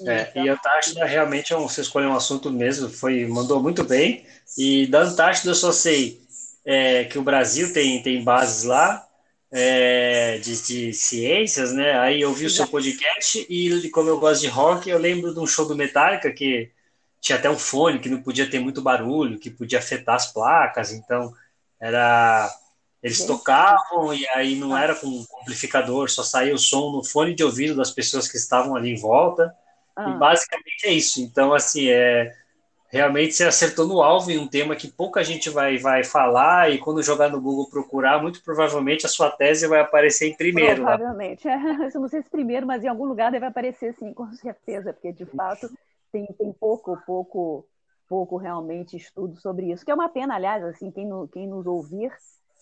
É, 0.00 0.30
então, 0.30 0.44
e 0.44 0.48
a 0.48 0.54
Antártida 0.54 1.04
realmente 1.04 1.52
é 1.52 1.56
um, 1.56 1.68
você 1.68 1.82
escolheu 1.82 2.10
um 2.10 2.16
assunto 2.16 2.50
mesmo, 2.50 2.88
foi, 2.88 3.26
mandou 3.26 3.62
muito 3.62 3.84
bem. 3.84 4.26
E 4.56 4.86
da 4.86 5.02
Antártida 5.02 5.50
eu 5.50 5.54
só 5.54 5.72
sei 5.72 6.20
é, 6.64 7.04
que 7.04 7.18
o 7.18 7.22
Brasil 7.22 7.72
tem, 7.72 8.02
tem 8.02 8.24
bases 8.24 8.64
lá, 8.64 9.06
é, 9.52 10.38
de, 10.38 10.62
de, 10.62 10.92
ciências, 10.92 11.72
né? 11.72 11.98
Aí 11.98 12.20
eu 12.20 12.32
vi 12.32 12.46
o 12.46 12.50
seu 12.50 12.66
podcast 12.66 13.46
e 13.48 13.90
como 13.90 14.08
eu 14.08 14.20
gosto 14.20 14.42
de 14.42 14.48
rock, 14.48 14.88
eu 14.88 14.98
lembro 14.98 15.34
de 15.34 15.40
um 15.40 15.46
show 15.46 15.66
do 15.66 15.76
Metallica 15.76 16.30
que 16.32 16.70
tinha 17.20 17.36
até 17.36 17.50
um 17.50 17.58
fone 17.58 17.98
que 17.98 18.08
não 18.08 18.22
podia 18.22 18.48
ter 18.48 18.60
muito 18.60 18.80
barulho, 18.80 19.38
que 19.38 19.50
podia 19.50 19.78
afetar 19.78 20.14
as 20.14 20.32
placas, 20.32 20.92
então 20.92 21.32
era 21.78 22.50
eles 23.02 23.24
tocavam 23.24 24.12
e 24.12 24.28
aí 24.28 24.54
não 24.56 24.76
era 24.76 24.94
com 24.94 25.24
amplificador, 25.40 26.10
só 26.10 26.22
saía 26.22 26.54
o 26.54 26.58
som 26.58 26.92
no 26.92 27.02
fone 27.02 27.34
de 27.34 27.42
ouvido 27.42 27.74
das 27.74 27.90
pessoas 27.90 28.28
que 28.28 28.36
estavam 28.36 28.76
ali 28.76 28.90
em 28.90 29.00
volta. 29.00 29.54
Ah. 29.96 30.10
E 30.10 30.18
basicamente 30.18 30.84
é 30.84 30.92
isso. 30.92 31.20
Então, 31.20 31.54
assim, 31.54 31.88
é, 31.88 32.34
realmente 32.90 33.34
você 33.34 33.44
acertou 33.44 33.86
no 33.86 34.02
alvo 34.02 34.30
em 34.30 34.38
um 34.38 34.48
tema 34.48 34.74
que 34.74 34.90
pouca 34.90 35.22
gente 35.22 35.48
vai, 35.48 35.78
vai 35.78 36.02
falar, 36.02 36.70
e 36.70 36.78
quando 36.78 37.02
jogar 37.02 37.30
no 37.30 37.40
Google 37.40 37.70
procurar, 37.70 38.20
muito 38.20 38.42
provavelmente 38.42 39.06
a 39.06 39.08
sua 39.08 39.30
tese 39.30 39.66
vai 39.68 39.80
aparecer 39.80 40.28
em 40.28 40.36
primeiro. 40.36 40.82
Provavelmente. 40.82 41.46
Lá. 41.46 41.54
Eu 41.94 42.00
não 42.00 42.08
sei 42.08 42.22
se 42.22 42.28
primeiro, 42.28 42.66
mas 42.66 42.82
em 42.82 42.88
algum 42.88 43.04
lugar 43.04 43.30
deve 43.30 43.46
aparecer 43.46 43.94
sim, 43.94 44.12
com 44.12 44.30
certeza, 44.32 44.92
porque 44.92 45.12
de 45.12 45.24
fato 45.24 45.70
tem, 46.12 46.26
tem 46.26 46.52
pouco, 46.52 46.96
pouco, 47.06 47.64
pouco 48.08 48.36
realmente 48.36 48.96
estudo 48.96 49.40
sobre 49.40 49.70
isso. 49.70 49.84
Que 49.84 49.92
é 49.92 49.94
uma 49.94 50.08
pena, 50.08 50.34
aliás, 50.34 50.64
assim, 50.64 50.90
quem, 50.90 51.06
no, 51.06 51.28
quem 51.28 51.46
nos 51.46 51.66
ouvir, 51.66 52.12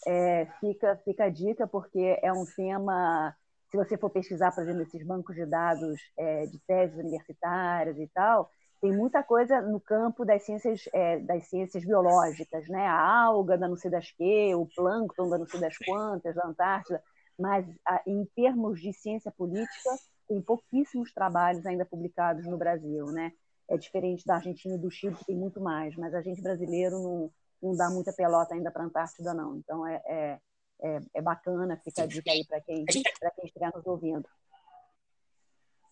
é, 0.07 0.47
fica, 0.61 1.01
fica 1.05 1.25
a 1.25 1.31
dica, 1.31 1.67
porque 1.67 2.19
é 2.23 2.33
um 2.33 2.45
tema. 2.45 3.35
Se 3.71 3.77
você 3.77 3.99
for 3.99 4.09
pesquisar, 4.11 4.53
por 4.53 4.63
exemplo, 4.63 4.83
esses 4.83 5.07
bancos 5.07 5.35
de 5.35 5.45
dados 5.45 6.01
é, 6.17 6.47
de 6.47 6.59
teses 6.67 6.97
universitárias 6.97 7.99
e 7.99 8.07
tal, 8.15 8.51
tem 8.81 8.93
muita 8.93 9.23
coisa 9.23 9.61
no 9.61 9.81
campo 9.81 10.25
das 10.25 10.45
ciências, 10.45 10.89
é, 10.93 11.19
das 11.19 11.47
ciências 11.49 11.85
biológicas, 11.85 12.69
né? 12.69 12.87
A 12.87 13.25
alga 13.25 13.59
da 13.59 13.69
não 13.69 13.77
sei 13.77 13.91
das 13.91 14.11
que, 14.13 14.55
o 14.55 14.67
plâncton 14.67 15.29
da 15.29 15.39
não 15.39 15.47
sei 15.47 15.61
das 15.61 15.77
quantas, 15.79 16.35
da 16.35 16.47
Antártida, 16.47 17.03
mas 17.39 17.67
a, 17.85 18.01
em 18.07 18.25
termos 18.37 18.81
de 18.81 18.93
ciência 18.93 19.33
política, 19.33 19.91
tem 20.29 20.41
pouquíssimos 20.41 21.13
trabalhos 21.13 21.67
ainda 21.67 21.85
publicados 21.85 22.47
no 22.47 22.57
Brasil, 22.57 23.07
né? 23.07 23.33
É 23.69 23.77
diferente 23.77 24.25
da 24.25 24.37
Argentina 24.37 24.77
e 24.77 24.79
do 24.79 24.91
Chile, 24.91 25.17
que 25.17 25.25
tem 25.25 25.37
muito 25.37 25.61
mais, 25.61 25.97
mas 25.97 26.15
a 26.15 26.23
gente 26.23 26.41
brasileiro 26.41 26.99
não, 27.01 27.31
não 27.63 27.77
dá 27.77 27.91
muita 27.91 28.13
pelota 28.13 28.55
ainda 28.55 28.71
para 28.71 28.83
a 28.85 28.87
Antártida, 28.87 29.35
não. 29.35 29.57
Então 29.57 29.87
é, 29.87 30.03
é, 30.07 30.41
é, 30.83 31.01
é 31.15 31.23
bacana, 31.23 31.81
fica 31.85 32.03
a 32.03 32.07
dica 32.07 32.31
aí 32.31 32.47
para 32.47 32.61
quem, 32.61 32.85
quem 32.85 33.03
estiver 33.45 33.73
nos 33.75 33.87
ouvindo. 33.87 34.29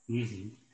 Uhum 0.09 0.66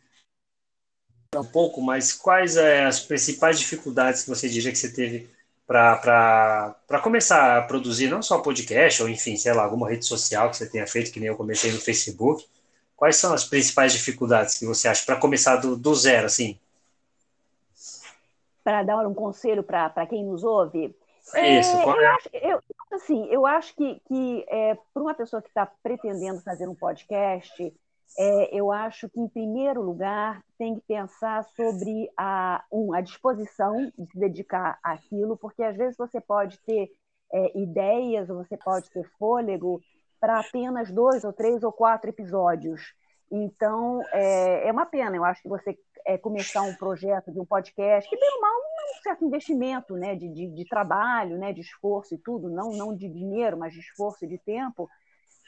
um 1.41 1.45
pouco, 1.45 1.81
mas 1.81 2.13
quais 2.13 2.57
é, 2.57 2.85
as 2.85 3.01
principais 3.01 3.59
dificuldades 3.59 4.23
que 4.23 4.29
você 4.29 4.49
diria 4.49 4.71
que 4.71 4.79
você 4.79 4.93
teve 4.93 5.31
para 5.67 7.01
começar 7.03 7.57
a 7.57 7.63
produzir 7.63 8.09
não 8.09 8.21
só 8.21 8.41
podcast, 8.41 9.03
ou 9.03 9.09
enfim, 9.09 9.37
sei 9.37 9.55
lá, 9.55 9.65
alguma 9.65 9.89
rede 9.89 10.05
social 10.05 10.51
que 10.51 10.57
você 10.57 10.69
tenha 10.69 10.87
feito, 10.87 11.11
que 11.11 11.19
nem 11.19 11.31
eu 11.31 11.37
comecei 11.37 11.73
no 11.73 11.81
Facebook? 11.81 12.47
Quais 12.95 13.17
são 13.17 13.33
as 13.33 13.45
principais 13.45 13.93
dificuldades 13.93 14.59
que 14.59 14.67
você 14.67 14.89
acha 14.89 15.05
para 15.07 15.17
começar 15.17 15.57
do, 15.57 15.75
do 15.75 15.95
zero, 15.95 16.27
assim? 16.27 16.59
Para 18.63 18.83
dar 18.83 18.99
um 19.09 19.15
conselho 19.15 19.63
para 19.63 20.07
quem 20.07 20.25
nos 20.25 20.45
ouve? 20.45 20.95
É 21.35 21.61
isso. 21.61 21.75
É, 21.75 21.85
eu, 21.85 22.11
acho, 22.11 22.29
eu, 22.33 22.61
assim, 22.93 23.27
eu 23.31 23.47
acho 23.47 23.75
que, 23.75 24.01
que 24.07 24.45
é, 24.49 24.77
para 24.93 25.03
uma 25.03 25.15
pessoa 25.15 25.41
que 25.41 25.49
está 25.49 25.67
pretendendo 25.83 26.43
fazer 26.43 26.69
um 26.69 26.75
podcast, 26.75 27.73
é, 28.19 28.55
eu 28.55 28.71
acho 28.71 29.09
que, 29.09 29.21
em 29.21 29.29
primeiro 29.29 29.83
lugar, 29.83 30.43
tem 30.59 30.75
que 30.75 30.83
pensar 30.83 31.45
sobre 31.57 32.11
a, 32.17 32.63
um, 32.71 32.93
a 32.93 33.01
disposição 33.01 33.91
de 33.99 34.07
se 34.11 34.19
dedicar 34.19 34.79
àquilo, 34.83 35.37
porque 35.37 35.63
às 35.63 35.77
vezes 35.77 35.97
você 35.97 36.21
pode 36.21 36.59
ter 36.61 36.91
é, 37.33 37.59
ideias, 37.59 38.29
você 38.29 38.57
pode 38.57 38.91
ter 38.91 39.09
fôlego 39.19 39.81
para 40.21 40.41
apenas 40.41 40.91
dois 40.91 41.25
ou 41.25 41.33
três 41.33 41.63
ou 41.63 41.73
quatro 41.73 42.11
episódios. 42.11 42.95
Então, 43.31 44.03
é, 44.13 44.69
é 44.69 44.73
uma 44.73 44.85
pena, 44.85 45.17
eu 45.17 45.25
acho 45.25 45.43
que 45.43 45.49
você 45.49 45.77
é, 46.07 46.19
começar 46.19 46.63
um 46.63 46.75
projeto 46.75 47.33
de 47.33 47.41
um 47.41 47.47
podcast, 47.47 48.09
que, 48.09 48.17
ou 48.17 48.41
mal, 48.41 48.53
é 48.53 48.99
um 48.99 49.03
certo 49.03 49.25
investimento 49.25 49.95
né, 49.95 50.15
de, 50.15 50.29
de, 50.29 50.49
de 50.49 50.65
trabalho, 50.69 51.39
né, 51.39 51.53
de 51.53 51.61
esforço 51.61 52.15
e 52.15 52.19
tudo, 52.19 52.51
não, 52.51 52.73
não 52.73 52.95
de 52.95 53.09
dinheiro, 53.09 53.57
mas 53.57 53.73
de 53.73 53.81
esforço 53.81 54.25
e 54.25 54.29
de 54.29 54.39
tempo, 54.39 54.89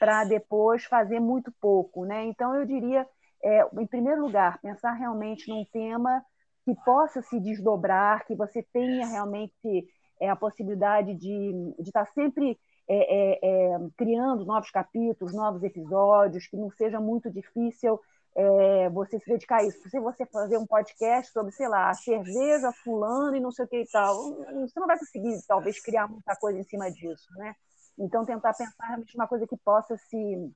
para 0.05 0.23
depois 0.25 0.85
fazer 0.85 1.19
muito 1.19 1.51
pouco. 1.59 2.05
Né? 2.05 2.27
Então, 2.27 2.55
eu 2.55 2.67
diria, 2.67 3.07
é, 3.43 3.67
em 3.81 3.87
primeiro 3.87 4.21
lugar, 4.21 4.61
pensar 4.61 4.93
realmente 4.93 5.49
num 5.49 5.65
tema 5.65 6.23
que 6.63 6.75
possa 6.85 7.23
se 7.23 7.41
desdobrar, 7.41 8.27
que 8.27 8.35
você 8.35 8.63
tenha 8.63 9.07
realmente 9.07 9.89
é, 10.21 10.29
a 10.29 10.37
possibilidade 10.37 11.15
de, 11.15 11.75
de 11.79 11.89
estar 11.89 12.05
sempre 12.13 12.59
é, 12.87 12.97
é, 12.97 13.39
é, 13.43 13.79
criando 13.97 14.45
novos 14.45 14.71
capítulos, 14.71 15.35
novos 15.35 15.63
episódios, 15.63 16.47
que 16.49 16.57
não 16.59 16.71
seja 16.71 17.01
muito 17.01 17.31
difícil 17.31 17.99
é, 18.37 18.91
você 18.91 19.19
se 19.19 19.27
dedicar 19.27 19.61
a 19.61 19.65
isso. 19.65 19.89
Se 19.89 19.99
você 20.01 20.27
fazer 20.27 20.59
um 20.59 20.67
podcast 20.67 21.33
sobre, 21.33 21.51
sei 21.53 21.67
lá, 21.67 21.89
a 21.89 21.95
cerveja 21.95 22.71
fulano 22.85 23.37
e 23.37 23.41
não 23.41 23.51
sei 23.51 23.65
o 23.65 23.69
que 23.69 23.81
e 23.81 23.91
tal, 23.91 24.15
você 24.61 24.79
não 24.79 24.87
vai 24.87 24.99
conseguir, 24.99 25.35
talvez, 25.49 25.81
criar 25.81 26.09
muita 26.09 26.37
coisa 26.37 26.59
em 26.59 26.65
cima 26.65 26.91
disso, 26.91 27.33
né? 27.37 27.55
Então, 27.99 28.25
tentar 28.25 28.53
pensar 28.55 28.87
realmente 28.87 29.17
uma 29.17 29.29
coisa 29.29 29.47
que 29.47 29.57
possa 29.57 29.97
se, 29.97 30.53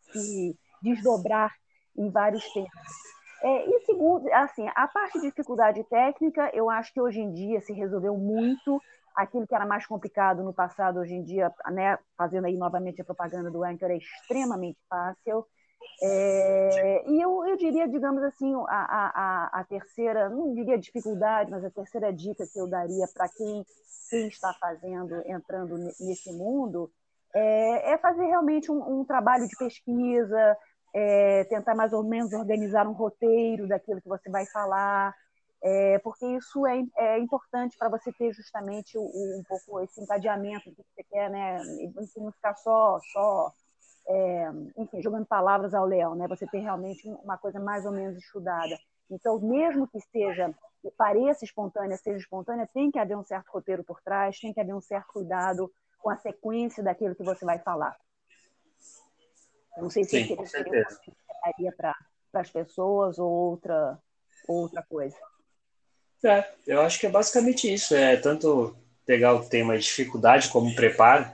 se 0.00 0.58
desdobrar 0.82 1.52
em 1.96 2.10
vários 2.10 2.44
temas. 2.52 2.70
É, 3.42 3.68
e 3.68 3.80
segundo, 3.80 4.32
assim, 4.32 4.68
a 4.74 4.86
parte 4.86 5.20
de 5.20 5.26
dificuldade 5.26 5.82
técnica, 5.84 6.50
eu 6.54 6.70
acho 6.70 6.92
que 6.92 7.00
hoje 7.00 7.20
em 7.20 7.32
dia 7.32 7.60
se 7.60 7.72
resolveu 7.72 8.16
muito. 8.16 8.80
Aquilo 9.14 9.46
que 9.46 9.54
era 9.54 9.66
mais 9.66 9.84
complicado 9.84 10.42
no 10.42 10.54
passado, 10.54 11.00
hoje 11.00 11.12
em 11.12 11.22
dia, 11.22 11.52
né, 11.70 11.98
fazendo 12.16 12.46
aí 12.46 12.56
novamente 12.56 13.02
a 13.02 13.04
propaganda 13.04 13.50
do 13.50 13.62
Anchor, 13.62 13.90
é 13.90 13.96
extremamente 13.96 14.78
fácil. 14.88 15.44
É, 16.02 17.04
e 17.08 17.20
eu, 17.20 17.46
eu 17.46 17.56
diria, 17.56 17.88
digamos 17.88 18.22
assim, 18.22 18.52
a, 18.68 19.50
a, 19.54 19.60
a 19.60 19.64
terceira, 19.64 20.28
não 20.28 20.52
diria 20.52 20.78
dificuldade, 20.78 21.50
mas 21.50 21.64
a 21.64 21.70
terceira 21.70 22.12
dica 22.12 22.46
que 22.46 22.58
eu 22.58 22.66
daria 22.66 23.06
para 23.14 23.28
quem, 23.28 23.64
quem 24.10 24.28
está 24.28 24.52
fazendo, 24.54 25.22
entrando 25.26 25.76
nesse 26.00 26.32
mundo, 26.32 26.90
é, 27.34 27.92
é 27.92 27.98
fazer 27.98 28.26
realmente 28.26 28.70
um, 28.70 29.00
um, 29.00 29.04
trabalho 29.04 29.46
de 29.46 29.56
pesquisa, 29.56 30.56
é, 30.94 31.44
tentar 31.44 31.74
mais 31.74 31.92
ou 31.92 32.02
menos 32.02 32.32
organizar 32.32 32.86
um 32.86 32.92
roteiro 32.92 33.68
daquilo 33.68 34.00
que 34.00 34.08
você 34.08 34.28
vai 34.28 34.44
falar, 34.46 35.14
é, 35.62 35.98
porque 36.00 36.26
isso 36.26 36.66
é, 36.66 36.82
é 36.98 37.18
importante 37.18 37.78
para 37.78 37.88
você 37.88 38.12
ter 38.12 38.32
justamente 38.32 38.98
o, 38.98 39.02
o, 39.02 39.38
um 39.38 39.42
pouco 39.44 39.80
esse 39.80 40.00
encadeamento 40.02 40.70
que 40.70 40.82
você 40.82 41.04
quer, 41.04 41.30
né? 41.30 41.58
E 41.80 42.20
não 42.20 42.32
ficar 42.32 42.56
só, 42.56 42.98
só 43.12 43.52
é, 44.06 44.50
enfim, 44.76 45.02
jogando 45.02 45.26
palavras 45.26 45.74
ao 45.74 45.86
leão, 45.86 46.14
né? 46.14 46.26
Você 46.28 46.46
tem 46.46 46.62
realmente 46.62 47.08
uma 47.22 47.38
coisa 47.38 47.60
mais 47.60 47.84
ou 47.84 47.92
menos 47.92 48.18
estudada. 48.18 48.78
Então, 49.10 49.38
mesmo 49.40 49.86
que 49.86 50.00
seja, 50.00 50.54
que 50.80 50.90
pareça 50.90 51.44
espontânea, 51.44 51.96
seja 51.96 52.18
espontânea, 52.18 52.68
tem 52.72 52.90
que 52.90 52.98
haver 52.98 53.16
um 53.16 53.24
certo 53.24 53.48
roteiro 53.50 53.84
por 53.84 54.00
trás, 54.00 54.40
tem 54.40 54.52
que 54.52 54.60
haver 54.60 54.74
um 54.74 54.80
certo 54.80 55.12
cuidado 55.12 55.70
com 55.98 56.10
a 56.10 56.16
sequência 56.16 56.82
daquilo 56.82 57.14
que 57.14 57.22
você 57.22 57.44
vai 57.44 57.58
falar. 57.58 57.96
não 59.76 59.88
sei 59.88 60.04
se 60.04 60.26
Sim, 60.26 60.36
seria 60.46 61.72
para 61.76 61.94
as 62.32 62.50
pessoas 62.50 63.18
ou 63.18 63.30
outra, 63.30 63.98
outra 64.48 64.82
coisa. 64.82 65.16
É, 66.24 66.52
eu 66.66 66.80
acho 66.80 67.00
que 67.00 67.06
é 67.06 67.10
basicamente 67.10 67.72
isso. 67.72 67.94
É 67.94 68.16
tanto 68.16 68.76
pegar 69.04 69.34
o 69.34 69.48
tema 69.48 69.76
de 69.76 69.84
dificuldade 69.84 70.48
como 70.48 70.74
preparo, 70.74 71.26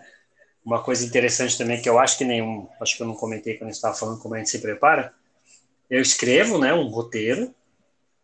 uma 0.68 0.82
coisa 0.82 1.02
interessante 1.02 1.56
também 1.56 1.80
que 1.80 1.88
eu 1.88 1.98
acho 1.98 2.18
que 2.18 2.26
nenhum, 2.26 2.68
acho 2.78 2.94
que 2.94 3.02
eu 3.02 3.06
não 3.06 3.14
comentei 3.14 3.56
quando 3.56 3.70
estava 3.70 3.94
falando 3.94 4.20
como 4.20 4.34
a 4.34 4.38
gente 4.38 4.50
se 4.50 4.58
prepara. 4.58 5.14
Eu 5.88 6.02
escrevo, 6.02 6.58
né, 6.58 6.74
um 6.74 6.88
roteiro 6.88 7.54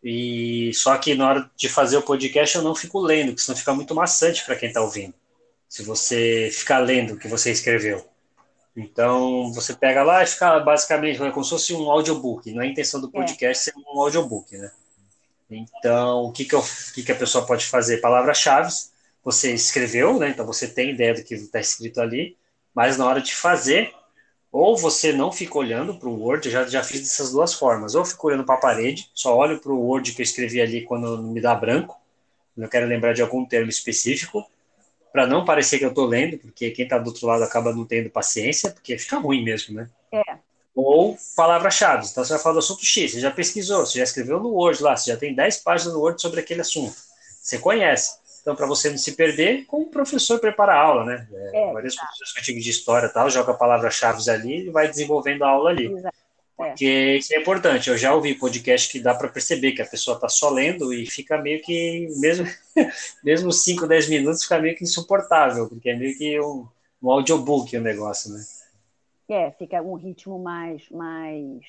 e 0.03 0.71
só 0.75 0.95
que 0.99 1.15
na 1.15 1.27
hora 1.27 1.51
de 1.57 1.71
fazer 1.71 1.97
o 1.97 2.03
podcast 2.03 2.55
eu 2.55 2.63
não 2.63 2.75
fico 2.75 3.01
lendo, 3.01 3.29
porque 3.29 3.41
senão 3.41 3.57
fica 3.57 3.73
muito 3.73 3.95
maçante 3.95 4.45
para 4.45 4.57
quem 4.57 4.69
está 4.69 4.83
ouvindo. 4.83 5.15
Se 5.67 5.83
você 5.83 6.51
ficar 6.53 6.81
lendo 6.81 7.15
o 7.15 7.19
que 7.19 7.27
você 7.27 7.51
escreveu. 7.51 8.07
Então, 8.77 9.51
você 9.55 9.73
pega 9.73 10.03
lá 10.03 10.23
e 10.23 10.27
fica 10.27 10.61
basicamente 10.61 11.19
como 11.19 11.45
se 11.45 11.51
fosse 11.51 11.73
um 11.73 11.91
audiobook. 11.91 12.53
Não 12.53 12.61
é 12.61 12.67
a 12.67 12.69
intenção 12.69 13.01
do 13.01 13.09
é. 13.09 13.11
podcast 13.11 13.71
é. 13.71 13.73
ser 13.73 13.79
um 13.79 14.03
audiobook, 14.03 14.55
né? 14.55 14.71
Então, 15.49 16.25
o 16.25 16.33
que, 16.33 16.45
que, 16.45 16.55
eu, 16.55 16.61
o 16.61 16.93
que, 16.93 17.03
que 17.03 17.13
a 17.13 17.17
pessoa 17.17 17.47
pode 17.47 17.65
fazer? 17.65 18.03
Palavras-chave 18.03 18.71
você 19.25 19.53
escreveu, 19.53 20.19
né? 20.19 20.29
Então 20.29 20.45
você 20.45 20.69
tem 20.69 20.91
ideia 20.91 21.15
do 21.15 21.25
que 21.25 21.35
está 21.35 21.59
escrito 21.59 22.01
ali, 22.01 22.37
mas 22.75 22.99
na 22.99 23.07
hora 23.07 23.21
de 23.21 23.35
fazer, 23.35 23.93
ou 24.53 24.77
você 24.77 25.13
não 25.13 25.33
fica 25.33 25.57
olhando 25.59 25.95
para 25.97 26.09
o 26.09 26.21
Word, 26.21 26.51
já, 26.51 26.67
já 26.67 26.85
fiz 26.85 27.01
dessas 27.01 27.33
duas 27.33 27.55
formas, 27.55 27.95
ou 27.95 28.05
fico 28.05 28.29
olhando 28.29 28.45
para 28.45 28.57
a 28.57 28.61
parede, 28.61 29.11
só 29.15 29.37
olho 29.37 29.59
para 29.59 29.73
o 29.73 29.81
Word 29.81 30.13
que 30.13 30.21
eu 30.21 30.25
escrevi 30.25 30.61
ali 30.61 30.83
quando 30.83 31.23
me 31.23 31.41
dá 31.41 31.55
branco, 31.55 31.99
quando 32.55 32.65
eu 32.65 32.71
quero 32.71 32.87
lembrar 32.87 33.15
de 33.15 33.23
algum 33.23 33.45
termo 33.45 33.71
específico, 33.71 34.47
para 35.13 35.27
não 35.27 35.45
parecer 35.45 35.79
que 35.79 35.85
eu 35.85 35.91
estou 35.91 36.07
lendo, 36.07 36.39
porque 36.39 36.71
quem 36.73 36.85
está 36.85 36.99
do 36.99 37.07
outro 37.07 37.27
lado 37.27 37.45
acaba 37.45 37.73
não 37.73 37.85
tendo 37.85 38.11
paciência, 38.11 38.71
porque 38.71 38.99
fica 38.99 39.17
ruim 39.17 39.45
mesmo, 39.45 39.75
né? 39.75 39.89
É. 40.13 40.23
Ou 40.75 41.17
palavras-chave. 41.37 42.09
Então 42.11 42.25
você 42.25 42.33
vai 42.33 42.43
falar 42.43 42.55
do 42.55 42.59
assunto 42.59 42.85
X, 42.85 43.13
você 43.13 43.21
já 43.21 43.31
pesquisou, 43.31 43.87
você 43.87 43.99
já 43.99 44.05
escreveu 44.05 44.41
no 44.41 44.49
Word 44.49 44.83
lá, 44.83 44.97
você 44.97 45.13
já 45.13 45.17
tem 45.17 45.33
10 45.33 45.59
páginas 45.59 45.95
no 45.95 46.01
Word 46.01 46.21
sobre 46.21 46.41
aquele 46.41 46.63
assunto. 46.63 46.97
Você 47.41 47.59
conhece. 47.59 48.19
Então, 48.45 48.55
para 48.55 48.67
você 48.67 48.91
não 48.91 48.99
se 48.99 49.13
perder, 49.13 49.65
como 49.65 49.87
o 49.87 49.91
professor 49.91 50.39
prepara 50.39 50.75
a 50.75 50.79
aula, 50.79 51.07
né? 51.07 51.27
É, 51.33 51.71
é, 51.71 51.73
vários 51.73 51.97
tá. 51.97 52.05
professores 52.05 52.45
tive 52.45 52.61
de 52.61 52.69
história 52.69 53.09
tal, 53.09 53.31
joga 53.31 53.55
palavras-chave 53.55 54.21
ali 54.29 54.67
e 54.67 54.71
vai 54.71 54.87
desenvolvendo 54.87 55.45
a 55.45 55.49
aula 55.49 55.71
ali. 55.71 55.87
Exato. 55.87 56.15
É. 56.61 56.69
Porque 56.69 57.17
isso 57.17 57.35
é 57.35 57.39
importante. 57.41 57.89
Eu 57.89 57.97
já 57.97 58.15
ouvi 58.15 58.35
podcast 58.35 58.93
que 58.93 59.01
dá 59.01 59.15
para 59.15 59.29
perceber 59.29 59.73
que 59.73 59.81
a 59.81 59.87
pessoa 59.87 60.17
está 60.17 60.29
só 60.29 60.51
lendo 60.51 60.93
e 60.93 61.07
fica 61.07 61.41
meio 61.41 61.63
que, 61.63 62.07
mesmo, 62.19 62.47
mesmo 63.25 63.51
5, 63.51 63.87
10 63.87 64.11
minutos, 64.11 64.43
fica 64.43 64.59
meio 64.59 64.77
que 64.77 64.85
insuportável, 64.85 65.67
porque 65.67 65.89
é 65.89 65.97
meio 65.97 66.15
que 66.19 66.39
um, 66.39 66.69
um 67.03 67.11
audiobook 67.11 67.75
o 67.75 67.81
negócio, 67.81 68.31
né? 68.31 68.45
É, 69.27 69.51
fica 69.53 69.81
um 69.81 69.95
ritmo 69.95 70.39
mais, 70.39 70.87
mais, 70.91 71.65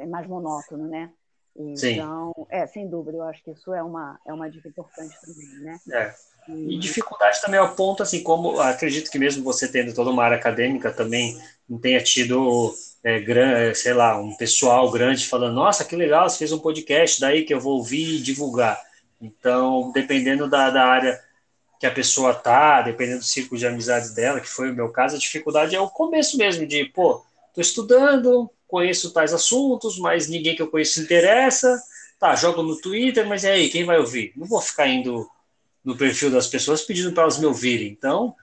é 0.00 0.06
mais 0.06 0.26
monótono, 0.26 0.88
né? 0.88 1.12
Então, 1.54 2.32
Sim. 2.36 2.46
é, 2.48 2.66
sem 2.66 2.88
dúvida, 2.88 3.18
eu 3.18 3.22
acho 3.24 3.42
que 3.42 3.50
isso 3.50 3.72
é 3.74 3.82
uma, 3.82 4.18
é 4.26 4.32
uma 4.32 4.50
dica 4.50 4.68
importante 4.68 5.14
também, 5.20 5.48
né? 5.60 5.78
É. 5.92 6.14
E 6.48 6.78
dificuldade 6.78 7.40
também 7.40 7.60
ao 7.60 7.74
ponto, 7.74 8.02
assim, 8.02 8.22
como 8.22 8.58
acredito 8.60 9.10
que 9.10 9.18
mesmo 9.18 9.44
você 9.44 9.70
tendo 9.70 9.94
toda 9.94 10.10
uma 10.10 10.24
área 10.24 10.36
acadêmica 10.36 10.90
também 10.90 11.40
não 11.68 11.78
tenha 11.78 12.02
tido, 12.02 12.74
é, 13.04 13.20
gran, 13.20 13.50
é, 13.52 13.74
sei 13.74 13.94
lá, 13.94 14.18
um 14.18 14.34
pessoal 14.36 14.90
grande 14.90 15.26
falando, 15.26 15.54
nossa, 15.54 15.84
que 15.84 15.94
legal, 15.94 16.28
você 16.28 16.38
fez 16.38 16.52
um 16.52 16.58
podcast, 16.58 17.20
daí 17.20 17.44
que 17.44 17.54
eu 17.54 17.60
vou 17.60 17.76
ouvir 17.76 18.16
e 18.16 18.22
divulgar. 18.22 18.80
Então, 19.20 19.92
dependendo 19.92 20.48
da, 20.48 20.70
da 20.70 20.84
área 20.84 21.20
que 21.78 21.86
a 21.86 21.92
pessoa 21.92 22.34
tá, 22.34 22.82
dependendo 22.82 23.18
do 23.18 23.24
círculo 23.24 23.58
de 23.58 23.66
amizades 23.66 24.12
dela, 24.12 24.40
que 24.40 24.48
foi 24.48 24.70
o 24.70 24.74
meu 24.74 24.90
caso, 24.90 25.16
a 25.16 25.18
dificuldade 25.18 25.76
é 25.76 25.80
o 25.80 25.90
começo 25.90 26.36
mesmo, 26.36 26.66
de, 26.66 26.84
pô, 26.86 27.24
tô 27.54 27.60
estudando, 27.60 28.50
conheço 28.72 29.12
tais 29.12 29.34
assuntos, 29.34 29.98
mas 29.98 30.28
ninguém 30.28 30.56
que 30.56 30.62
eu 30.62 30.66
conheço 30.66 30.94
se 30.94 31.00
interessa, 31.02 31.78
tá, 32.18 32.34
jogo 32.34 32.62
no 32.62 32.80
Twitter, 32.80 33.28
mas 33.28 33.44
e 33.44 33.48
aí, 33.48 33.68
quem 33.68 33.84
vai 33.84 33.98
ouvir? 33.98 34.32
Não 34.34 34.46
vou 34.46 34.62
ficar 34.62 34.88
indo 34.88 35.28
no 35.84 35.94
perfil 35.94 36.30
das 36.30 36.46
pessoas 36.46 36.80
pedindo 36.80 37.12
para 37.12 37.24
elas 37.24 37.38
me 37.38 37.44
ouvirem. 37.44 37.88
Então, 37.88 38.34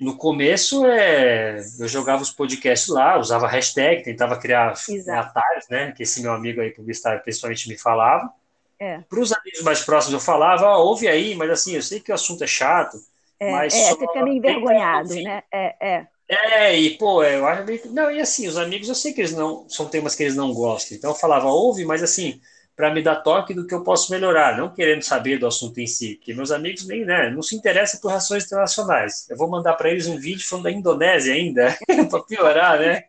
no 0.00 0.16
começo, 0.16 0.86
é, 0.86 1.60
eu 1.78 1.86
jogava 1.86 2.22
os 2.22 2.30
podcasts 2.30 2.88
lá, 2.88 3.18
usava 3.18 3.46
hashtag, 3.46 4.02
tentava 4.02 4.38
criar 4.38 4.72
atalhos, 5.08 5.68
né? 5.68 5.92
Que 5.92 6.04
esse 6.04 6.22
meu 6.22 6.32
amigo 6.32 6.62
aí, 6.62 6.70
publicitário, 6.70 7.22
principalmente 7.22 7.68
me 7.68 7.76
falava. 7.76 8.32
É. 8.78 9.00
Para 9.00 9.20
os 9.20 9.30
amigos 9.30 9.60
mais 9.60 9.82
próximos, 9.82 10.14
eu 10.14 10.20
falava, 10.20 10.74
oh, 10.74 10.86
ouve 10.86 11.06
aí, 11.06 11.34
mas 11.34 11.50
assim, 11.50 11.74
eu 11.74 11.82
sei 11.82 12.00
que 12.00 12.10
o 12.10 12.14
assunto 12.14 12.42
é 12.42 12.46
chato. 12.46 12.96
É, 13.38 13.50
mas 13.50 13.74
é, 13.74 13.90
você 13.90 13.98
fica 13.98 14.24
meio 14.24 14.38
envergonhado, 14.38 15.14
né? 15.16 15.42
É, 15.52 15.74
é. 15.80 16.06
É, 16.32 16.78
e 16.78 16.96
pô, 16.96 17.24
eu 17.24 17.44
acho 17.44 17.64
meio... 17.64 17.80
Não, 17.92 18.08
e 18.08 18.20
assim, 18.20 18.46
os 18.46 18.56
amigos, 18.56 18.88
eu 18.88 18.94
sei 18.94 19.12
que 19.12 19.20
eles 19.20 19.32
não. 19.34 19.68
São 19.68 19.88
temas 19.88 20.14
que 20.14 20.22
eles 20.22 20.36
não 20.36 20.54
gostam. 20.54 20.96
Então 20.96 21.10
eu 21.10 21.16
falava, 21.16 21.48
ouve, 21.48 21.84
mas 21.84 22.04
assim, 22.04 22.40
para 22.76 22.94
me 22.94 23.02
dar 23.02 23.16
toque 23.16 23.52
do 23.52 23.66
que 23.66 23.74
eu 23.74 23.82
posso 23.82 24.12
melhorar, 24.12 24.56
não 24.56 24.72
querendo 24.72 25.02
saber 25.02 25.38
do 25.38 25.46
assunto 25.46 25.78
em 25.78 25.86
si, 25.88 26.14
porque 26.14 26.32
meus 26.32 26.52
amigos 26.52 26.86
nem, 26.86 27.04
né, 27.04 27.28
não 27.30 27.42
se 27.42 27.56
interessam 27.56 28.00
por 28.00 28.08
relações 28.08 28.46
internacionais. 28.46 29.28
Eu 29.28 29.36
vou 29.36 29.50
mandar 29.50 29.74
para 29.74 29.90
eles 29.90 30.06
um 30.06 30.18
vídeo 30.18 30.46
falando 30.46 30.64
da 30.64 30.70
Indonésia 30.70 31.34
ainda, 31.34 31.76
para 32.08 32.22
piorar, 32.22 32.78
né? 32.78 33.02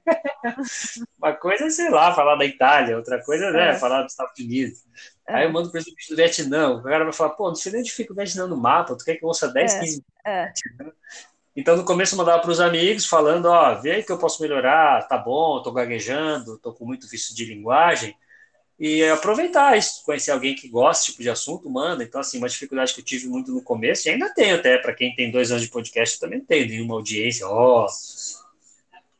Uma 1.18 1.34
coisa 1.34 1.68
é, 1.68 1.70
sei 1.70 1.92
lá, 1.92 2.14
falar 2.14 2.36
da 2.36 2.46
Itália, 2.46 2.98
outra 2.98 3.24
coisa 3.24 3.46
é, 3.46 3.52
né, 3.52 3.74
falar 3.76 4.02
dos 4.02 4.14
Estados 4.14 4.38
Unidos. 4.40 4.80
É. 5.30 5.36
Aí 5.36 5.46
eu 5.46 5.54
mando 5.54 5.70
para 5.70 5.80
eles 5.80 5.94
o 5.94 5.96
vídeo 5.96 6.10
do 6.10 6.16
Vietnã, 6.18 6.70
o 6.72 6.84
cara 6.84 7.04
vai 7.04 7.14
falar, 7.14 7.30
pô, 7.30 7.48
não 7.48 7.56
sei 7.56 7.72
nem 7.72 7.82
onde 7.82 7.92
fica 7.92 8.12
o 8.12 8.16
Vietnã 8.16 8.48
no 8.48 8.58
mapa, 8.58 8.98
tu 8.98 9.06
quer 9.06 9.16
que 9.16 9.24
eu 9.24 9.28
ouça 9.28 9.48
10, 9.48 9.74
é. 9.74 9.80
15 9.80 10.04
é. 10.26 10.52
Então, 11.56 11.76
no 11.76 11.84
começo, 11.84 12.14
eu 12.16 12.18
mandava 12.18 12.42
para 12.42 12.52
os 12.52 12.60
amigos, 12.60 13.06
falando: 13.06 13.46
Ó, 13.46 13.76
vê 13.76 13.92
aí 13.92 14.04
que 14.04 14.12
eu 14.12 14.18
posso 14.18 14.42
melhorar, 14.42 15.08
tá 15.08 15.18
bom, 15.18 15.58
estou 15.58 15.74
gaguejando, 15.74 16.56
estou 16.56 16.74
com 16.74 16.86
muito 16.86 17.08
vício 17.08 17.36
de 17.36 17.46
linguagem 17.46 18.16
e 18.84 19.04
aproveitar 19.04 19.78
isso, 19.78 20.04
conhecer 20.04 20.32
alguém 20.32 20.56
que 20.56 20.68
gosta 20.68 21.02
desse 21.02 21.12
tipo 21.12 21.22
de 21.22 21.30
assunto, 21.30 21.70
manda. 21.70 22.04
Então, 22.04 22.20
assim, 22.20 22.40
uma 22.40 22.50
dificuldade 22.50 22.96
que 22.96 23.00
eu 23.00 23.06
tive 23.06 23.28
muito 23.28 23.52
no 23.52 23.62
começo, 23.62 24.08
e 24.08 24.12
ainda 24.12 24.34
tenho 24.34 24.56
até, 24.56 24.76
para 24.80 24.92
quem 24.96 25.14
tem 25.14 25.30
dois 25.30 25.52
anos 25.52 25.62
de 25.62 25.70
podcast, 25.70 26.16
eu 26.16 26.20
também 26.20 26.40
tenho 26.44 26.68
nenhuma 26.68 26.96
audiência, 26.96 27.48
ó, 27.48 27.86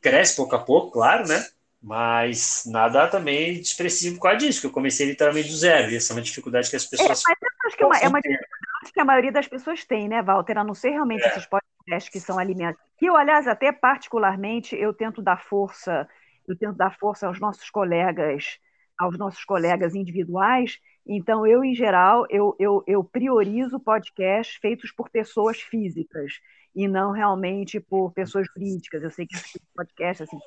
cresce 0.00 0.34
pouco 0.34 0.56
a 0.56 0.58
pouco, 0.58 0.90
claro, 0.90 1.28
né? 1.28 1.46
Mas 1.80 2.64
nada 2.66 3.06
também 3.06 3.52
expressivo 3.52 4.18
com 4.18 4.26
a 4.26 4.34
disso, 4.34 4.58
porque 4.58 4.66
eu 4.66 4.72
comecei 4.72 5.06
literalmente 5.06 5.48
do 5.48 5.56
zero, 5.56 5.92
e 5.92 5.96
essa 5.96 6.12
é 6.12 6.16
uma 6.16 6.22
dificuldade 6.22 6.68
que 6.68 6.74
as 6.74 6.84
pessoas. 6.84 7.22
É, 7.22 7.28
mas 7.28 7.38
eu 7.40 7.68
acho 7.68 7.76
que 7.76 7.82
é 7.84 7.86
uma, 7.86 7.98
é 7.98 8.08
uma 8.08 8.18
dificuldade 8.20 8.92
que 8.92 9.00
a 9.00 9.04
maioria 9.04 9.30
das 9.30 9.46
pessoas 9.46 9.84
tem, 9.84 10.08
né, 10.08 10.20
Walter? 10.24 10.58
A 10.58 10.64
não 10.64 10.74
ser 10.74 10.90
realmente 10.90 11.22
é. 11.22 11.28
esses 11.28 11.46
podcasts 11.46 11.71
que 12.10 12.20
são 12.20 12.38
alimentados. 12.38 12.80
Que 12.96 13.06
eu, 13.06 13.16
aliás, 13.16 13.46
até 13.46 13.72
particularmente, 13.72 14.76
eu 14.76 14.92
tento 14.92 15.22
dar 15.22 15.42
força, 15.42 16.08
eu 16.46 16.56
tento 16.56 16.76
dar 16.76 16.96
força 16.98 17.26
aos 17.26 17.40
nossos 17.40 17.70
colegas 17.70 18.58
aos 18.98 19.18
nossos 19.18 19.44
colegas 19.44 19.94
individuais. 19.94 20.78
Então, 21.04 21.46
eu, 21.46 21.64
em 21.64 21.74
geral, 21.74 22.24
eu, 22.30 22.54
eu, 22.58 22.84
eu 22.86 23.02
priorizo 23.02 23.80
podcasts 23.80 24.56
feitos 24.56 24.92
por 24.92 25.10
pessoas 25.10 25.60
físicas 25.60 26.34
e 26.74 26.86
não 26.86 27.10
realmente 27.10 27.80
por 27.80 28.12
pessoas 28.12 28.46
jurídicas. 28.46 29.02
Eu 29.02 29.10
sei 29.10 29.26
que 29.26 29.34
esse 29.36 29.60
podcast, 29.74 30.22
assim, 30.22 30.38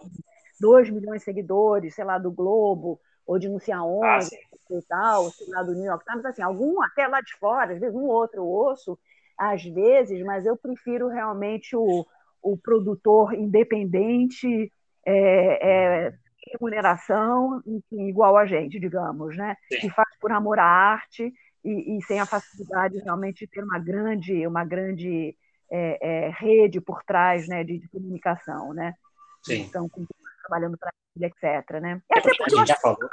2 0.59 0.89
milhões 0.89 1.19
de 1.19 1.25
seguidores, 1.25 1.93
sei 1.93 2.05
lá, 2.05 2.17
do 2.17 2.31
Globo, 2.31 2.99
ou 3.27 3.37
de 3.37 3.49
não 3.49 3.59
sei 3.59 3.73
aonde, 3.73 4.29
ah, 4.35 4.77
e 4.77 4.81
tal, 4.83 5.29
sei 5.31 5.47
lá, 5.49 5.63
do 5.63 5.73
New 5.73 5.85
York 5.85 6.05
Times, 6.05 6.25
assim, 6.25 6.41
algum 6.41 6.81
até 6.81 7.07
lá 7.07 7.21
de 7.21 7.33
fora, 7.35 7.73
às 7.73 7.79
vezes 7.79 7.95
um 7.95 8.05
outro 8.05 8.47
osso, 8.47 8.97
às 9.37 9.63
vezes, 9.63 10.23
mas 10.23 10.45
eu 10.45 10.55
prefiro 10.55 11.07
realmente 11.07 11.75
o, 11.75 12.05
o 12.41 12.57
produtor 12.57 13.33
independente, 13.33 14.71
é, 15.05 16.07
é, 16.07 16.13
remuneração 16.53 17.61
igual 17.91 18.37
a 18.37 18.45
gente, 18.45 18.79
digamos, 18.79 19.35
né? 19.35 19.55
Sim. 19.71 19.79
que 19.79 19.89
faz 19.89 20.09
por 20.19 20.31
amor 20.31 20.59
à 20.59 20.65
arte 20.65 21.33
e, 21.63 21.97
e, 21.97 22.01
sem 22.03 22.19
a 22.19 22.25
facilidade 22.25 22.99
realmente 22.99 23.45
de 23.45 23.47
ter 23.51 23.63
uma 23.63 23.79
grande, 23.79 24.45
uma 24.45 24.63
grande 24.63 25.35
é, 25.71 26.25
é, 26.27 26.29
rede 26.29 26.79
por 26.79 27.03
trás 27.03 27.47
né, 27.47 27.63
de, 27.63 27.79
de, 27.79 27.89
comunicação, 27.89 28.73
né? 28.73 28.93
Sim. 29.41 29.61
Então, 29.61 29.89
com, 29.89 30.05
trabalhando 30.41 30.77
para 30.77 30.91
ele, 31.15 31.25
etc. 31.25 31.81
Né? 31.81 32.01
E 32.09 32.19
até 32.19 32.29
porque 32.37 32.75
falou. 32.75 33.09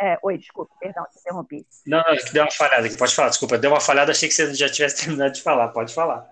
É, 0.00 0.18
oi, 0.22 0.38
desculpa, 0.38 0.72
perdão, 0.80 1.04
te 1.10 1.18
interrompi. 1.18 1.66
Não, 1.86 1.98
não, 1.98 2.32
deu 2.32 2.42
uma 2.44 2.50
falhada 2.50 2.88
pode 2.96 3.14
falar, 3.14 3.28
desculpa, 3.28 3.58
deu 3.58 3.70
uma 3.70 3.80
falhada, 3.80 4.12
achei 4.12 4.28
que 4.28 4.34
você 4.34 4.54
já 4.54 4.68
tivesse 4.68 5.04
terminado 5.04 5.32
de 5.32 5.42
falar, 5.42 5.68
pode 5.68 5.94
falar. 5.94 6.28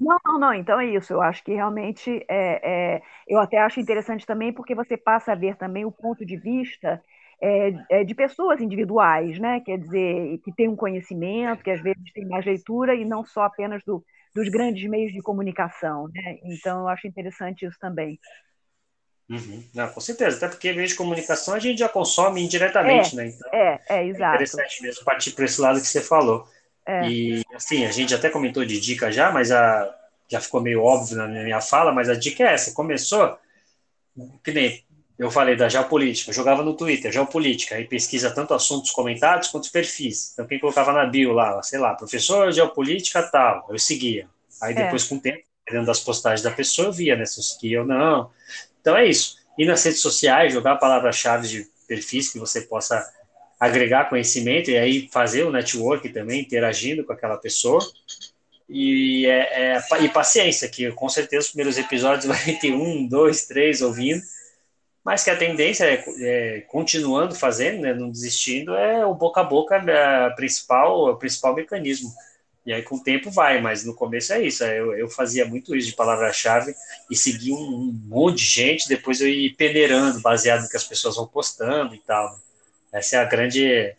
Não, 0.00 0.16
não, 0.24 0.38
não. 0.38 0.54
Então 0.54 0.80
é 0.80 0.86
isso. 0.86 1.12
Eu 1.12 1.20
acho 1.20 1.42
que 1.42 1.52
realmente 1.52 2.24
é, 2.28 2.96
é, 2.96 3.02
eu 3.26 3.40
até 3.40 3.58
acho 3.58 3.80
interessante 3.80 4.24
também 4.24 4.52
porque 4.52 4.74
você 4.74 4.96
passa 4.96 5.32
a 5.32 5.34
ver 5.34 5.56
também 5.56 5.84
o 5.84 5.92
ponto 5.92 6.24
de 6.24 6.36
vista 6.36 7.02
é, 7.40 7.72
é, 7.90 8.04
de 8.04 8.14
pessoas 8.14 8.60
individuais, 8.60 9.38
né? 9.38 9.60
Quer 9.60 9.78
dizer, 9.78 10.38
que 10.44 10.52
tem 10.52 10.68
um 10.68 10.76
conhecimento, 10.76 11.62
que 11.64 11.70
às 11.70 11.82
vezes 11.82 12.12
tem 12.12 12.26
mais 12.26 12.44
leitura 12.44 12.94
e 12.94 13.04
não 13.04 13.24
só 13.24 13.42
apenas 13.42 13.82
do, 13.84 14.04
dos 14.34 14.48
grandes 14.48 14.88
meios 14.88 15.12
de 15.12 15.20
comunicação, 15.20 16.08
né? 16.14 16.38
Então 16.44 16.80
eu 16.80 16.88
acho 16.88 17.06
interessante 17.06 17.66
isso 17.66 17.78
também. 17.80 18.18
Uhum. 19.28 19.62
Não, 19.74 19.88
com 19.88 20.00
certeza, 20.00 20.38
até 20.38 20.48
porque 20.48 20.72
meios 20.72 20.90
de 20.90 20.96
comunicação 20.96 21.54
a 21.54 21.58
gente 21.58 21.78
já 21.78 21.88
consome 21.88 22.42
indiretamente, 22.42 23.12
é, 23.12 23.16
né? 23.16 23.26
Então, 23.28 23.50
é, 23.52 23.80
é, 23.88 24.06
exato. 24.06 24.24
É 24.24 24.34
interessante 24.34 24.82
mesmo 24.82 25.04
partir 25.04 25.32
para 25.32 25.44
esse 25.44 25.60
lado 25.60 25.80
que 25.80 25.86
você 25.86 26.00
falou. 26.00 26.48
É. 26.86 27.06
E 27.06 27.44
assim, 27.54 27.84
a 27.84 27.90
gente 27.90 28.14
até 28.14 28.30
comentou 28.30 28.64
de 28.64 28.80
dica 28.80 29.12
já, 29.12 29.30
mas 29.30 29.52
a, 29.52 29.94
já 30.28 30.40
ficou 30.40 30.62
meio 30.62 30.82
óbvio 30.82 31.18
na 31.18 31.26
minha 31.26 31.60
fala, 31.60 31.92
mas 31.92 32.08
a 32.08 32.14
dica 32.14 32.42
é 32.42 32.54
essa: 32.54 32.72
começou, 32.72 33.38
que 34.42 34.52
nem 34.52 34.82
eu 35.18 35.30
falei 35.30 35.56
da 35.56 35.68
geopolítica, 35.68 36.30
eu 36.30 36.34
jogava 36.34 36.62
no 36.62 36.74
Twitter, 36.74 37.12
geopolítica, 37.12 37.74
aí 37.74 37.84
pesquisa 37.84 38.30
tanto 38.30 38.54
assuntos 38.54 38.92
comentados 38.92 39.48
quanto 39.48 39.70
perfis. 39.70 40.32
Então, 40.32 40.46
quem 40.46 40.60
colocava 40.60 40.92
na 40.92 41.04
bio 41.04 41.32
lá, 41.32 41.60
sei 41.62 41.78
lá, 41.78 41.92
professor 41.94 42.52
geopolítica 42.52 43.22
tal, 43.24 43.66
eu 43.68 43.78
seguia. 43.78 44.28
Aí 44.62 44.72
é. 44.72 44.84
depois, 44.84 45.04
com 45.04 45.16
o 45.16 45.20
tempo, 45.20 45.42
dentro 45.68 45.86
das 45.86 46.00
postagens 46.00 46.42
da 46.42 46.52
pessoa, 46.52 46.88
eu 46.88 46.92
via, 46.92 47.16
né, 47.16 47.26
se 47.26 47.40
eu 47.40 47.44
seguia 47.44 47.80
ou 47.80 47.86
não. 47.86 48.30
Então 48.88 48.96
é 48.96 49.06
isso. 49.06 49.36
E 49.58 49.66
nas 49.66 49.84
redes 49.84 50.00
sociais, 50.00 50.50
jogar 50.50 50.76
palavras-chave 50.76 51.46
de 51.46 51.66
perfis 51.86 52.32
que 52.32 52.38
você 52.38 52.62
possa 52.62 53.06
agregar 53.60 54.08
conhecimento 54.08 54.70
e 54.70 54.78
aí 54.78 55.10
fazer 55.12 55.42
o 55.42 55.52
network 55.52 56.08
também, 56.08 56.40
interagindo 56.40 57.04
com 57.04 57.12
aquela 57.12 57.36
pessoa. 57.36 57.86
E, 58.66 59.26
é, 59.26 59.74
é, 59.76 59.82
e 60.00 60.08
paciência, 60.08 60.70
que 60.70 60.90
com 60.92 61.06
certeza 61.06 61.44
os 61.44 61.48
primeiros 61.48 61.76
episódios 61.76 62.24
vai 62.32 62.54
ter 62.54 62.72
um, 62.72 63.06
dois, 63.06 63.46
três 63.46 63.82
ouvindo, 63.82 64.22
mas 65.04 65.22
que 65.22 65.28
a 65.28 65.36
tendência 65.36 65.84
é, 65.84 66.02
é 66.20 66.60
continuando 66.62 67.34
fazendo, 67.34 67.82
né, 67.82 67.92
não 67.92 68.10
desistindo, 68.10 68.74
é 68.74 69.04
o 69.04 69.14
boca 69.14 69.42
a 69.42 69.44
boca 69.44 69.74
é 69.76 70.26
a 70.26 70.30
principal, 70.30 71.10
o 71.10 71.16
principal 71.16 71.54
mecanismo. 71.54 72.10
E 72.68 72.72
aí 72.74 72.82
com 72.82 72.96
o 72.96 73.02
tempo 73.02 73.30
vai, 73.30 73.62
mas 73.62 73.82
no 73.82 73.94
começo 73.94 74.30
é 74.30 74.42
isso. 74.42 74.62
É, 74.62 74.78
eu, 74.78 74.92
eu 74.94 75.08
fazia 75.08 75.46
muito 75.46 75.74
isso 75.74 75.88
de 75.88 75.96
palavra-chave 75.96 76.74
e 77.10 77.16
seguia 77.16 77.54
um, 77.54 77.58
um, 77.58 78.00
monte 78.04 78.40
de 78.40 78.44
gente, 78.44 78.86
depois 78.86 79.22
eu 79.22 79.26
ia 79.26 79.54
peneirando, 79.54 80.20
baseado 80.20 80.64
no 80.64 80.68
que 80.68 80.76
as 80.76 80.84
pessoas 80.84 81.16
vão 81.16 81.26
postando 81.26 81.94
e 81.94 81.98
tal. 82.00 82.38
Essa 82.92 83.16
é 83.16 83.18
a 83.20 83.24
grande. 83.24 83.96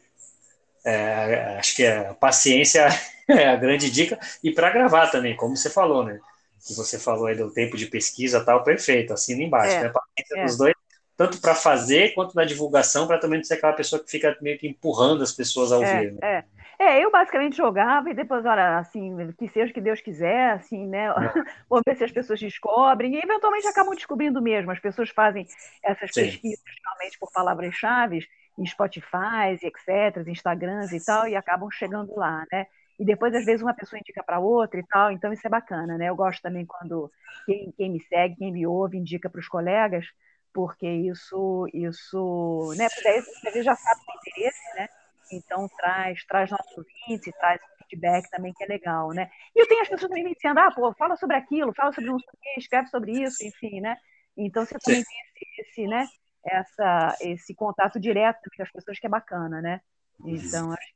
É, 0.86 1.58
acho 1.58 1.76
que 1.76 1.84
é 1.84 2.10
a 2.10 2.14
paciência 2.14 2.88
é 3.28 3.48
a 3.48 3.56
grande 3.56 3.90
dica. 3.90 4.20
E 4.44 4.52
para 4.52 4.70
gravar 4.70 5.08
também, 5.08 5.36
como 5.36 5.58
você 5.58 5.72
falou, 5.72 6.06
né? 6.06 6.20
Que 6.64 6.76
você 6.76 7.00
falou 7.00 7.26
aí 7.26 7.36
do 7.36 7.52
tempo 7.52 7.76
de 7.76 7.88
pesquisa 7.88 8.46
tal, 8.46 8.64
perfeito, 8.64 9.14
assina 9.14 9.42
embaixo. 9.42 9.78
É, 9.78 9.84
né? 9.86 9.90
Paciência 9.90 10.38
é. 10.38 10.46
dos 10.46 10.58
dois, 10.60 10.76
tanto 11.18 11.42
para 11.42 11.56
fazer 11.56 12.14
quanto 12.14 12.36
na 12.36 12.46
divulgação, 12.46 13.08
para 13.08 13.18
também 13.18 13.40
não 13.40 13.44
ser 13.44 13.56
aquela 13.56 13.74
pessoa 13.74 14.00
que 14.00 14.12
fica 14.12 14.38
meio 14.44 14.60
que 14.60 14.68
empurrando 14.68 15.24
as 15.24 15.32
pessoas 15.32 15.72
a 15.72 15.78
ouvir. 15.78 15.88
É, 15.88 16.12
né? 16.12 16.20
é. 16.22 16.59
É, 16.80 17.04
eu 17.04 17.12
basicamente 17.12 17.58
jogava 17.58 18.10
e 18.10 18.14
depois, 18.14 18.46
olha, 18.46 18.78
assim, 18.78 19.34
que 19.34 19.50
seja 19.50 19.70
o 19.70 19.74
que 19.74 19.82
Deus 19.82 20.00
quiser, 20.00 20.52
assim, 20.52 20.88
né? 20.88 21.08
É. 21.08 21.12
Vamos 21.70 21.84
ver 21.86 21.98
se 21.98 22.06
as 22.06 22.12
pessoas 22.12 22.40
descobrem, 22.40 23.16
e 23.16 23.20
eventualmente 23.20 23.68
acabam 23.68 23.94
descobrindo 23.94 24.42
mesmo. 24.42 24.72
As 24.72 24.80
pessoas 24.80 25.10
fazem 25.10 25.46
essas 25.84 26.10
Sim. 26.14 26.22
pesquisas 26.22 26.64
realmente 26.86 27.20
por 27.20 27.30
palavras-chave, 27.34 28.26
em 28.58 28.66
Spotify, 28.66 29.60
etc., 29.62 30.26
Instagrams 30.26 30.94
e 30.94 31.04
tal, 31.04 31.28
e 31.28 31.36
acabam 31.36 31.70
chegando 31.70 32.16
lá, 32.16 32.46
né? 32.50 32.66
E 32.98 33.04
depois, 33.04 33.36
às 33.36 33.44
vezes, 33.44 33.62
uma 33.62 33.74
pessoa 33.74 34.00
indica 34.00 34.24
para 34.24 34.40
outra 34.40 34.80
e 34.80 34.88
tal, 34.88 35.12
então 35.12 35.34
isso 35.34 35.46
é 35.46 35.50
bacana, 35.50 35.98
né? 35.98 36.08
Eu 36.08 36.16
gosto 36.16 36.42
também 36.42 36.66
quando 36.66 37.12
quem, 37.46 37.74
quem 37.76 37.90
me 37.92 38.00
segue, 38.02 38.38
quem 38.38 38.54
me 38.54 38.66
ouve, 38.66 38.98
indica 38.98 39.30
para 39.30 39.40
os 39.40 39.48
colegas, 39.50 40.06
porque 40.54 40.88
isso, 40.88 41.68
isso, 41.74 42.74
né? 42.78 42.88
Porque 42.90 43.22
você 43.22 43.64
já 43.64 43.76
sabe 43.76 44.02
o 44.02 44.18
interesse, 44.18 44.76
né? 44.76 44.88
Então 45.32 45.68
traz, 45.78 46.26
traz 46.26 46.50
nosso 46.52 46.86
índice, 47.08 47.32
traz 47.34 47.62
feedback 47.90 48.30
também 48.30 48.54
que 48.54 48.64
é 48.64 48.68
legal, 48.68 49.12
né? 49.12 49.30
E 49.56 49.62
eu 49.62 49.68
tenho 49.68 49.82
as 49.82 49.90
pessoas 49.90 50.10
também 50.10 50.24
me 50.24 50.36
dizendo, 50.36 50.60
ah, 50.60 50.72
pô, 50.72 50.94
fala 50.94 51.16
sobre 51.18 51.36
aquilo, 51.36 51.74
fala 51.74 51.92
sobre 51.94 52.12
um 52.12 52.18
escreve 52.58 52.88
sobre 52.88 53.12
isso, 53.24 53.44
enfim, 53.46 53.82
né? 53.82 53.98
Então 54.38 54.66
você 54.66 54.78
também 54.80 55.02
Sim. 55.02 55.10
tem 55.10 55.48
esse, 55.58 55.70
esse, 55.70 55.88
né? 55.88 56.08
Essa, 56.46 57.18
esse 57.22 57.54
contato 57.54 58.00
direto 58.00 58.50
com 58.56 58.64
as 58.64 58.72
pessoas 58.72 59.00
que 59.00 59.06
é 59.06 59.10
bacana, 59.10 59.62
né? 59.62 59.82
Então 60.26 60.72
acho 60.72 60.88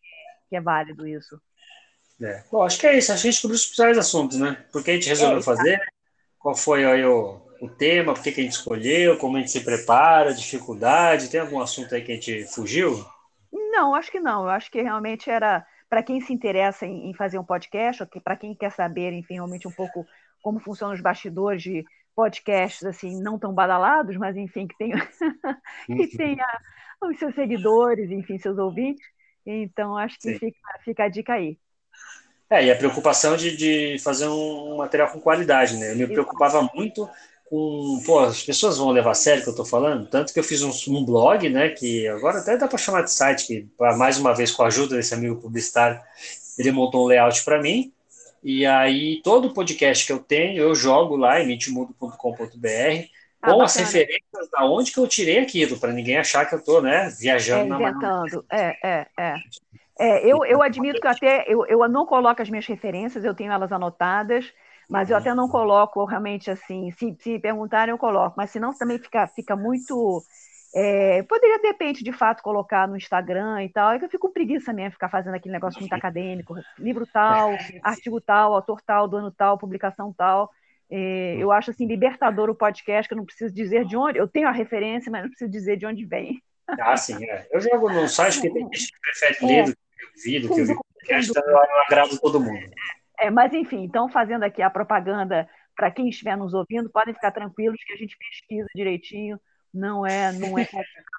que 0.50 0.56
é 0.56 0.62
válido 0.62 1.08
isso. 1.08 1.40
É. 2.22 2.44
Bom, 2.52 2.64
acho 2.64 2.80
que 2.80 2.88
é 2.88 2.98
isso. 2.98 3.12
A 3.12 3.16
gente 3.16 3.32
descobriu 3.32 3.56
os 3.56 3.66
principais 3.66 3.98
assuntos, 3.98 4.38
né? 4.40 4.64
Por 4.72 4.84
que 4.84 4.92
a 4.92 4.94
gente 4.94 5.10
resolveu 5.10 5.40
é, 5.40 5.44
fazer? 5.44 5.82
Qual 6.40 6.56
foi 6.56 6.86
aí 6.86 7.04
o, 7.04 7.42
o 7.62 7.70
tema? 7.70 8.14
Por 8.14 8.24
que 8.24 8.30
a 8.30 8.34
gente 8.34 8.52
escolheu? 8.52 9.18
Como 9.18 9.36
a 9.36 9.40
gente 9.40 9.52
se 9.52 9.62
prepara? 9.62 10.34
Dificuldade? 10.34 11.30
Tem 11.30 11.40
algum 11.40 11.60
assunto 11.60 11.94
aí 11.94 12.02
que 12.02 12.12
a 12.12 12.16
gente 12.16 12.46
fugiu? 12.46 13.06
Não, 13.74 13.96
acho 13.96 14.12
que 14.12 14.20
não. 14.20 14.44
Eu 14.44 14.50
acho 14.50 14.70
que 14.70 14.84
realmente 14.84 15.32
era 15.32 15.66
para 15.90 16.04
quem 16.04 16.22
se 16.22 16.32
interessa 16.32 16.86
em, 16.86 17.10
em, 17.10 17.14
fazer 17.16 17.40
um 17.40 17.44
podcast, 17.44 18.06
para 18.24 18.38
quem 18.38 18.54
quer 18.54 18.72
saber, 18.72 19.12
enfim, 19.14 19.36
realmente 19.36 19.68
um 19.68 19.72
pouco 19.72 20.06
como 20.44 20.60
funcionam 20.60 20.94
os 20.94 21.02
bastidores 21.02 21.64
de 21.64 21.84
podcasts 22.16 22.84
assim 22.84 23.20
não 23.20 23.40
tão 23.40 23.52
badalados, 23.52 24.16
mas 24.18 24.38
enfim 24.38 24.68
que 24.68 24.78
tem 24.78 24.92
que 25.88 26.08
tenha 26.16 26.46
os 27.02 27.18
seus 27.18 27.34
seguidores, 27.34 28.12
enfim, 28.12 28.38
seus 28.38 28.60
ouvintes. 28.60 29.04
Então 29.44 29.98
acho 29.98 30.20
que 30.20 30.38
fica, 30.38 30.60
fica 30.84 31.04
a 31.06 31.10
dica 31.10 31.34
aí. 31.34 31.58
É, 32.52 32.66
e 32.66 32.72
a 32.72 32.76
preocupação 32.76 33.36
de, 33.36 33.58
de 33.58 33.98
fazer 34.04 34.28
um 34.28 34.78
material 34.78 35.10
com 35.10 35.20
qualidade, 35.20 35.78
né? 35.78 35.94
Eu 35.94 35.98
me 35.98 36.06
preocupava 36.06 36.62
muito 36.76 37.10
Pô, 38.04 38.20
as 38.20 38.42
pessoas 38.42 38.80
vão 38.80 38.90
levar 38.90 39.12
a 39.12 39.14
sério 39.14 39.42
o 39.42 39.44
que 39.44 39.50
eu 39.50 39.54
estou 39.54 39.66
falando, 39.66 40.10
tanto 40.10 40.34
que 40.34 40.40
eu 40.40 40.44
fiz 40.44 40.64
um, 40.64 40.72
um, 40.92 41.06
blog, 41.06 41.48
né? 41.50 41.70
Que 41.70 42.08
agora 42.08 42.40
até 42.40 42.58
dá 42.58 42.68
para 42.68 42.80
chamar 42.80 43.04
de 43.04 43.12
site, 43.12 43.46
que 43.46 43.68
mais 43.96 44.18
uma 44.18 44.34
vez 44.34 44.52
com 44.52 44.64
a 44.64 44.68
ajuda 44.68 44.96
desse 44.96 45.14
amigo 45.14 45.36
publicitário, 45.36 46.00
ele 46.58 46.72
montou 46.72 47.04
um 47.04 47.08
layout 47.08 47.44
para 47.46 47.62
mim. 47.62 47.94
E 48.44 48.66
aí, 48.66 49.22
todo 49.24 49.54
podcast 49.54 50.04
que 50.04 50.12
eu 50.12 50.18
tenho, 50.18 50.64
eu 50.64 50.74
jogo 50.74 51.16
lá 51.16 51.40
em 51.40 51.46
mitimundo.com.br 51.46 52.18
ah, 53.40 53.52
com 53.52 53.62
as 53.62 53.76
referências 53.76 54.50
da 54.52 54.66
onde 54.66 54.92
que 54.92 55.00
eu 55.00 55.08
tirei 55.08 55.38
aquilo, 55.38 55.80
para 55.80 55.94
ninguém 55.94 56.18
achar 56.18 56.46
que 56.46 56.56
eu 56.56 56.60
estou 56.60 56.82
né, 56.82 57.14
viajando 57.20 57.72
é, 57.72 57.78
inventando. 57.78 58.46
na 58.50 58.58
É, 58.58 58.78
é, 58.84 59.08
é. 59.20 59.36
É, 60.00 60.28
eu, 60.28 60.44
eu 60.44 60.64
admito 60.64 61.00
que 61.00 61.08
até 61.08 61.46
eu, 61.48 61.68
eu 61.68 61.88
não 61.88 62.04
coloco 62.04 62.42
as 62.42 62.50
minhas 62.50 62.66
referências, 62.66 63.24
eu 63.24 63.36
tenho 63.36 63.52
elas 63.52 63.72
anotadas, 63.72 64.52
mas 64.94 65.10
eu 65.10 65.18
até 65.18 65.34
não 65.34 65.50
coloco 65.50 66.06
realmente 66.06 66.52
assim. 66.52 66.92
Se, 66.92 67.18
se 67.20 67.40
perguntarem, 67.40 67.92
eu 67.92 67.98
coloco, 67.98 68.36
mas 68.38 68.52
senão 68.52 68.72
também 68.78 69.00
fica, 69.00 69.26
fica 69.26 69.56
muito. 69.56 70.24
É, 70.76 71.24
poderia, 71.24 71.58
de 71.58 71.66
repente, 71.66 72.04
de 72.04 72.14
fato, 72.14 72.44
colocar 72.44 72.88
no 72.88 72.96
Instagram 72.96 73.64
e 73.64 73.70
tal. 73.70 73.92
É 73.92 73.98
que 73.98 74.06
eu 74.06 74.10
fico 74.10 74.28
com 74.28 74.34
preguiça 74.34 74.72
mesmo, 74.72 74.92
ficar 74.92 75.10
fazendo 75.10 75.34
aquele 75.34 75.54
negócio 75.54 75.80
muito 75.80 75.94
acadêmico, 75.94 76.54
livro 76.78 77.08
tal, 77.12 77.50
artigo 77.82 78.22
tal, 78.22 78.54
autor 78.54 78.84
tal, 78.84 79.08
do 79.08 79.18
ano 79.18 79.32
tal, 79.32 79.58
publicação 79.58 80.14
tal. 80.16 80.52
É, 80.92 81.38
eu 81.40 81.52
acho 81.52 81.72
assim 81.72 81.88
libertador 81.88 82.52
o 82.52 82.56
podcast, 82.56 83.08
que 83.10 83.16
eu 83.16 83.18
não 83.18 83.26
preciso 83.26 83.52
dizer 83.52 83.86
de 83.86 83.98
onde. 83.98 84.20
Eu 84.20 84.28
tenho 84.28 84.48
a 84.48 84.52
referência, 84.52 85.12
mas 85.12 85.24
não 85.24 85.30
preciso 85.30 85.50
dizer 85.50 85.76
de 85.76 85.88
onde 85.88 86.06
vem. 86.06 86.40
Ah, 86.68 86.96
sim, 86.96 87.18
é. 87.26 87.48
Eu 87.52 87.60
jogo 87.60 87.90
no 87.90 88.08
site 88.08 88.42
que 88.42 88.54
tem 88.54 88.62
gente 88.62 88.92
que 88.92 89.00
prefere 89.00 89.46
ler 89.48 89.66
do 89.66 89.76
vi, 90.24 90.40
do 90.40 90.54
que 90.54 90.62
eu 90.62 90.66
vi 90.68 90.76
podcast, 90.76 91.32
então 91.32 91.44
eu 91.44 91.82
agrado 91.82 92.20
todo 92.20 92.40
mundo. 92.40 92.70
É, 93.20 93.30
mas 93.30 93.54
enfim, 93.54 93.84
então 93.84 94.10
fazendo 94.10 94.44
aqui 94.44 94.62
a 94.62 94.70
propaganda 94.70 95.48
para 95.76 95.92
quem 95.92 96.10
estiver 96.10 96.38
nos 96.38 96.54
ouvindo, 96.54 96.90
podem 96.90 97.14
ficar 97.14 97.32
tranquilos 97.32 97.84
que 97.84 97.94
a 97.94 97.98
gente 97.98 98.18
pesquisa 98.18 98.68
direitinho, 98.76 99.40
não 99.74 100.06
é 100.06 100.32
não 100.34 100.58
é 100.58 100.68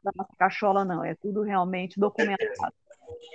da 0.05 0.13
nossa 0.15 0.33
cachola 0.39 0.85
não, 0.85 1.05
é 1.05 1.15
tudo 1.15 1.43
realmente 1.43 1.99
documentado. 1.99 2.75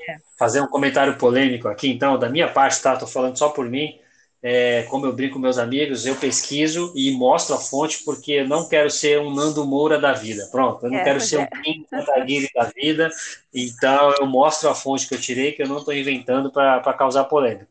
É. 0.10 0.18
Fazer 0.38 0.62
um 0.62 0.68
comentário 0.68 1.18
polêmico 1.18 1.68
aqui, 1.68 1.90
então, 1.90 2.18
da 2.18 2.30
minha 2.30 2.52
parte, 2.52 2.82
tá? 2.82 2.94
Estou 2.94 3.08
falando 3.08 3.38
só 3.38 3.50
por 3.50 3.70
mim 3.70 4.00
é, 4.42 4.84
como 4.84 5.06
eu 5.06 5.14
brinco 5.14 5.34
com 5.34 5.40
meus 5.40 5.58
amigos, 5.58 6.06
eu 6.06 6.16
pesquiso 6.16 6.94
e 6.96 7.12
mostro 7.12 7.56
a 7.56 7.58
fonte 7.58 8.04
porque 8.06 8.34
eu 8.34 8.48
não 8.48 8.68
quero 8.70 8.90
ser 8.90 9.20
um 9.20 9.34
Nando 9.34 9.66
Moura 9.66 10.00
da 10.00 10.14
vida. 10.14 10.48
Pronto, 10.50 10.86
eu 10.86 10.92
não 10.92 10.98
é, 10.98 11.04
quero 11.04 11.20
ser 11.20 11.42
é. 11.42 11.44
um 11.44 11.62
Kim 11.62 11.84
Kataguiri 11.84 12.50
da 12.56 12.64
vida. 12.74 13.10
Então 13.54 14.14
eu 14.18 14.26
mostro 14.26 14.70
a 14.70 14.76
fonte 14.76 15.08
que 15.08 15.14
eu 15.14 15.20
tirei, 15.20 15.52
que 15.52 15.62
eu 15.62 15.68
não 15.68 15.80
estou 15.80 15.94
inventando 15.94 16.52
para 16.52 16.94
causar 16.94 17.26
polêmica. 17.26 17.68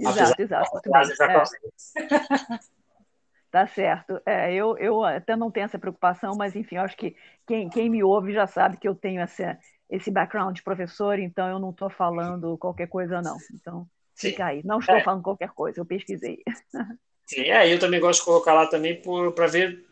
Exato, 0.00 0.42
exato. 0.42 0.78
É. 0.78 2.58
Tá 3.50 3.66
certo. 3.66 4.20
É, 4.24 4.54
eu, 4.54 4.78
eu 4.78 5.04
até 5.04 5.34
não 5.36 5.50
tenho 5.50 5.64
essa 5.64 5.78
preocupação, 5.78 6.34
mas 6.36 6.54
enfim, 6.54 6.76
acho 6.76 6.96
que 6.96 7.16
quem, 7.46 7.68
quem 7.68 7.90
me 7.90 8.02
ouve 8.02 8.32
já 8.32 8.46
sabe 8.46 8.76
que 8.76 8.86
eu 8.86 8.94
tenho 8.94 9.20
essa, 9.20 9.58
esse 9.90 10.10
background 10.10 10.54
de 10.54 10.62
professor, 10.62 11.18
então 11.18 11.48
eu 11.48 11.58
não 11.58 11.70
estou 11.70 11.90
falando 11.90 12.56
qualquer 12.56 12.86
coisa, 12.86 13.20
não. 13.20 13.36
Então, 13.52 13.88
Fica 14.20 14.46
aí. 14.46 14.60
Não 14.64 14.78
estou 14.78 14.96
é. 14.96 15.02
falando 15.02 15.22
qualquer 15.22 15.50
coisa, 15.50 15.80
eu 15.80 15.86
pesquisei. 15.86 16.42
Sim, 17.26 17.42
é, 17.42 17.72
eu 17.72 17.78
também 17.78 18.00
gosto 18.00 18.20
de 18.20 18.26
colocar 18.26 18.52
lá 18.52 18.66
também 18.66 19.00
para 19.34 19.46
ver, 19.46 19.84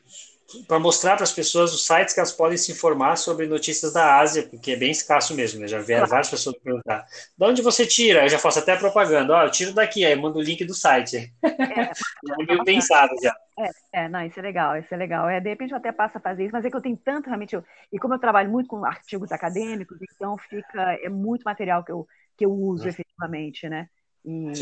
para 0.66 0.78
mostrar 0.78 1.14
para 1.14 1.24
as 1.24 1.32
pessoas 1.32 1.74
os 1.74 1.84
sites 1.84 2.14
que 2.14 2.20
elas 2.20 2.32
podem 2.32 2.56
se 2.56 2.72
informar 2.72 3.16
sobre 3.16 3.46
notícias 3.46 3.92
da 3.92 4.18
Ásia, 4.18 4.48
porque 4.48 4.72
é 4.72 4.76
bem 4.76 4.90
escasso 4.90 5.34
mesmo, 5.34 5.60
né? 5.60 5.68
Já 5.68 5.78
vieram 5.78 6.00
claro. 6.00 6.10
várias 6.10 6.30
pessoas 6.30 6.56
perguntar. 6.58 7.06
De 7.36 7.44
onde 7.44 7.60
você 7.60 7.86
tira? 7.86 8.24
Eu 8.24 8.28
já 8.28 8.38
faço 8.38 8.58
até 8.58 8.74
propaganda. 8.74 9.34
Ó, 9.34 9.42
eu 9.44 9.50
tiro 9.50 9.74
daqui, 9.74 10.04
aí 10.06 10.16
mando 10.16 10.38
o 10.38 10.42
link 10.42 10.64
do 10.64 10.74
site. 10.74 11.32
É, 11.42 11.50
é 12.40 12.46
meio 12.46 12.64
pensado 12.64 13.14
já. 13.22 13.34
É, 13.58 14.04
é, 14.04 14.08
não, 14.08 14.24
isso 14.24 14.38
é 14.38 14.42
legal, 14.42 14.76
isso 14.78 14.92
é 14.92 14.96
legal. 14.96 15.28
É, 15.28 15.38
de 15.38 15.50
repente 15.50 15.72
eu 15.72 15.76
até 15.76 15.92
passo 15.92 16.16
a 16.16 16.20
fazer 16.20 16.44
isso, 16.44 16.52
mas 16.52 16.64
é 16.64 16.70
que 16.70 16.76
eu 16.76 16.80
tenho 16.80 16.96
tanto 16.96 17.26
realmente, 17.26 17.54
eu, 17.54 17.64
e 17.92 17.98
como 17.98 18.14
eu 18.14 18.18
trabalho 18.18 18.50
muito 18.50 18.68
com 18.68 18.84
artigos 18.84 19.32
acadêmicos, 19.32 19.98
então 20.00 20.38
fica, 20.38 20.94
é 21.02 21.08
muito 21.08 21.42
material 21.42 21.84
que 21.84 21.92
eu, 21.92 22.06
que 22.36 22.44
eu 22.46 22.52
uso 22.52 22.84
uhum. 22.84 22.88
efetivamente, 22.88 23.68
né? 23.68 23.88
E, 24.24 24.52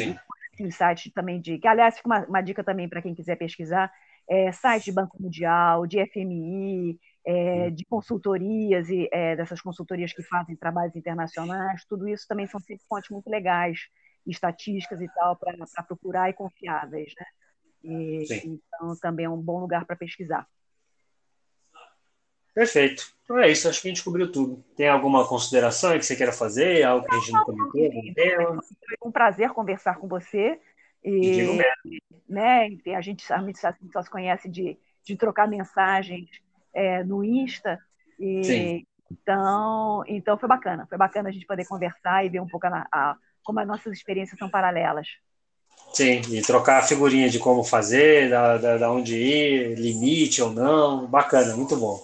e 0.58 0.72
site 0.72 1.10
também 1.10 1.40
de. 1.40 1.58
Que, 1.58 1.68
aliás, 1.68 1.96
fica 1.96 2.08
uma, 2.08 2.24
uma 2.24 2.40
dica 2.40 2.64
também 2.64 2.88
para 2.88 3.02
quem 3.02 3.14
quiser 3.14 3.36
pesquisar: 3.36 3.92
é, 4.28 4.52
site 4.52 4.86
de 4.86 4.92
Banco 4.92 5.20
Mundial, 5.20 5.86
de 5.86 6.04
FMI, 6.06 6.98
é, 7.24 7.70
de 7.70 7.84
consultorias 7.84 8.88
e 8.88 9.08
é, 9.12 9.36
dessas 9.36 9.60
consultorias 9.60 10.12
que 10.12 10.22
fazem 10.22 10.56
trabalhos 10.56 10.94
internacionais, 10.94 11.84
tudo 11.88 12.08
isso 12.08 12.26
também 12.28 12.46
são 12.46 12.60
sempre 12.60 12.84
fontes 12.88 13.10
muito 13.10 13.28
legais, 13.28 13.80
estatísticas 14.26 15.00
e 15.00 15.08
tal, 15.08 15.36
para 15.36 15.54
procurar 15.86 16.30
e 16.30 16.32
confiáveis. 16.32 17.12
Né? 17.18 17.26
E, 17.84 18.26
então, 18.44 18.96
também 19.00 19.26
é 19.26 19.30
um 19.30 19.40
bom 19.40 19.60
lugar 19.60 19.84
para 19.84 19.96
pesquisar. 19.96 20.46
Perfeito. 22.54 23.14
Então 23.22 23.38
é 23.38 23.50
isso, 23.50 23.68
acho 23.68 23.82
que 23.82 23.88
a 23.88 23.90
gente 23.90 24.02
cobriu 24.02 24.32
tudo. 24.32 24.64
Tem 24.74 24.88
alguma 24.88 25.28
consideração 25.28 25.98
que 25.98 26.06
você 26.06 26.16
queira 26.16 26.32
fazer? 26.32 26.84
Algo 26.84 27.06
que 27.06 27.14
a 27.14 27.18
gente 27.18 27.32
não 27.32 27.44
comentou? 27.44 27.70
Foi 27.74 28.96
um 29.04 29.12
prazer 29.12 29.50
conversar 29.50 29.98
com 29.98 30.08
você. 30.08 30.58
E, 31.06 31.56
né, 32.28 32.68
a 32.96 33.00
gente, 33.00 33.32
a 33.32 33.40
gente 33.40 33.60
só 33.60 34.02
se 34.02 34.10
conhece 34.10 34.48
de, 34.48 34.76
de 35.04 35.16
trocar 35.16 35.46
mensagens 35.46 36.28
é, 36.74 37.04
no 37.04 37.22
Insta. 37.22 37.78
E, 38.18 38.44
Sim. 38.44 38.86
Então, 39.10 40.02
então 40.08 40.36
foi 40.36 40.48
bacana. 40.48 40.84
Foi 40.88 40.98
bacana 40.98 41.28
a 41.28 41.32
gente 41.32 41.46
poder 41.46 41.64
conversar 41.64 42.24
e 42.24 42.28
ver 42.28 42.40
um 42.40 42.48
pouco 42.48 42.66
a, 42.66 42.86
a, 42.92 43.16
como 43.44 43.60
as 43.60 43.66
nossas 43.66 43.92
experiências 43.92 44.38
são 44.38 44.50
paralelas. 44.50 45.06
Sim, 45.92 46.20
e 46.30 46.42
trocar 46.42 46.80
a 46.80 46.86
figurinha 46.86 47.28
de 47.28 47.38
como 47.38 47.62
fazer, 47.62 48.28
da, 48.28 48.58
da, 48.58 48.76
da 48.76 48.90
onde 48.90 49.16
ir, 49.16 49.78
limite 49.78 50.42
ou 50.42 50.50
não. 50.50 51.06
Bacana, 51.06 51.54
muito 51.54 51.76
bom. 51.76 52.00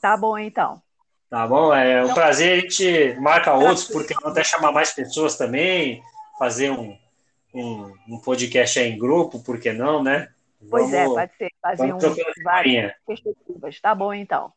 Tá 0.00 0.16
bom, 0.16 0.38
então. 0.38 0.82
Tá 1.30 1.46
bom, 1.46 1.74
é 1.74 2.00
um 2.00 2.04
então, 2.04 2.14
prazer. 2.14 2.58
A 2.58 2.60
gente 2.60 3.16
marca 3.20 3.54
outros, 3.54 3.88
porque 3.88 4.14
vamos 4.14 4.32
até 4.32 4.44
chamar 4.44 4.72
mais 4.72 4.92
pessoas 4.92 5.36
também, 5.36 6.02
fazer 6.38 6.70
um, 6.70 6.96
um, 7.54 7.92
um 8.08 8.20
podcast 8.20 8.78
em 8.80 8.98
grupo, 8.98 9.42
por 9.42 9.58
que 9.60 9.72
não, 9.72 10.02
né? 10.02 10.28
Vamos, 10.60 10.70
pois 10.70 10.92
é, 10.92 11.04
pode 11.06 11.36
ser. 11.36 11.50
Fazer 11.62 11.92
um, 11.92 11.98
várias 12.42 12.92
perspectivas. 13.06 13.80
Tá 13.80 13.94
bom, 13.94 14.12
então. 14.12 14.52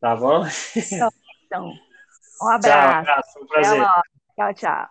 Tá 0.00 0.16
bom? 0.16 0.44
Então, 0.76 1.10
então 1.46 1.72
um 2.42 2.48
abraço. 2.48 2.62
Tchau, 2.62 2.98
abraço, 2.98 3.38
um 3.40 3.46
prazer. 3.46 3.86
Tchau, 4.36 4.54
tchau. 4.54 4.88